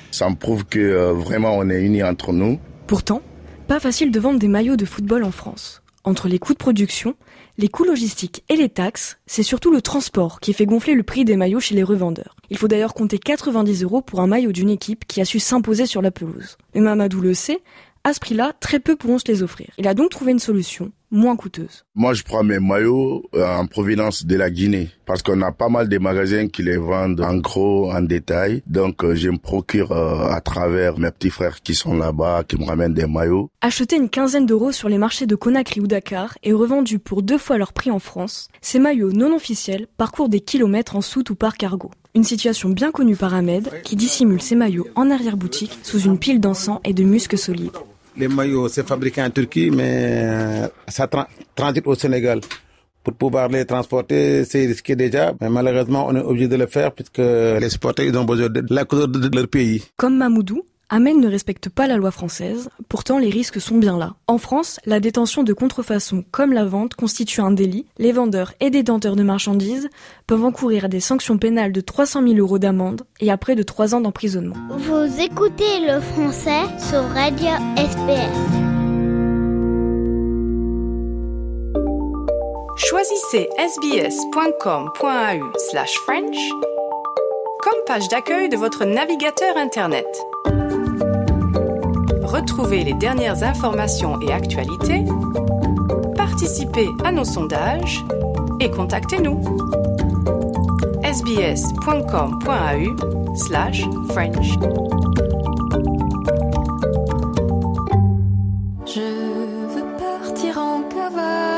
Ça 0.10 0.30
me 0.30 0.36
prouve 0.36 0.64
que 0.64 0.80
euh, 0.80 1.12
vraiment 1.12 1.58
on 1.58 1.70
est 1.70 1.82
unis 1.82 2.02
entre 2.02 2.32
nous. 2.32 2.62
Pourtant, 2.88 3.22
pas 3.68 3.82
facile 3.82 4.10
de 4.10 4.20
vendre 4.22 4.40
des 4.40 4.48
maillots 4.48 4.78
de 4.78 4.86
football 4.86 5.26
en 5.26 5.32
France. 5.32 5.82
Entre 6.06 6.30
les 6.30 6.40
coûts 6.40 6.54
de 6.54 6.60
production, 6.60 7.16
les 7.58 7.68
coûts 7.68 7.84
logistiques 7.84 8.44
et 8.50 8.56
les 8.56 8.70
taxes, 8.70 9.18
c'est 9.28 9.44
surtout 9.44 9.72
le 9.72 9.82
transport 9.82 10.40
qui 10.40 10.54
fait 10.54 10.66
gonfler 10.66 10.96
le 10.96 11.04
prix 11.04 11.24
des 11.24 11.36
maillots 11.36 11.60
chez 11.60 11.76
les 11.76 11.84
revendeurs. 11.84 12.36
Il 12.50 12.58
faut 12.58 12.68
d'ailleurs 12.68 12.94
compter 12.94 13.20
90 13.20 13.84
euros 13.84 14.02
pour 14.02 14.22
un 14.22 14.28
maillot 14.28 14.52
d'une 14.52 14.70
équipe 14.70 15.06
qui 15.06 15.22
a 15.22 15.26
su 15.26 15.40
s'imposer 15.40 15.86
sur 15.86 16.02
la 16.02 16.12
pelouse. 16.12 16.58
Mais 16.74 16.82
Mamadou 16.82 17.22
le 17.22 17.34
sait, 17.34 17.62
à 18.04 18.14
ce 18.14 18.20
prix-là, 18.20 18.54
très 18.60 18.80
peu 18.80 18.96
pourront 18.96 19.20
se 19.20 19.28
les 19.28 19.44
offrir. 19.44 19.70
Il 19.78 19.88
a 19.88 19.94
donc 19.94 20.10
trouvé 20.10 20.32
une 20.32 20.40
solution 20.40 20.92
moins 21.14 21.36
coûteuse. 21.36 21.86
Moi, 21.96 22.14
je 22.14 22.24
prends 22.24 22.44
mes 22.44 22.60
maillots 22.60 23.24
euh, 23.36 23.46
en 23.46 23.68
provenance 23.68 24.26
de 24.26 24.36
la 24.36 24.50
Guinée 24.50 24.90
parce 25.06 25.22
qu'on 25.22 25.42
a 25.42 25.52
pas 25.52 25.70
mal 25.70 25.88
de 25.88 25.98
magasins 26.00 26.48
qui 26.48 26.64
les 26.64 26.78
vendent 26.78 27.22
en 27.22 27.38
gros, 27.38 27.92
en 27.92 28.02
détail. 28.02 28.64
Donc, 28.68 29.04
euh, 29.04 29.16
je 29.16 29.30
me 29.30 29.38
procure 29.38 29.92
euh, 29.92 30.30
à 30.30 30.42
travers 30.42 30.98
mes 30.98 31.12
petits 31.12 31.30
frères 31.30 31.62
qui 31.62 31.76
sont 31.76 31.96
là-bas, 31.96 32.44
qui 32.48 32.58
me 32.58 32.66
ramènent 32.66 32.94
des 32.94 33.06
maillots. 33.06 33.50
Achetés 33.62 33.96
une 33.96 34.10
quinzaine 34.10 34.46
d'euros 34.46 34.72
sur 34.72 34.90
les 34.90 34.98
marchés 34.98 35.28
de 35.28 35.36
Conakry 35.36 35.80
ou 35.80 35.88
Dakar 35.88 36.38
et 36.44 36.52
revendus 36.52 37.00
pour 37.00 37.22
deux 37.22 37.38
fois 37.38 37.58
leur 37.58 37.74
prix 37.74 37.92
en 37.92 38.00
France, 38.00 38.50
ces 38.62 38.80
maillots 38.80 39.14
non 39.14 39.36
officiels 39.36 39.88
parcourent 39.98 40.30
des 40.30 40.42
kilomètres 40.42 40.96
en 40.96 41.02
soute 41.02 41.30
ou 41.30 41.36
par 41.36 41.58
cargo. 41.58 41.92
Une 42.16 42.24
situation 42.24 42.70
bien 42.70 42.92
connue 42.92 43.16
par 43.16 43.34
Ahmed, 43.34 43.70
qui 43.84 43.96
dissimule 43.96 44.42
ses 44.42 44.56
maillots 44.56 44.88
en 44.96 45.10
arrière-boutique 45.10 45.80
sous 45.84 46.02
une 46.02 46.20
pile 46.20 46.40
d'encens 46.40 46.80
et 46.84 46.94
de 46.94 47.04
muscles 47.04 47.38
solides. 47.38 47.72
Les 48.16 48.28
maillots, 48.28 48.68
c'est 48.70 48.88
fabriqué 48.88 49.22
en 49.24 49.30
Turquie, 49.32 49.72
mais 49.72 50.70
ça 50.88 51.08
transite 51.56 51.88
au 51.88 51.96
Sénégal. 51.96 52.42
Pour 53.04 53.14
pouvoir 53.16 53.50
les 53.50 53.66
transporter, 53.66 54.46
c'est 54.46 54.66
risqué 54.66 54.96
déjà, 54.96 55.34
mais 55.42 55.50
malheureusement, 55.50 56.08
on 56.08 56.16
est 56.16 56.22
obligé 56.22 56.48
de 56.48 56.56
le 56.56 56.68
faire 56.68 56.94
puisque 56.94 57.18
les 57.18 57.70
supporters, 57.70 58.06
ils 58.06 58.18
ont 58.18 58.24
besoin 58.24 58.48
de 58.50 58.64
la 58.70 58.86
couleur 58.86 59.08
de 59.10 59.36
leur 59.36 59.48
pays. 59.48 59.84
Comme 59.98 60.18
Mamoudou, 60.18 60.64
Amen 60.96 61.20
ne 61.20 61.28
respecte 61.28 61.70
pas 61.70 61.88
la 61.88 61.98
loi 61.98 62.12
française, 62.12 62.70
pourtant 62.88 63.18
les 63.18 63.32
risques 63.32 63.60
sont 63.60 63.80
bien 63.80 63.98
là. 63.98 64.14
En 64.28 64.38
France, 64.38 64.80
la 64.86 65.00
détention 65.00 65.42
de 65.42 65.52
contrefaçon 65.52 66.24
comme 66.30 66.54
la 66.54 66.66
vente 66.66 66.94
constitue 66.94 67.42
un 67.42 67.50
délit. 67.50 67.88
Les 67.98 68.12
vendeurs 68.12 68.54
et 68.60 68.70
détenteurs 68.70 69.16
de 69.16 69.24
marchandises 69.24 69.90
peuvent 70.28 70.46
encourir 70.46 70.90
des 70.90 71.00
sanctions 71.00 71.40
pénales 71.40 71.72
de 71.72 71.82
300 71.82 72.22
000 72.22 72.36
euros 72.36 72.60
d'amende 72.60 73.02
et 73.22 73.32
à 73.32 73.38
près 73.38 73.56
de 73.56 73.64
3 73.64 73.96
ans 73.96 74.02
d'emprisonnement. 74.02 74.54
Vous 74.70 75.20
écoutez 75.20 75.80
le 75.80 76.00
français 76.00 76.62
sur 76.78 77.02
Radio 77.10 77.50
SPS. 77.76 78.38
Choisissez 82.78 83.50
sbs.com.au 83.58 85.58
slash 85.72 85.96
French 86.06 86.38
comme 87.64 87.84
page 87.88 88.08
d'accueil 88.10 88.48
de 88.48 88.58
votre 88.58 88.86
navigateur 88.86 89.58
Internet. 89.58 90.06
Retrouvez 92.34 92.84
les 92.84 92.96
dernières 92.96 93.44
informations 93.44 94.20
et 94.22 94.34
actualités, 94.34 95.06
participez 96.16 96.90
à 97.06 97.12
nos 97.12 97.26
sondages 97.26 98.04
et 98.60 98.72
contactez-nous. 98.72 99.40
sbs.com.au 101.04 102.56
slash 103.36 103.84
French. 104.10 104.58
Je 108.88 109.76
veux 109.76 109.86
partir 110.00 110.58
en 110.58 110.82
cavale 110.90 111.53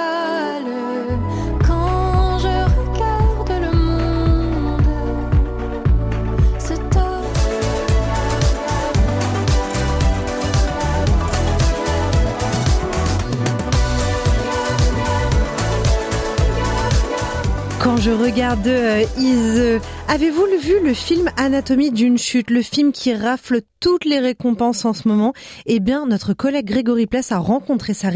je 18.05 18.11
regarde 18.11 18.67
euh, 18.67 19.03
Is, 19.17 19.57
euh, 19.57 19.79
avez-vous 20.07 20.45
vu 20.61 20.79
le 20.83 20.93
film 20.93 21.27
Anatomie 21.37 21.89
d'une 21.89 22.19
chute, 22.19 22.51
le 22.51 22.61
film 22.61 22.91
qui 22.91 23.15
rafle 23.15 23.61
toutes 23.79 24.05
les 24.05 24.19
récompenses 24.19 24.85
en 24.85 24.93
ce 24.93 25.07
moment? 25.07 25.33
Eh 25.65 25.79
bien, 25.79 26.05
notre 26.05 26.35
collègue 26.35 26.67
Grégory 26.67 27.07
Pless 27.07 27.31
a 27.31 27.39
rencontré 27.39 27.95
sa, 27.95 28.09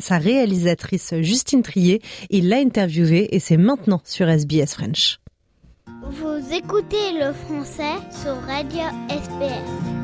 sa 0.00 0.18
réalisatrice 0.18 1.14
Justine 1.22 1.62
Trier, 1.62 2.02
il 2.28 2.50
l'a 2.50 2.58
interviewée 2.58 3.34
et 3.34 3.40
c'est 3.40 3.56
maintenant 3.56 4.02
sur 4.04 4.28
SBS 4.28 4.74
French. 4.74 5.18
Vous 5.86 6.54
écoutez 6.54 7.12
le 7.18 7.32
français 7.32 7.96
sur 8.22 8.34
Radio 8.46 8.82
SPS. 9.08 10.01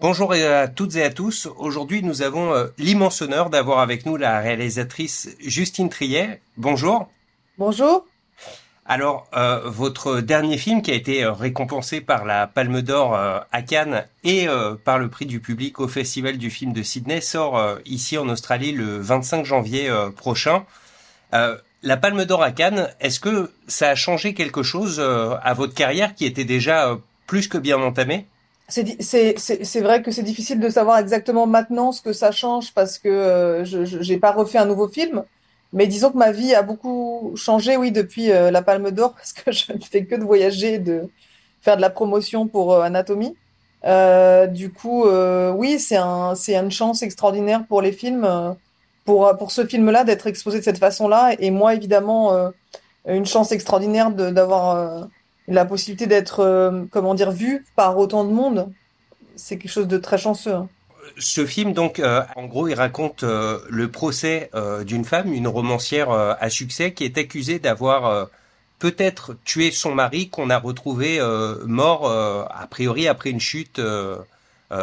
Bonjour 0.00 0.32
à 0.32 0.66
toutes 0.66 0.96
et 0.96 1.02
à 1.02 1.10
tous. 1.10 1.46
Aujourd'hui, 1.58 2.02
nous 2.02 2.22
avons 2.22 2.54
euh, 2.54 2.68
l'immense 2.78 3.20
honneur 3.20 3.50
d'avoir 3.50 3.80
avec 3.80 4.06
nous 4.06 4.16
la 4.16 4.40
réalisatrice 4.40 5.36
Justine 5.40 5.90
Triet. 5.90 6.40
Bonjour. 6.56 7.10
Bonjour. 7.58 8.06
Alors, 8.86 9.26
euh, 9.36 9.60
votre 9.66 10.22
dernier 10.22 10.56
film 10.56 10.80
qui 10.80 10.90
a 10.90 10.94
été 10.94 11.22
euh, 11.22 11.32
récompensé 11.32 12.00
par 12.00 12.24
la 12.24 12.46
Palme 12.46 12.80
d'Or 12.80 13.14
euh, 13.14 13.40
à 13.52 13.60
Cannes 13.60 14.06
et 14.24 14.48
euh, 14.48 14.74
par 14.74 14.98
le 14.98 15.10
prix 15.10 15.26
du 15.26 15.38
public 15.38 15.80
au 15.80 15.86
Festival 15.86 16.38
du 16.38 16.48
film 16.48 16.72
de 16.72 16.82
Sydney 16.82 17.20
sort 17.20 17.58
euh, 17.58 17.76
ici 17.84 18.16
en 18.16 18.30
Australie 18.30 18.72
le 18.72 18.98
25 18.98 19.44
janvier 19.44 19.90
euh, 19.90 20.08
prochain. 20.08 20.64
Euh, 21.34 21.58
la 21.82 21.98
Palme 21.98 22.24
d'Or 22.24 22.42
à 22.42 22.52
Cannes, 22.52 22.88
est-ce 23.00 23.20
que 23.20 23.50
ça 23.68 23.90
a 23.90 23.94
changé 23.96 24.32
quelque 24.32 24.62
chose 24.62 24.96
euh, 24.98 25.36
à 25.42 25.52
votre 25.52 25.74
carrière 25.74 26.14
qui 26.14 26.24
était 26.24 26.44
déjà 26.44 26.88
euh, 26.88 26.96
plus 27.26 27.48
que 27.48 27.58
bien 27.58 27.76
entamée? 27.82 28.26
C'est 28.70 29.80
vrai 29.80 30.02
que 30.02 30.10
c'est 30.10 30.22
difficile 30.22 30.60
de 30.60 30.68
savoir 30.68 30.98
exactement 30.98 31.46
maintenant 31.46 31.92
ce 31.92 32.02
que 32.02 32.12
ça 32.12 32.30
change 32.32 32.72
parce 32.74 32.98
que 32.98 33.08
euh, 33.08 33.64
je 33.64 33.84
j'ai 33.84 34.18
pas 34.18 34.32
refait 34.32 34.58
un 34.58 34.66
nouveau 34.66 34.88
film. 34.88 35.24
Mais 35.72 35.86
disons 35.86 36.10
que 36.10 36.18
ma 36.18 36.32
vie 36.32 36.54
a 36.54 36.62
beaucoup 36.62 37.32
changé, 37.36 37.76
oui, 37.76 37.92
depuis 37.92 38.32
euh, 38.32 38.50
la 38.50 38.62
Palme 38.62 38.90
d'Or, 38.90 39.14
parce 39.16 39.32
que 39.32 39.52
je 39.52 39.72
ne 39.72 39.80
fais 39.80 40.04
que 40.04 40.16
de 40.16 40.24
voyager, 40.24 40.78
de 40.78 41.08
faire 41.60 41.76
de 41.76 41.82
la 41.82 41.90
promotion 41.90 42.46
pour 42.46 42.72
euh, 42.72 42.82
Anatomie. 42.82 43.36
Euh, 43.84 44.46
du 44.46 44.72
coup, 44.72 45.06
euh, 45.06 45.50
oui, 45.52 45.78
c'est 45.78 45.96
un, 45.96 46.34
une 46.34 46.70
chance 46.70 47.02
extraordinaire 47.02 47.64
pour 47.66 47.82
les 47.82 47.92
films. 47.92 48.56
Pour 49.06 49.34
pour 49.38 49.50
ce 49.50 49.66
film-là 49.66 50.04
d'être 50.04 50.26
exposé 50.26 50.58
de 50.58 50.64
cette 50.64 50.78
façon-là. 50.78 51.34
Et 51.38 51.50
moi, 51.50 51.74
évidemment, 51.74 52.52
une 53.06 53.24
chance 53.24 53.50
extraordinaire 53.50 54.10
d'avoir 54.10 55.08
la 55.48 55.64
possibilité 55.64 56.06
d'être, 56.06 56.86
comment 56.90 57.14
dire, 57.14 57.32
vu 57.32 57.64
par 57.76 57.98
autant 57.98 58.24
de 58.24 58.32
monde. 58.32 58.68
C'est 59.36 59.58
quelque 59.58 59.70
chose 59.70 59.88
de 59.88 59.98
très 59.98 60.18
chanceux. 60.18 60.54
Hein. 60.54 60.68
Ce 61.18 61.44
film, 61.44 61.72
donc, 61.72 62.00
en 62.36 62.46
gros, 62.46 62.68
il 62.68 62.74
raconte 62.74 63.24
le 63.24 63.88
procès 63.88 64.50
d'une 64.86 65.04
femme, 65.04 65.32
une 65.32 65.48
romancière 65.48 66.10
à 66.10 66.50
succès, 66.50 66.92
qui 66.92 67.04
est 67.04 67.18
accusée 67.18 67.58
d'avoir 67.58 68.28
peut-être 68.80 69.36
tué 69.44 69.70
son 69.70 69.94
mari 69.94 70.28
qu'on 70.28 70.50
a 70.50 70.58
retrouvé 70.58 71.20
euh, 71.20 71.64
mort 71.66 72.10
euh, 72.10 72.44
a 72.50 72.66
priori 72.66 73.06
après 73.06 73.30
une 73.30 73.38
chute 73.38 73.78
euh, 73.78 74.18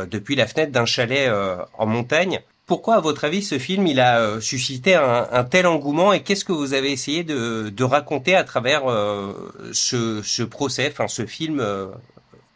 depuis 0.09 0.35
la 0.35 0.47
fenêtre 0.47 0.71
d'un 0.71 0.85
chalet 0.85 1.31
en 1.77 1.85
montagne. 1.85 2.41
Pourquoi, 2.67 2.95
à 2.95 2.99
votre 2.99 3.23
avis, 3.25 3.41
ce 3.41 3.57
film 3.57 3.87
il 3.87 3.99
a 3.99 4.39
suscité 4.41 4.93
un, 4.95 5.43
tel 5.45 5.65
engouement 5.67 6.13
et 6.13 6.21
qu'est-ce 6.21 6.45
que 6.45 6.51
vous 6.51 6.73
avez 6.73 6.91
essayé 6.91 7.23
de, 7.23 7.83
raconter 7.83 8.35
à 8.35 8.43
travers 8.43 8.83
ce, 9.71 10.43
procès, 10.43 10.89
enfin 10.91 11.07
ce 11.07 11.25
film 11.25 11.65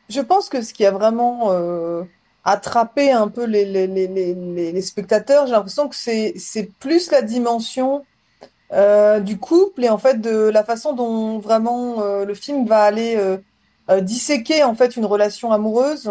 Je 0.10 0.20
pense 0.20 0.50
que 0.50 0.62
ce 0.62 0.74
qui 0.74 0.86
a 0.86 0.92
vraiment 0.92 1.50
attrapé 2.44 3.12
un 3.12 3.30
peu 3.30 3.46
les, 3.46 3.66
les 3.66 4.82
spectateurs, 4.82 5.48
j'ai 5.48 5.54
l'impression 5.54 5.88
que 5.88 5.96
c'est 5.96 6.70
plus 6.80 7.10
la 7.10 7.22
dimension 7.22 8.04
euh, 8.74 9.20
du 9.20 9.38
couple 9.38 9.84
et 9.84 9.90
en 9.90 9.98
fait 9.98 10.22
de 10.22 10.48
la 10.48 10.64
façon 10.64 10.94
dont 10.94 11.40
vraiment 11.40 12.02
euh, 12.02 12.24
le 12.24 12.34
film 12.34 12.66
va 12.66 12.84
aller 12.84 13.18
euh, 13.18 14.00
disséquer 14.00 14.64
en 14.64 14.76
fait 14.76 14.96
une 14.96 15.06
relation 15.06 15.52
amoureuse 15.52 16.10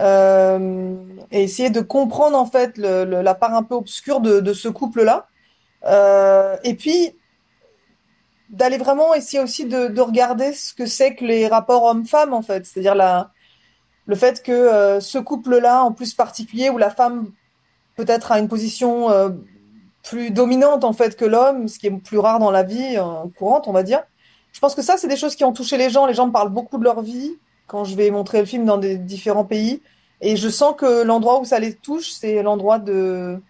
et 0.00 1.42
essayer 1.42 1.70
de 1.70 1.80
comprendre 1.80 2.36
en 2.36 2.46
fait 2.46 2.76
la 2.78 3.34
part 3.34 3.54
un 3.54 3.62
peu 3.62 3.74
obscure 3.74 4.20
de, 4.20 4.52
ce 4.52 4.68
couple-là. 4.68 5.26
et 6.64 6.74
puis 6.74 7.12
d'aller 8.48 8.78
vraiment 8.78 9.14
essayer 9.14 9.42
aussi 9.42 9.66
de, 9.66 10.00
regarder 10.00 10.52
ce 10.52 10.74
que 10.74 10.86
c'est 10.86 11.14
que 11.14 11.24
les 11.24 11.46
rapports 11.46 11.84
homme-femme 11.84 12.32
en 12.32 12.42
fait, 12.42 12.66
c'est-à-dire 12.66 12.94
la, 12.94 13.30
le 14.06 14.16
fait 14.16 14.42
que 14.42 14.98
ce 15.00 15.18
couple-là, 15.18 15.82
en 15.82 15.92
plus 15.92 16.14
particulier, 16.14 16.70
où 16.70 16.78
la 16.78 16.90
femme 16.90 17.30
peut-être 17.96 18.32
a 18.32 18.38
une 18.38 18.48
position 18.48 19.08
plus 20.02 20.30
dominante 20.30 20.84
en 20.84 20.92
fait 20.92 21.16
que 21.16 21.24
l'homme, 21.24 21.68
ce 21.68 21.78
qui 21.78 21.86
est 21.86 21.90
plus 21.90 22.18
rare 22.18 22.38
dans 22.38 22.50
la 22.50 22.62
vie 22.62 22.96
euh, 22.96 23.28
courante, 23.36 23.68
on 23.68 23.72
va 23.72 23.82
dire. 23.82 24.02
Je 24.52 24.60
pense 24.60 24.74
que 24.74 24.82
ça, 24.82 24.96
c'est 24.96 25.08
des 25.08 25.16
choses 25.16 25.36
qui 25.36 25.44
ont 25.44 25.52
touché 25.52 25.76
les 25.76 25.90
gens. 25.90 26.06
Les 26.06 26.14
gens 26.14 26.30
parlent 26.30 26.50
beaucoup 26.50 26.78
de 26.78 26.84
leur 26.84 27.02
vie 27.02 27.38
quand 27.70 27.84
je 27.84 27.94
vais 27.94 28.10
montrer 28.10 28.40
le 28.40 28.46
film 28.46 28.64
dans 28.64 28.78
des 28.78 28.98
différents 28.98 29.44
pays. 29.44 29.80
Et 30.20 30.36
je 30.36 30.48
sens 30.48 30.74
que 30.76 31.02
l'endroit 31.04 31.40
où 31.40 31.44
ça 31.44 31.60
les 31.60 31.72
touche, 31.72 32.10
c'est 32.10 32.42
l'endroit 32.42 32.80
de 32.80 33.40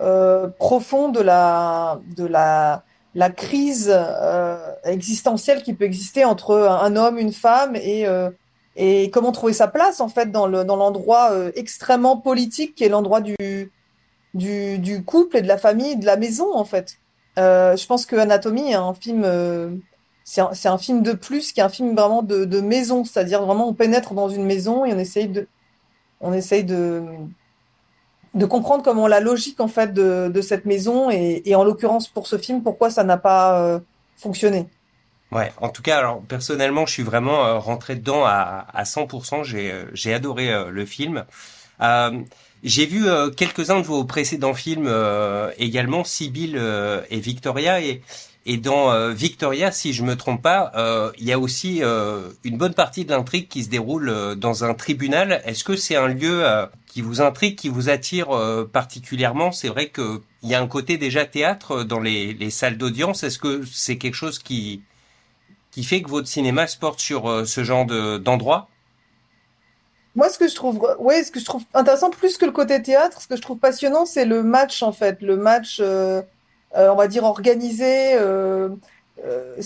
euh, 0.00 0.48
profond 0.58 1.10
de 1.10 1.20
la 1.20 2.00
de 2.16 2.26
la 2.26 2.82
la 3.14 3.30
crise 3.30 3.88
euh, 3.92 4.56
existentielle 4.84 5.62
qui 5.62 5.74
peut 5.74 5.84
exister 5.84 6.24
entre 6.24 6.56
un 6.56 6.96
homme, 6.96 7.18
une 7.18 7.32
femme 7.32 7.76
et 7.76 8.06
euh, 8.06 8.30
et 8.76 9.10
comment 9.10 9.30
trouver 9.30 9.52
sa 9.52 9.68
place 9.68 10.00
en 10.00 10.08
fait 10.08 10.32
dans 10.32 10.46
le 10.46 10.64
dans 10.64 10.76
l'endroit 10.76 11.30
extrêmement 11.54 12.16
politique 12.16 12.74
qui 12.74 12.84
est 12.84 12.88
l'endroit 12.88 13.20
du 13.20 13.36
du, 14.34 15.04
couple 15.04 15.38
et 15.38 15.42
de 15.42 15.48
la 15.48 15.58
famille, 15.58 15.96
de 15.96 16.06
la 16.06 16.16
maison 16.16 16.54
en 16.54 16.64
fait. 16.64 16.98
Je 17.36 17.86
pense 17.86 18.06
que 18.06 18.16
Anatomie 18.16 18.70
est 18.70 18.74
un 18.74 18.94
film, 18.94 19.22
c'est 20.24 20.68
un, 20.68 20.78
film 20.78 21.02
de 21.02 21.12
plus 21.12 21.52
qui 21.52 21.60
est 21.60 21.62
un 21.62 21.68
film 21.68 21.94
vraiment 21.94 22.22
de, 22.22 22.60
maison, 22.60 23.04
c'est-à-dire 23.04 23.44
vraiment 23.44 23.68
on 23.68 23.74
pénètre 23.74 24.14
dans 24.14 24.28
une 24.28 24.44
maison 24.44 24.84
et 24.84 24.92
on 24.94 24.98
essaye 24.98 25.28
de, 25.28 25.48
on 26.20 26.32
essaye 26.32 26.64
de, 26.64 27.02
comprendre 28.48 28.84
comment 28.84 29.08
la 29.08 29.20
logique 29.20 29.60
en 29.60 29.68
fait 29.68 29.92
de, 29.92 30.40
cette 30.40 30.66
maison 30.66 31.10
et, 31.10 31.54
en 31.54 31.64
l'occurrence 31.64 32.08
pour 32.08 32.26
ce 32.26 32.38
film 32.38 32.62
pourquoi 32.62 32.90
ça 32.90 33.04
n'a 33.04 33.16
pas 33.16 33.60
euh, 33.60 33.80
fonctionné. 34.16 34.68
Ouais, 35.32 35.52
en 35.60 35.68
tout 35.68 35.82
cas, 35.82 36.16
personnellement, 36.26 36.86
je 36.86 36.92
suis 36.92 37.02
vraiment 37.04 37.46
euh, 37.46 37.58
rentré 37.58 37.94
dedans 37.94 38.24
à, 38.24 38.66
à 38.72 38.82
100%. 38.82 39.44
J'ai 39.44 39.72
j'ai 39.92 40.12
adoré 40.12 40.50
le 40.70 40.84
film. 40.84 41.24
Euh, 41.80 42.22
j'ai 42.62 42.86
vu 42.86 43.08
euh, 43.08 43.30
quelques-uns 43.30 43.80
de 43.80 43.86
vos 43.86 44.04
précédents 44.04 44.54
films 44.54 44.86
euh, 44.86 45.50
également, 45.58 46.04
Sibyl 46.04 46.56
euh, 46.58 47.02
et 47.10 47.20
Victoria, 47.20 47.80
et, 47.80 48.02
et 48.46 48.56
dans 48.56 49.10
Victoria, 49.12 49.70
si 49.70 49.92
je 49.92 50.02
me 50.02 50.16
trompe 50.16 50.42
pas, 50.42 50.72
il 51.18 51.24
y 51.24 51.32
a 51.32 51.38
aussi 51.38 51.82
une 52.44 52.56
bonne 52.56 52.74
partie 52.74 53.04
de 53.04 53.10
l'intrigue 53.10 53.48
qui 53.48 53.64
se 53.64 53.68
déroule 53.68 54.34
dans 54.36 54.64
un 54.64 54.74
tribunal. 54.74 55.42
Est-ce 55.44 55.62
que 55.64 55.76
c'est 55.76 55.96
un 55.96 56.08
lieu 56.08 56.44
qui 56.86 57.02
vous 57.02 57.20
intrigue, 57.20 57.56
qui 57.56 57.68
vous 57.68 57.90
attire 57.90 58.28
particulièrement? 58.72 59.52
C'est 59.52 59.68
vrai 59.68 59.90
qu'il 59.90 60.20
y 60.42 60.54
a 60.54 60.60
un 60.60 60.66
côté 60.66 60.96
déjà 60.96 61.26
théâtre 61.26 61.84
dans 61.84 62.00
les, 62.00 62.32
les 62.32 62.50
salles 62.50 62.78
d'audience. 62.78 63.24
Est-ce 63.24 63.38
que 63.38 63.62
c'est 63.70 63.98
quelque 63.98 64.14
chose 64.14 64.38
qui 64.38 64.82
qui 65.70 65.84
fait 65.84 66.02
que 66.02 66.10
votre 66.10 66.26
cinéma 66.26 66.66
se 66.66 66.76
porte 66.76 67.00
sur 67.00 67.46
ce 67.46 67.64
genre 67.64 67.86
d'endroit? 68.18 68.68
Moi, 70.16 70.28
ce 70.28 70.38
que 70.38 70.48
je 70.48 70.54
trouve, 70.54 70.80
ouais, 70.98 71.22
ce 71.22 71.30
que 71.30 71.38
je 71.38 71.44
trouve 71.44 71.62
intéressant 71.72 72.10
plus 72.10 72.36
que 72.36 72.44
le 72.44 72.50
côté 72.52 72.82
théâtre, 72.82 73.22
ce 73.22 73.28
que 73.28 73.36
je 73.36 73.42
trouve 73.42 73.58
passionnant, 73.58 74.06
c'est 74.06 74.24
le 74.24 74.42
match 74.42 74.82
en 74.82 74.92
fait, 74.92 75.22
le 75.22 75.36
match, 75.36 75.78
euh, 75.80 76.20
euh, 76.20 76.22
on 76.74 76.94
va 76.96 77.08
dire 77.08 77.24
organisé. 77.24 78.14
Euh, 78.14 78.68
euh 79.24 79.56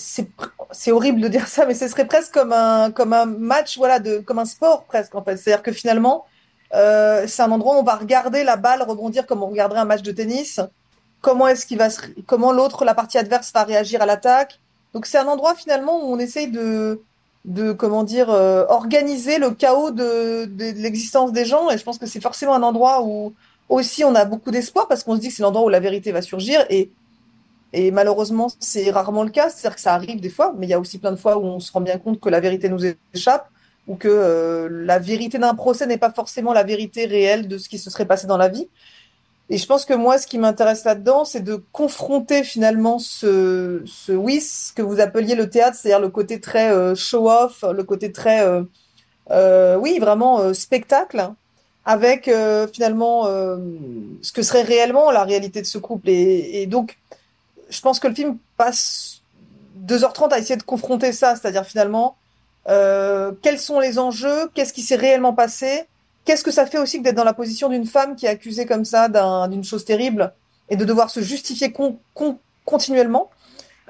c'est 0.73 0.93
horrible 0.93 1.21
de 1.21 1.29
dire 1.29 1.47
ça, 1.47 1.67
mais 1.67 1.75
ce 1.75 1.89
serait 1.89 2.07
presque 2.07 2.33
comme 2.33 2.53
un 2.53 2.91
comme 2.91 3.13
un 3.13 3.27
match, 3.27 3.79
voilà, 3.79 3.99
de 4.01 4.19
comme 4.19 4.39
un 4.39 4.45
sport 4.45 4.85
presque 4.85 5.15
en 5.15 5.23
fait. 5.23 5.37
C'est-à-dire 5.37 5.63
que 5.63 5.73
finalement, 5.73 6.27
euh, 6.75 7.27
c'est 7.29 7.43
un 7.43 7.51
endroit 7.51 7.77
où 7.77 7.81
on 7.81 7.83
va 7.85 7.97
regarder 7.97 8.45
la 8.45 8.57
balle 8.57 8.83
rebondir 8.83 9.27
comme 9.27 9.43
on 9.43 9.49
regarderait 9.49 9.81
un 9.81 9.85
match 9.85 10.03
de 10.03 10.13
tennis. 10.13 10.61
Comment 11.21 11.49
est-ce 11.49 11.67
qu'il 11.67 11.79
va, 11.79 11.91
se, 11.91 12.01
comment 12.27 12.53
l'autre, 12.53 12.85
la 12.85 12.95
partie 12.95 13.19
adverse, 13.19 13.53
va 13.53 13.65
réagir 13.65 14.03
à 14.03 14.07
l'attaque. 14.07 14.61
Donc 14.93 15.07
c'est 15.07 15.19
un 15.19 15.27
endroit 15.27 15.55
finalement 15.55 16.05
où 16.05 16.13
on 16.13 16.19
essaye 16.19 16.51
de 16.51 17.01
de 17.45 17.73
comment 17.73 18.05
dire 18.05 18.31
euh, 18.31 18.65
organiser 18.69 19.39
le 19.39 19.51
chaos 19.51 19.91
de, 19.91 20.47
de, 20.47 20.81
l'existence 20.81 21.31
des 21.31 21.45
gens 21.45 21.71
et 21.71 21.77
je 21.77 21.85
pense 21.85 21.99
que 21.99 22.07
c'est 22.07 22.21
forcément 22.21 22.55
un 22.55 22.63
endroit 22.63 23.03
où 23.03 23.35
aussi 23.69 24.05
on 24.05 24.15
a 24.15 24.25
beaucoup 24.25 24.51
d'espoir 24.51 24.89
parce 24.89 25.05
qu'on 25.05 25.17
se 25.17 25.21
dit 25.21 25.29
que 25.29 25.35
c'est 25.35 25.43
l'endroit 25.43 25.65
où 25.65 25.69
la 25.69 25.81
vérité 25.81 26.13
va 26.13 26.23
surgir 26.23 26.65
et 26.69 26.91
malheureusement 27.91 28.49
c'est 28.61 28.91
rarement 28.91 29.25
le 29.25 29.31
cas. 29.31 29.51
C'est-à-dire 29.51 29.77
que 29.77 29.81
ça 29.81 29.95
arrive 29.95 30.21
des 30.21 30.31
fois 30.31 30.55
mais 30.57 30.67
il 30.67 30.71
y 30.71 30.75
a 30.75 30.81
aussi 30.81 30.99
plein 30.99 31.13
de 31.13 31.17
fois 31.17 31.39
où 31.39 31.45
on 31.45 31.61
se 31.61 31.73
rend 31.73 31.81
bien 31.81 31.99
compte 31.99 32.21
que 32.21 32.29
la 32.29 32.41
vérité 32.41 32.69
nous 32.69 32.81
échappe 33.13 33.49
ou 33.87 33.97
que 33.97 34.09
euh, 34.09 34.69
la 34.71 34.99
vérité 34.99 35.39
d'un 35.39 35.55
procès 35.55 35.87
n'est 35.87 35.99
pas 35.99 36.11
forcément 36.11 36.53
la 36.53 36.63
vérité 36.63 37.07
réelle 37.07 37.49
de 37.49 37.59
ce 37.59 37.69
qui 37.69 37.79
se 37.79 37.91
serait 37.91 38.07
passé 38.07 38.27
dans 38.27 38.37
la 38.37 38.49
vie. 38.49 38.69
Et 39.51 39.59
je 39.59 39.67
pense 39.67 39.85
que 39.85 39.93
moi, 39.93 40.17
ce 40.17 40.27
qui 40.27 40.39
m'intéresse 40.39 40.85
là-dedans, 40.85 41.27
c'est 41.27 41.43
de 41.43 41.63
confronter 41.71 42.45
finalement 42.45 42.99
ce, 42.99 43.83
ce, 43.85 44.13
oui, 44.13 44.41
ce 44.41 44.73
que 44.73 44.81
vous 44.81 45.01
appeliez 45.01 45.35
le 45.35 45.51
théâtre, 45.51 45.77
c'est-à-dire 45.77 46.01
le 46.01 46.09
côté 46.09 46.41
très 46.41 46.73
euh, 46.73 46.95
show-off, 46.95 47.63
le 47.63 47.85
côté 47.85 48.11
très, 48.11 48.43
euh, 49.31 49.77
oui, 49.77 49.99
vraiment 49.99 50.55
spectacle, 50.55 51.31
avec 51.85 52.29
euh, 52.29 52.67
finalement 52.67 53.27
ce 53.27 54.33
que 54.33 54.43
serait 54.43 54.63
réellement 54.63 55.11
la 55.11 55.25
réalité 55.25 55.61
de 55.61 55.67
ce 55.67 55.79
couple. 55.79 56.09
Et, 56.09 56.63
et, 56.63 56.67
donc, 56.67 56.97
je 57.69 57.81
pense 57.81 58.01
que 58.01 58.09
le 58.09 58.15
film 58.15 58.39
passe 58.57 59.21
2h30 59.87 60.33
à 60.33 60.39
essayer 60.39 60.57
de 60.57 60.63
confronter 60.63 61.13
ça, 61.13 61.37
c'est-à-dire 61.37 61.65
finalement, 61.65 62.17
quels 62.67 63.59
sont 63.59 63.81
les 63.81 63.99
enjeux, 63.99 64.49
qu'est-ce 64.55 64.73
qui 64.73 64.83
s'est 64.83 64.97
réellement 64.97 65.35
passé, 65.35 65.85
qu'est-ce 66.25 66.45
que 66.45 66.51
ça 66.51 66.67
fait 66.67 66.79
aussi 66.79 67.01
d'être 67.01 67.17
dans 67.17 67.25
la 67.25 67.35
position 67.35 67.69
d'une 67.69 67.87
femme 67.87 68.17
qui 68.17 68.27
est 68.27 68.31
accusée 68.31 68.67
comme 68.67 68.85
ça 68.85 69.09
d'une 69.49 69.65
chose 69.65 69.85
terrible 69.85 70.33
et 70.71 70.77
de 70.77 70.85
devoir 70.85 71.11
se 71.11 71.21
justifier 71.21 71.73
con, 71.73 71.99
con, 72.15 72.39
continuellement? 72.65 73.31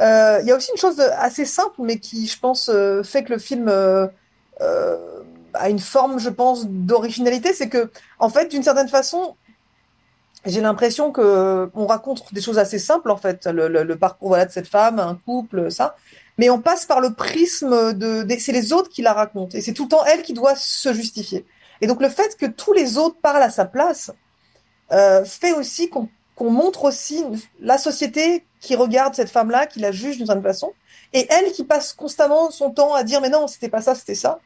Euh, 0.01 0.39
il 0.43 0.49
y 0.49 0.51
a 0.51 0.57
aussi 0.57 0.73
une 0.73 0.79
chose 0.79 1.01
assez 1.01 1.45
simple, 1.45 1.77
mais 1.79 1.99
qui, 1.99 2.27
je 2.27 2.39
pense, 2.39 2.69
euh, 2.73 3.05
fait 3.05 3.23
que 3.23 3.33
le 3.33 3.39
film 3.39 3.69
a 5.55 5.71
une 5.71 5.79
forme, 5.79 6.19
je 6.19 6.31
pense, 6.31 6.67
d'originalité, 6.67 7.53
c'est 7.53 7.69
que, 7.69 7.91
en 8.19 8.29
fait, 8.29 8.49
d'une 8.49 8.63
certaine 8.63 8.89
façon, 8.89 9.37
j'ai 10.45 10.61
l'impression 10.61 11.11
que 11.11 11.71
on 11.75 11.87
raconte 11.87 12.33
des 12.35 12.41
choses 12.41 12.59
assez 12.59 12.79
simples, 12.79 13.11
en 13.11 13.17
fait, 13.17 13.47
le, 13.47 13.95
parcours 13.97 14.29
voilà 14.29 14.45
de 14.45 14.53
cette 14.53 14.69
femme, 14.69 14.99
un 14.99 15.15
couple, 15.15 15.71
ça, 15.71 15.97
mais 16.39 16.51
on 16.51 16.61
passe 16.61 16.85
par 16.85 17.01
le 17.01 17.15
prisme 17.15 17.93
de, 17.95 18.23
de 18.23 18.37
c'est 18.39 18.53
les 18.53 18.73
autres 18.73 18.91
qui 18.91 19.03
la 19.03 19.13
racontent, 19.13 19.57
et 19.57 19.61
c'est 19.61 19.73
tout 19.73 19.85
le 19.85 19.89
temps 19.89 20.05
elle 20.05 20.23
qui 20.23 20.35
doit 20.35 20.55
se 20.57 20.93
justifier. 20.93 21.47
Et 21.81 21.87
donc 21.87 22.01
le 22.01 22.09
fait 22.09 22.37
que 22.37 22.47
tous 22.47 22.73
les 22.73 22.99
autres 22.99 23.17
parlent 23.21 23.43
à 23.43 23.51
sa 23.51 23.65
place 23.65 24.11
euh, 24.93 25.25
fait 25.25 25.53
aussi 25.53 25.89
qu'on 25.89 26.51
montre 26.51 26.85
aussi 26.85 27.25
la 27.61 27.79
société 27.79 28.45
qui 28.61 28.77
regarde 28.77 29.15
cette 29.15 29.31
femme-là, 29.31 29.67
qui 29.67 29.81
la 29.81 29.93
juge 29.93 30.17
d'une 30.17 30.27
certaine 30.27 30.43
façon, 30.43 30.73
et 31.13 31.27
elle 31.31 31.53
qui 31.53 31.65
passe 31.65 31.93
constamment 31.93 32.51
son 32.51 32.71
temps 32.71 32.95
à 32.95 33.03
dire 33.03 33.21
mais 33.21 33.31
non, 33.31 33.47
c'était 33.47 33.69
pas 33.69 33.81
ça, 33.81 33.95
c'était 33.95 34.15
ça. 34.15 34.41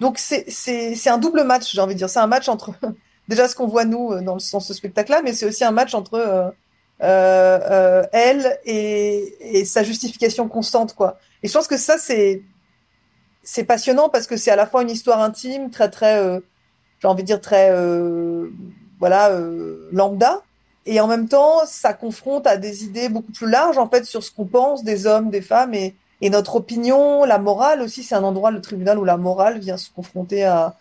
Donc 0.00 0.18
c'est 0.18 1.08
un 1.08 1.18
double 1.18 1.44
match, 1.44 1.72
j'ai 1.72 1.80
envie 1.80 1.94
de 1.94 1.98
dire. 1.98 2.10
C'est 2.10 2.20
un 2.20 2.26
match 2.26 2.48
entre 2.48 2.72
déjà 3.28 3.46
ce 3.48 3.54
qu'on 3.54 3.66
voit 3.66 3.84
nous 3.84 4.12
euh, 4.12 4.22
dans, 4.22 4.38
sens 4.38 4.66
ce 4.66 4.74
spectacle-là, 4.74 5.22
mais 5.22 5.32
c'est 5.32 5.46
aussi 5.46 5.64
un 5.64 5.70
match 5.70 5.94
entre 5.94 6.14
euh, 6.14 6.50
euh, 7.02 7.58
euh, 7.70 8.02
elle 8.12 8.58
et, 8.66 9.58
et, 9.58 9.64
sa 9.64 9.82
justification 9.82 10.48
constante, 10.48 10.94
quoi. 10.94 11.18
Et 11.42 11.48
je 11.48 11.52
pense 11.52 11.66
que 11.66 11.78
ça 11.78 11.96
c'est 11.96 12.42
c'est 13.42 13.64
passionnant 13.64 14.10
parce 14.10 14.26
que 14.26 14.36
c'est 14.36 14.50
à 14.50 14.56
la 14.56 14.66
fois 14.66 14.82
une 14.82 14.90
histoire 14.90 15.20
intime, 15.22 15.70
très 15.70 15.88
très, 15.88 16.18
euh, 16.18 16.40
j'ai 17.00 17.08
envie 17.08 17.22
de 17.22 17.26
dire 17.26 17.40
très, 17.40 17.70
euh, 17.70 18.50
voilà, 18.98 19.30
lambda, 19.92 20.42
et 20.84 21.00
en 21.00 21.06
même 21.06 21.26
temps, 21.26 21.64
ça 21.64 21.94
confronte 21.94 22.46
à 22.46 22.58
des 22.58 22.84
idées 22.84 23.08
beaucoup 23.08 23.32
plus 23.32 23.48
larges 23.48 23.78
en 23.78 23.88
fait 23.88 24.04
sur 24.04 24.22
ce 24.22 24.30
qu'on 24.30 24.44
pense 24.44 24.84
des 24.84 25.06
hommes, 25.06 25.30
des 25.30 25.40
femmes 25.40 25.72
et, 25.72 25.94
et 26.20 26.30
notre 26.30 26.56
opinion, 26.56 27.24
la 27.24 27.38
morale 27.38 27.80
aussi. 27.82 28.02
C'est 28.02 28.14
un 28.14 28.24
endroit, 28.24 28.50
le 28.50 28.60
tribunal, 28.60 28.98
où 28.98 29.04
la 29.04 29.16
morale 29.16 29.58
vient 29.58 29.76
se 29.76 29.90
confronter 29.90 30.44
à, 30.44 30.76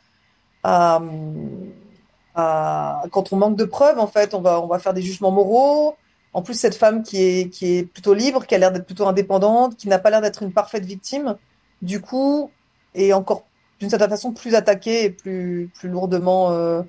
quand 3.11 3.31
on 3.31 3.35
manque 3.37 3.57
de 3.57 3.65
preuves 3.65 3.99
en 3.99 4.07
fait, 4.07 4.33
on 4.33 4.41
va 4.41 4.61
on 4.61 4.67
va 4.67 4.79
faire 4.79 4.93
des 4.93 5.01
jugements 5.01 5.31
moraux. 5.31 5.95
En 6.33 6.41
plus, 6.41 6.53
cette 6.53 6.75
femme 6.75 7.03
qui 7.03 7.23
est 7.23 7.49
qui 7.49 7.77
est 7.77 7.83
plutôt 7.83 8.13
libre, 8.13 8.45
qui 8.45 8.55
a 8.55 8.57
l'air 8.57 8.71
d'être 8.71 8.85
plutôt 8.85 9.07
indépendante, 9.07 9.75
qui 9.77 9.87
n'a 9.87 9.99
pas 9.99 10.09
l'air 10.09 10.21
d'être 10.21 10.43
une 10.43 10.51
parfaite 10.51 10.85
victime, 10.85 11.37
du 11.81 12.01
coup, 12.01 12.51
est 12.93 13.13
encore 13.13 13.45
d'une 13.79 13.89
certaine 13.89 14.09
façon 14.09 14.33
plus 14.33 14.55
attaquée 14.55 15.05
et 15.05 15.09
plus 15.09 15.69
plus 15.73 15.89
lourdement 15.89 16.51
euh, 16.51 16.81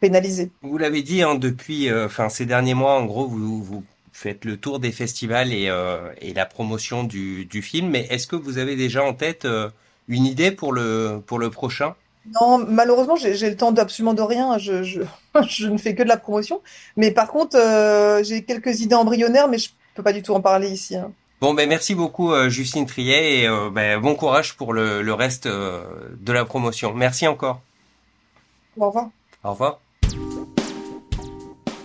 pénalisée. 0.00 0.50
Vous 0.62 0.78
l'avez 0.78 1.02
dit, 1.02 1.22
hein, 1.22 1.34
depuis 1.34 1.90
euh, 1.90 2.08
ces 2.28 2.46
derniers 2.46 2.74
mois, 2.74 2.94
en 2.94 3.04
gros, 3.04 3.26
vous, 3.26 3.62
vous 3.62 3.84
faites 4.18 4.44
le 4.44 4.56
tour 4.56 4.80
des 4.80 4.92
festivals 4.92 5.52
et, 5.52 5.68
euh, 5.68 6.12
et 6.20 6.34
la 6.34 6.44
promotion 6.46 7.04
du, 7.04 7.44
du 7.46 7.62
film. 7.62 7.88
Mais 7.90 8.06
est-ce 8.10 8.26
que 8.26 8.36
vous 8.36 8.58
avez 8.58 8.74
déjà 8.76 9.04
en 9.04 9.14
tête 9.14 9.44
euh, 9.44 9.70
une 10.08 10.26
idée 10.26 10.50
pour 10.50 10.72
le, 10.72 11.22
pour 11.26 11.38
le 11.38 11.50
prochain? 11.50 11.94
Non, 12.40 12.58
malheureusement, 12.58 13.16
j'ai 13.16 13.48
le 13.48 13.56
temps 13.56 13.72
d'absolument 13.72 14.12
de 14.14 14.22
rien. 14.22 14.58
Je, 14.58 14.82
je, 14.82 15.02
je 15.48 15.68
ne 15.68 15.78
fais 15.78 15.94
que 15.94 16.02
de 16.02 16.08
la 16.08 16.16
promotion. 16.16 16.60
Mais 16.96 17.10
par 17.12 17.28
contre, 17.28 17.56
euh, 17.56 18.22
j'ai 18.24 18.42
quelques 18.44 18.80
idées 18.80 18.96
embryonnaires, 18.96 19.48
mais 19.48 19.58
je 19.58 19.70
peux 19.94 20.02
pas 20.02 20.12
du 20.12 20.22
tout 20.22 20.34
en 20.34 20.40
parler 20.40 20.68
ici. 20.70 20.96
hein. 20.96 21.12
Bon, 21.40 21.54
ben 21.54 21.68
merci 21.68 21.94
beaucoup 21.94 22.34
Justine 22.48 22.84
Triet 22.86 23.44
et 23.44 23.48
ben, 23.72 24.00
bon 24.00 24.16
courage 24.16 24.56
pour 24.56 24.72
le, 24.72 25.02
le 25.02 25.14
reste 25.14 25.46
de 25.46 26.32
la 26.32 26.44
promotion. 26.44 26.92
Merci 26.94 27.28
encore. 27.28 27.60
Au 28.76 28.86
revoir. 28.86 29.10
Au 29.42 29.50
revoir. 29.50 29.80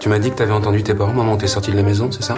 Tu 0.00 0.08
m'as 0.08 0.18
dit 0.18 0.30
que 0.30 0.34
t'avais 0.34 0.52
entendu 0.52 0.82
tes 0.82 0.94
parents, 0.94 1.12
maman, 1.14 1.36
t'es 1.36 1.46
sorti 1.46 1.70
de 1.70 1.76
la 1.76 1.82
maison, 1.84 2.10
c'est 2.10 2.24
ça? 2.24 2.34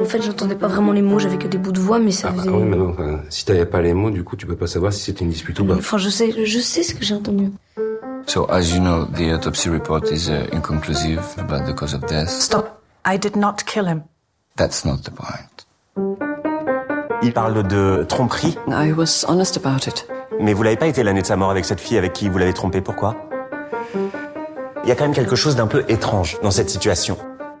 En 0.00 0.04
fait, 0.04 0.22
j'entendais 0.22 0.54
pas 0.54 0.68
vraiment 0.68 0.92
les 0.92 1.02
mots, 1.02 1.18
j'avais 1.18 1.36
que 1.38 1.48
des 1.48 1.58
bouts 1.58 1.72
de 1.72 1.80
voix, 1.80 1.98
mais 1.98 2.12
ça 2.12 2.28
Ah 2.30 2.34
faisait. 2.36 2.48
oui, 2.50 2.62
mais 2.62 2.76
non, 2.76 2.90
enfin, 2.90 3.20
si 3.28 3.44
t'avais 3.44 3.66
pas 3.66 3.82
les 3.82 3.92
mots, 3.94 4.10
du 4.10 4.22
coup, 4.24 4.36
tu 4.36 4.46
peux 4.46 4.56
pas 4.56 4.66
savoir 4.68 4.92
si 4.92 5.00
c'était 5.00 5.24
une 5.24 5.30
dispute 5.30 5.58
ou 5.60 5.64
pas. 5.64 5.74
Enfin, 5.74 5.98
je 5.98 6.08
sais, 6.10 6.32
je 6.44 6.58
sais 6.60 6.82
ce 6.84 6.94
que 6.94 7.02
j'ai 7.04 7.14
entendu. 7.14 7.50
So, 8.26 8.46
as 8.50 8.72
you 8.74 8.80
know, 8.80 9.04
the 9.04 9.34
autopsy 9.34 9.68
report 9.68 10.10
is 10.10 10.30
uh, 10.30 10.46
inconclusive 10.54 11.20
about 11.38 11.66
the 11.66 11.74
cause 11.74 11.92
of 11.94 12.00
death. 12.06 12.30
Stop. 12.30 12.73
I 13.06 13.18
did 13.18 13.36
not 13.36 13.56
kill 13.66 13.86
him. 13.86 14.02
That's 14.56 14.84
not 14.84 14.98
the 15.04 15.10
point. 15.10 15.66
Il 17.22 17.32
parle 17.32 17.62
de 17.66 18.04
tromperie. 18.08 18.56
I 18.68 18.92
was 18.92 19.24
honest 19.28 19.56
about 19.56 19.86
it. 19.88 20.06
Mais 20.40 20.52
vous 20.52 20.62
l'avez 20.62 20.76
pas 20.76 20.86
été 20.86 21.02
l'année 21.02 21.22
de 21.22 21.26
sa 21.26 21.36
mort 21.36 21.50
avec 21.50 21.64
cette 21.64 21.80
fille 21.80 21.98
avec 21.98 22.12
qui 22.12 22.28
vous 22.28 22.38
l'avez 22.38 22.52
trompé. 22.54 22.80
Pourquoi? 22.80 23.14
Il 24.84 24.88
y 24.88 24.92
a 24.92 24.94
quand 24.96 25.04
même 25.04 25.14
quelque 25.14 25.36
chose 25.36 25.56
d'un 25.56 25.66
peu 25.66 25.84
étrange 25.88 26.38
dans 26.42 26.50
cette 26.50 26.70
situation. 26.70 27.16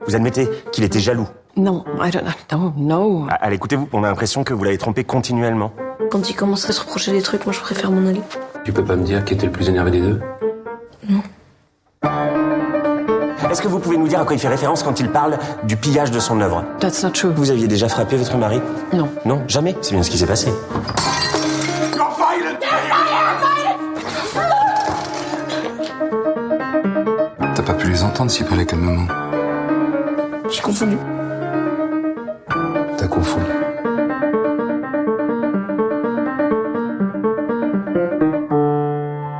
Vous 0.06 0.14
admettez 0.14 0.48
qu'il 0.72 0.84
était 0.84 0.98
jaloux? 1.00 1.28
Non, 1.56 1.84
I 2.02 2.10
don't 2.10 2.24
know. 2.50 2.72
No. 2.76 3.26
Ah, 3.30 3.38
Allez, 3.40 3.56
écoutez-vous, 3.56 3.88
on 3.92 4.02
a 4.04 4.08
l'impression 4.08 4.44
que 4.44 4.52
vous 4.52 4.64
l'avez 4.64 4.78
trompé 4.78 5.04
continuellement. 5.04 5.72
Quand 6.10 6.28
il 6.28 6.34
commence 6.36 6.68
à 6.68 6.72
se 6.72 6.80
reprocher 6.80 7.12
des 7.12 7.22
trucs, 7.22 7.46
moi 7.46 7.52
je 7.52 7.60
préfère 7.60 7.90
m'en 7.90 8.06
aller. 8.08 8.20
Tu 8.64 8.72
peux 8.72 8.84
pas 8.84 8.96
me 8.96 9.04
dire 9.04 9.24
qui 9.24 9.34
était 9.34 9.46
le 9.46 9.52
plus 9.52 9.68
énervé 9.68 9.90
des 9.92 10.00
deux? 10.00 10.20
Est-ce 13.54 13.62
que 13.62 13.68
vous 13.68 13.78
pouvez 13.78 13.96
nous 13.96 14.08
dire 14.08 14.18
à 14.18 14.24
quoi 14.24 14.34
il 14.34 14.40
fait 14.40 14.48
référence 14.48 14.82
quand 14.82 14.98
il 14.98 15.08
parle 15.10 15.38
du 15.62 15.76
pillage 15.76 16.10
de 16.10 16.18
son 16.18 16.40
œuvre 16.40 16.64
That's 16.80 17.04
not 17.04 17.10
true. 17.10 17.30
Vous 17.36 17.52
aviez 17.52 17.68
déjà 17.68 17.88
frappé 17.88 18.16
votre 18.16 18.36
mari 18.36 18.60
Non. 18.92 19.08
Non, 19.24 19.44
jamais. 19.46 19.76
C'est 19.80 19.92
bien 19.94 20.02
ce 20.02 20.10
qui 20.10 20.18
s'est 20.18 20.26
passé. 20.26 20.52
T'as 27.54 27.62
pas 27.62 27.74
pu 27.74 27.90
les 27.90 28.02
entendre 28.02 28.28
s'ils 28.28 28.44
parlaient 28.44 28.66
calmement. 28.66 29.06
J'ai 30.50 30.60
confondu. 30.60 30.98
T'as 32.98 33.06
confondu. 33.06 33.46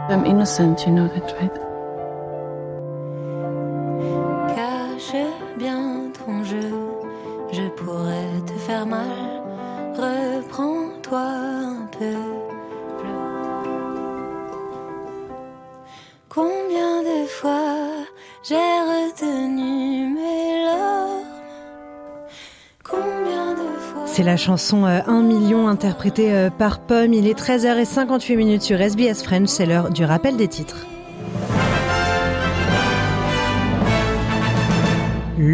I'm 0.09 0.25
innocent, 0.25 0.87
you 0.87 0.93
know 0.93 1.09
that, 1.09 1.35
right? 1.41 1.64
C'est 24.17 24.23
la 24.23 24.37
chanson 24.37 24.87
euh, 24.87 25.01
1 25.09 25.23
million 25.23 25.67
interprétée 25.67 26.33
euh, 26.33 26.49
par 26.49 26.79
Pomme. 26.79 27.12
Il 27.12 27.27
est 27.27 27.37
13h58 27.37 28.37
minutes 28.37 28.62
sur 28.62 28.81
SBS 28.81 29.25
French. 29.25 29.49
C'est 29.49 29.67
l'heure 29.67 29.91
du 29.91 30.05
rappel 30.05 30.37
des 30.37 30.47
titres. 30.47 30.87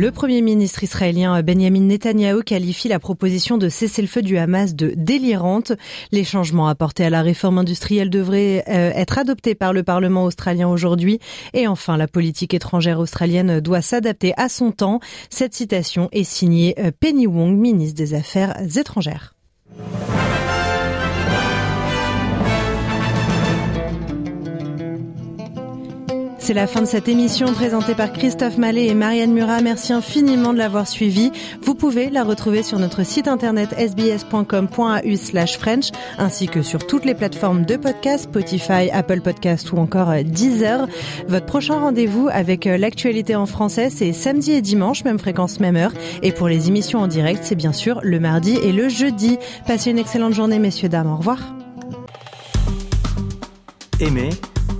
Le 0.00 0.12
Premier 0.12 0.40
ministre 0.40 0.82
israélien 0.82 1.42
Benjamin 1.42 1.82
Netanyahou 1.82 2.40
qualifie 2.40 2.88
la 2.88 2.98
proposition 2.98 3.58
de 3.58 3.68
cessez-le-feu 3.68 4.22
du 4.22 4.38
Hamas 4.38 4.74
de 4.74 4.94
délirante. 4.96 5.72
Les 6.10 6.24
changements 6.24 6.68
apportés 6.68 7.04
à 7.04 7.10
la 7.10 7.20
réforme 7.20 7.58
industrielle 7.58 8.08
devraient 8.08 8.64
euh, 8.66 8.92
être 8.94 9.18
adoptés 9.18 9.54
par 9.54 9.74
le 9.74 9.82
Parlement 9.82 10.24
australien 10.24 10.68
aujourd'hui. 10.68 11.18
Et 11.52 11.66
enfin, 11.66 11.98
la 11.98 12.08
politique 12.08 12.54
étrangère 12.54 12.98
australienne 12.98 13.60
doit 13.60 13.82
s'adapter 13.82 14.32
à 14.38 14.48
son 14.48 14.72
temps. 14.72 15.00
Cette 15.28 15.52
citation 15.52 16.08
est 16.12 16.24
signée 16.24 16.76
euh, 16.78 16.92
Penny 16.98 17.26
Wong, 17.26 17.54
ministre 17.54 17.98
des 17.98 18.14
Affaires 18.14 18.56
étrangères. 18.78 19.34
C'est 26.50 26.54
la 26.54 26.66
fin 26.66 26.80
de 26.80 26.86
cette 26.86 27.06
émission 27.06 27.46
présentée 27.52 27.94
par 27.94 28.12
Christophe 28.12 28.58
Mallet 28.58 28.86
et 28.86 28.94
Marianne 28.94 29.32
Murat. 29.32 29.60
Merci 29.60 29.92
infiniment 29.92 30.52
de 30.52 30.58
l'avoir 30.58 30.88
suivie. 30.88 31.30
Vous 31.62 31.76
pouvez 31.76 32.10
la 32.10 32.24
retrouver 32.24 32.64
sur 32.64 32.80
notre 32.80 33.06
site 33.06 33.28
internet 33.28 33.72
sbs.com.au 33.78 35.16
slash 35.16 35.58
French 35.58 35.92
ainsi 36.18 36.48
que 36.48 36.62
sur 36.62 36.84
toutes 36.88 37.04
les 37.04 37.14
plateformes 37.14 37.64
de 37.64 37.76
podcast, 37.76 38.24
Spotify, 38.24 38.90
Apple 38.92 39.20
Podcast 39.20 39.70
ou 39.70 39.76
encore 39.76 40.10
euh, 40.10 40.24
Deezer. 40.24 40.88
Votre 41.28 41.46
prochain 41.46 41.78
rendez-vous 41.78 42.28
avec 42.32 42.66
euh, 42.66 42.76
l'actualité 42.76 43.36
en 43.36 43.46
français, 43.46 43.88
c'est 43.88 44.12
samedi 44.12 44.50
et 44.50 44.60
dimanche, 44.60 45.04
même 45.04 45.20
fréquence, 45.20 45.60
même 45.60 45.76
heure. 45.76 45.92
Et 46.24 46.32
pour 46.32 46.48
les 46.48 46.66
émissions 46.66 46.98
en 46.98 47.06
direct, 47.06 47.42
c'est 47.44 47.54
bien 47.54 47.72
sûr 47.72 48.00
le 48.02 48.18
mardi 48.18 48.56
et 48.56 48.72
le 48.72 48.88
jeudi. 48.88 49.38
Passez 49.68 49.92
une 49.92 50.00
excellente 50.00 50.34
journée, 50.34 50.58
messieurs, 50.58 50.88
dames. 50.88 51.12
Au 51.12 51.16
revoir. 51.16 51.54
Aimez, 54.00 54.30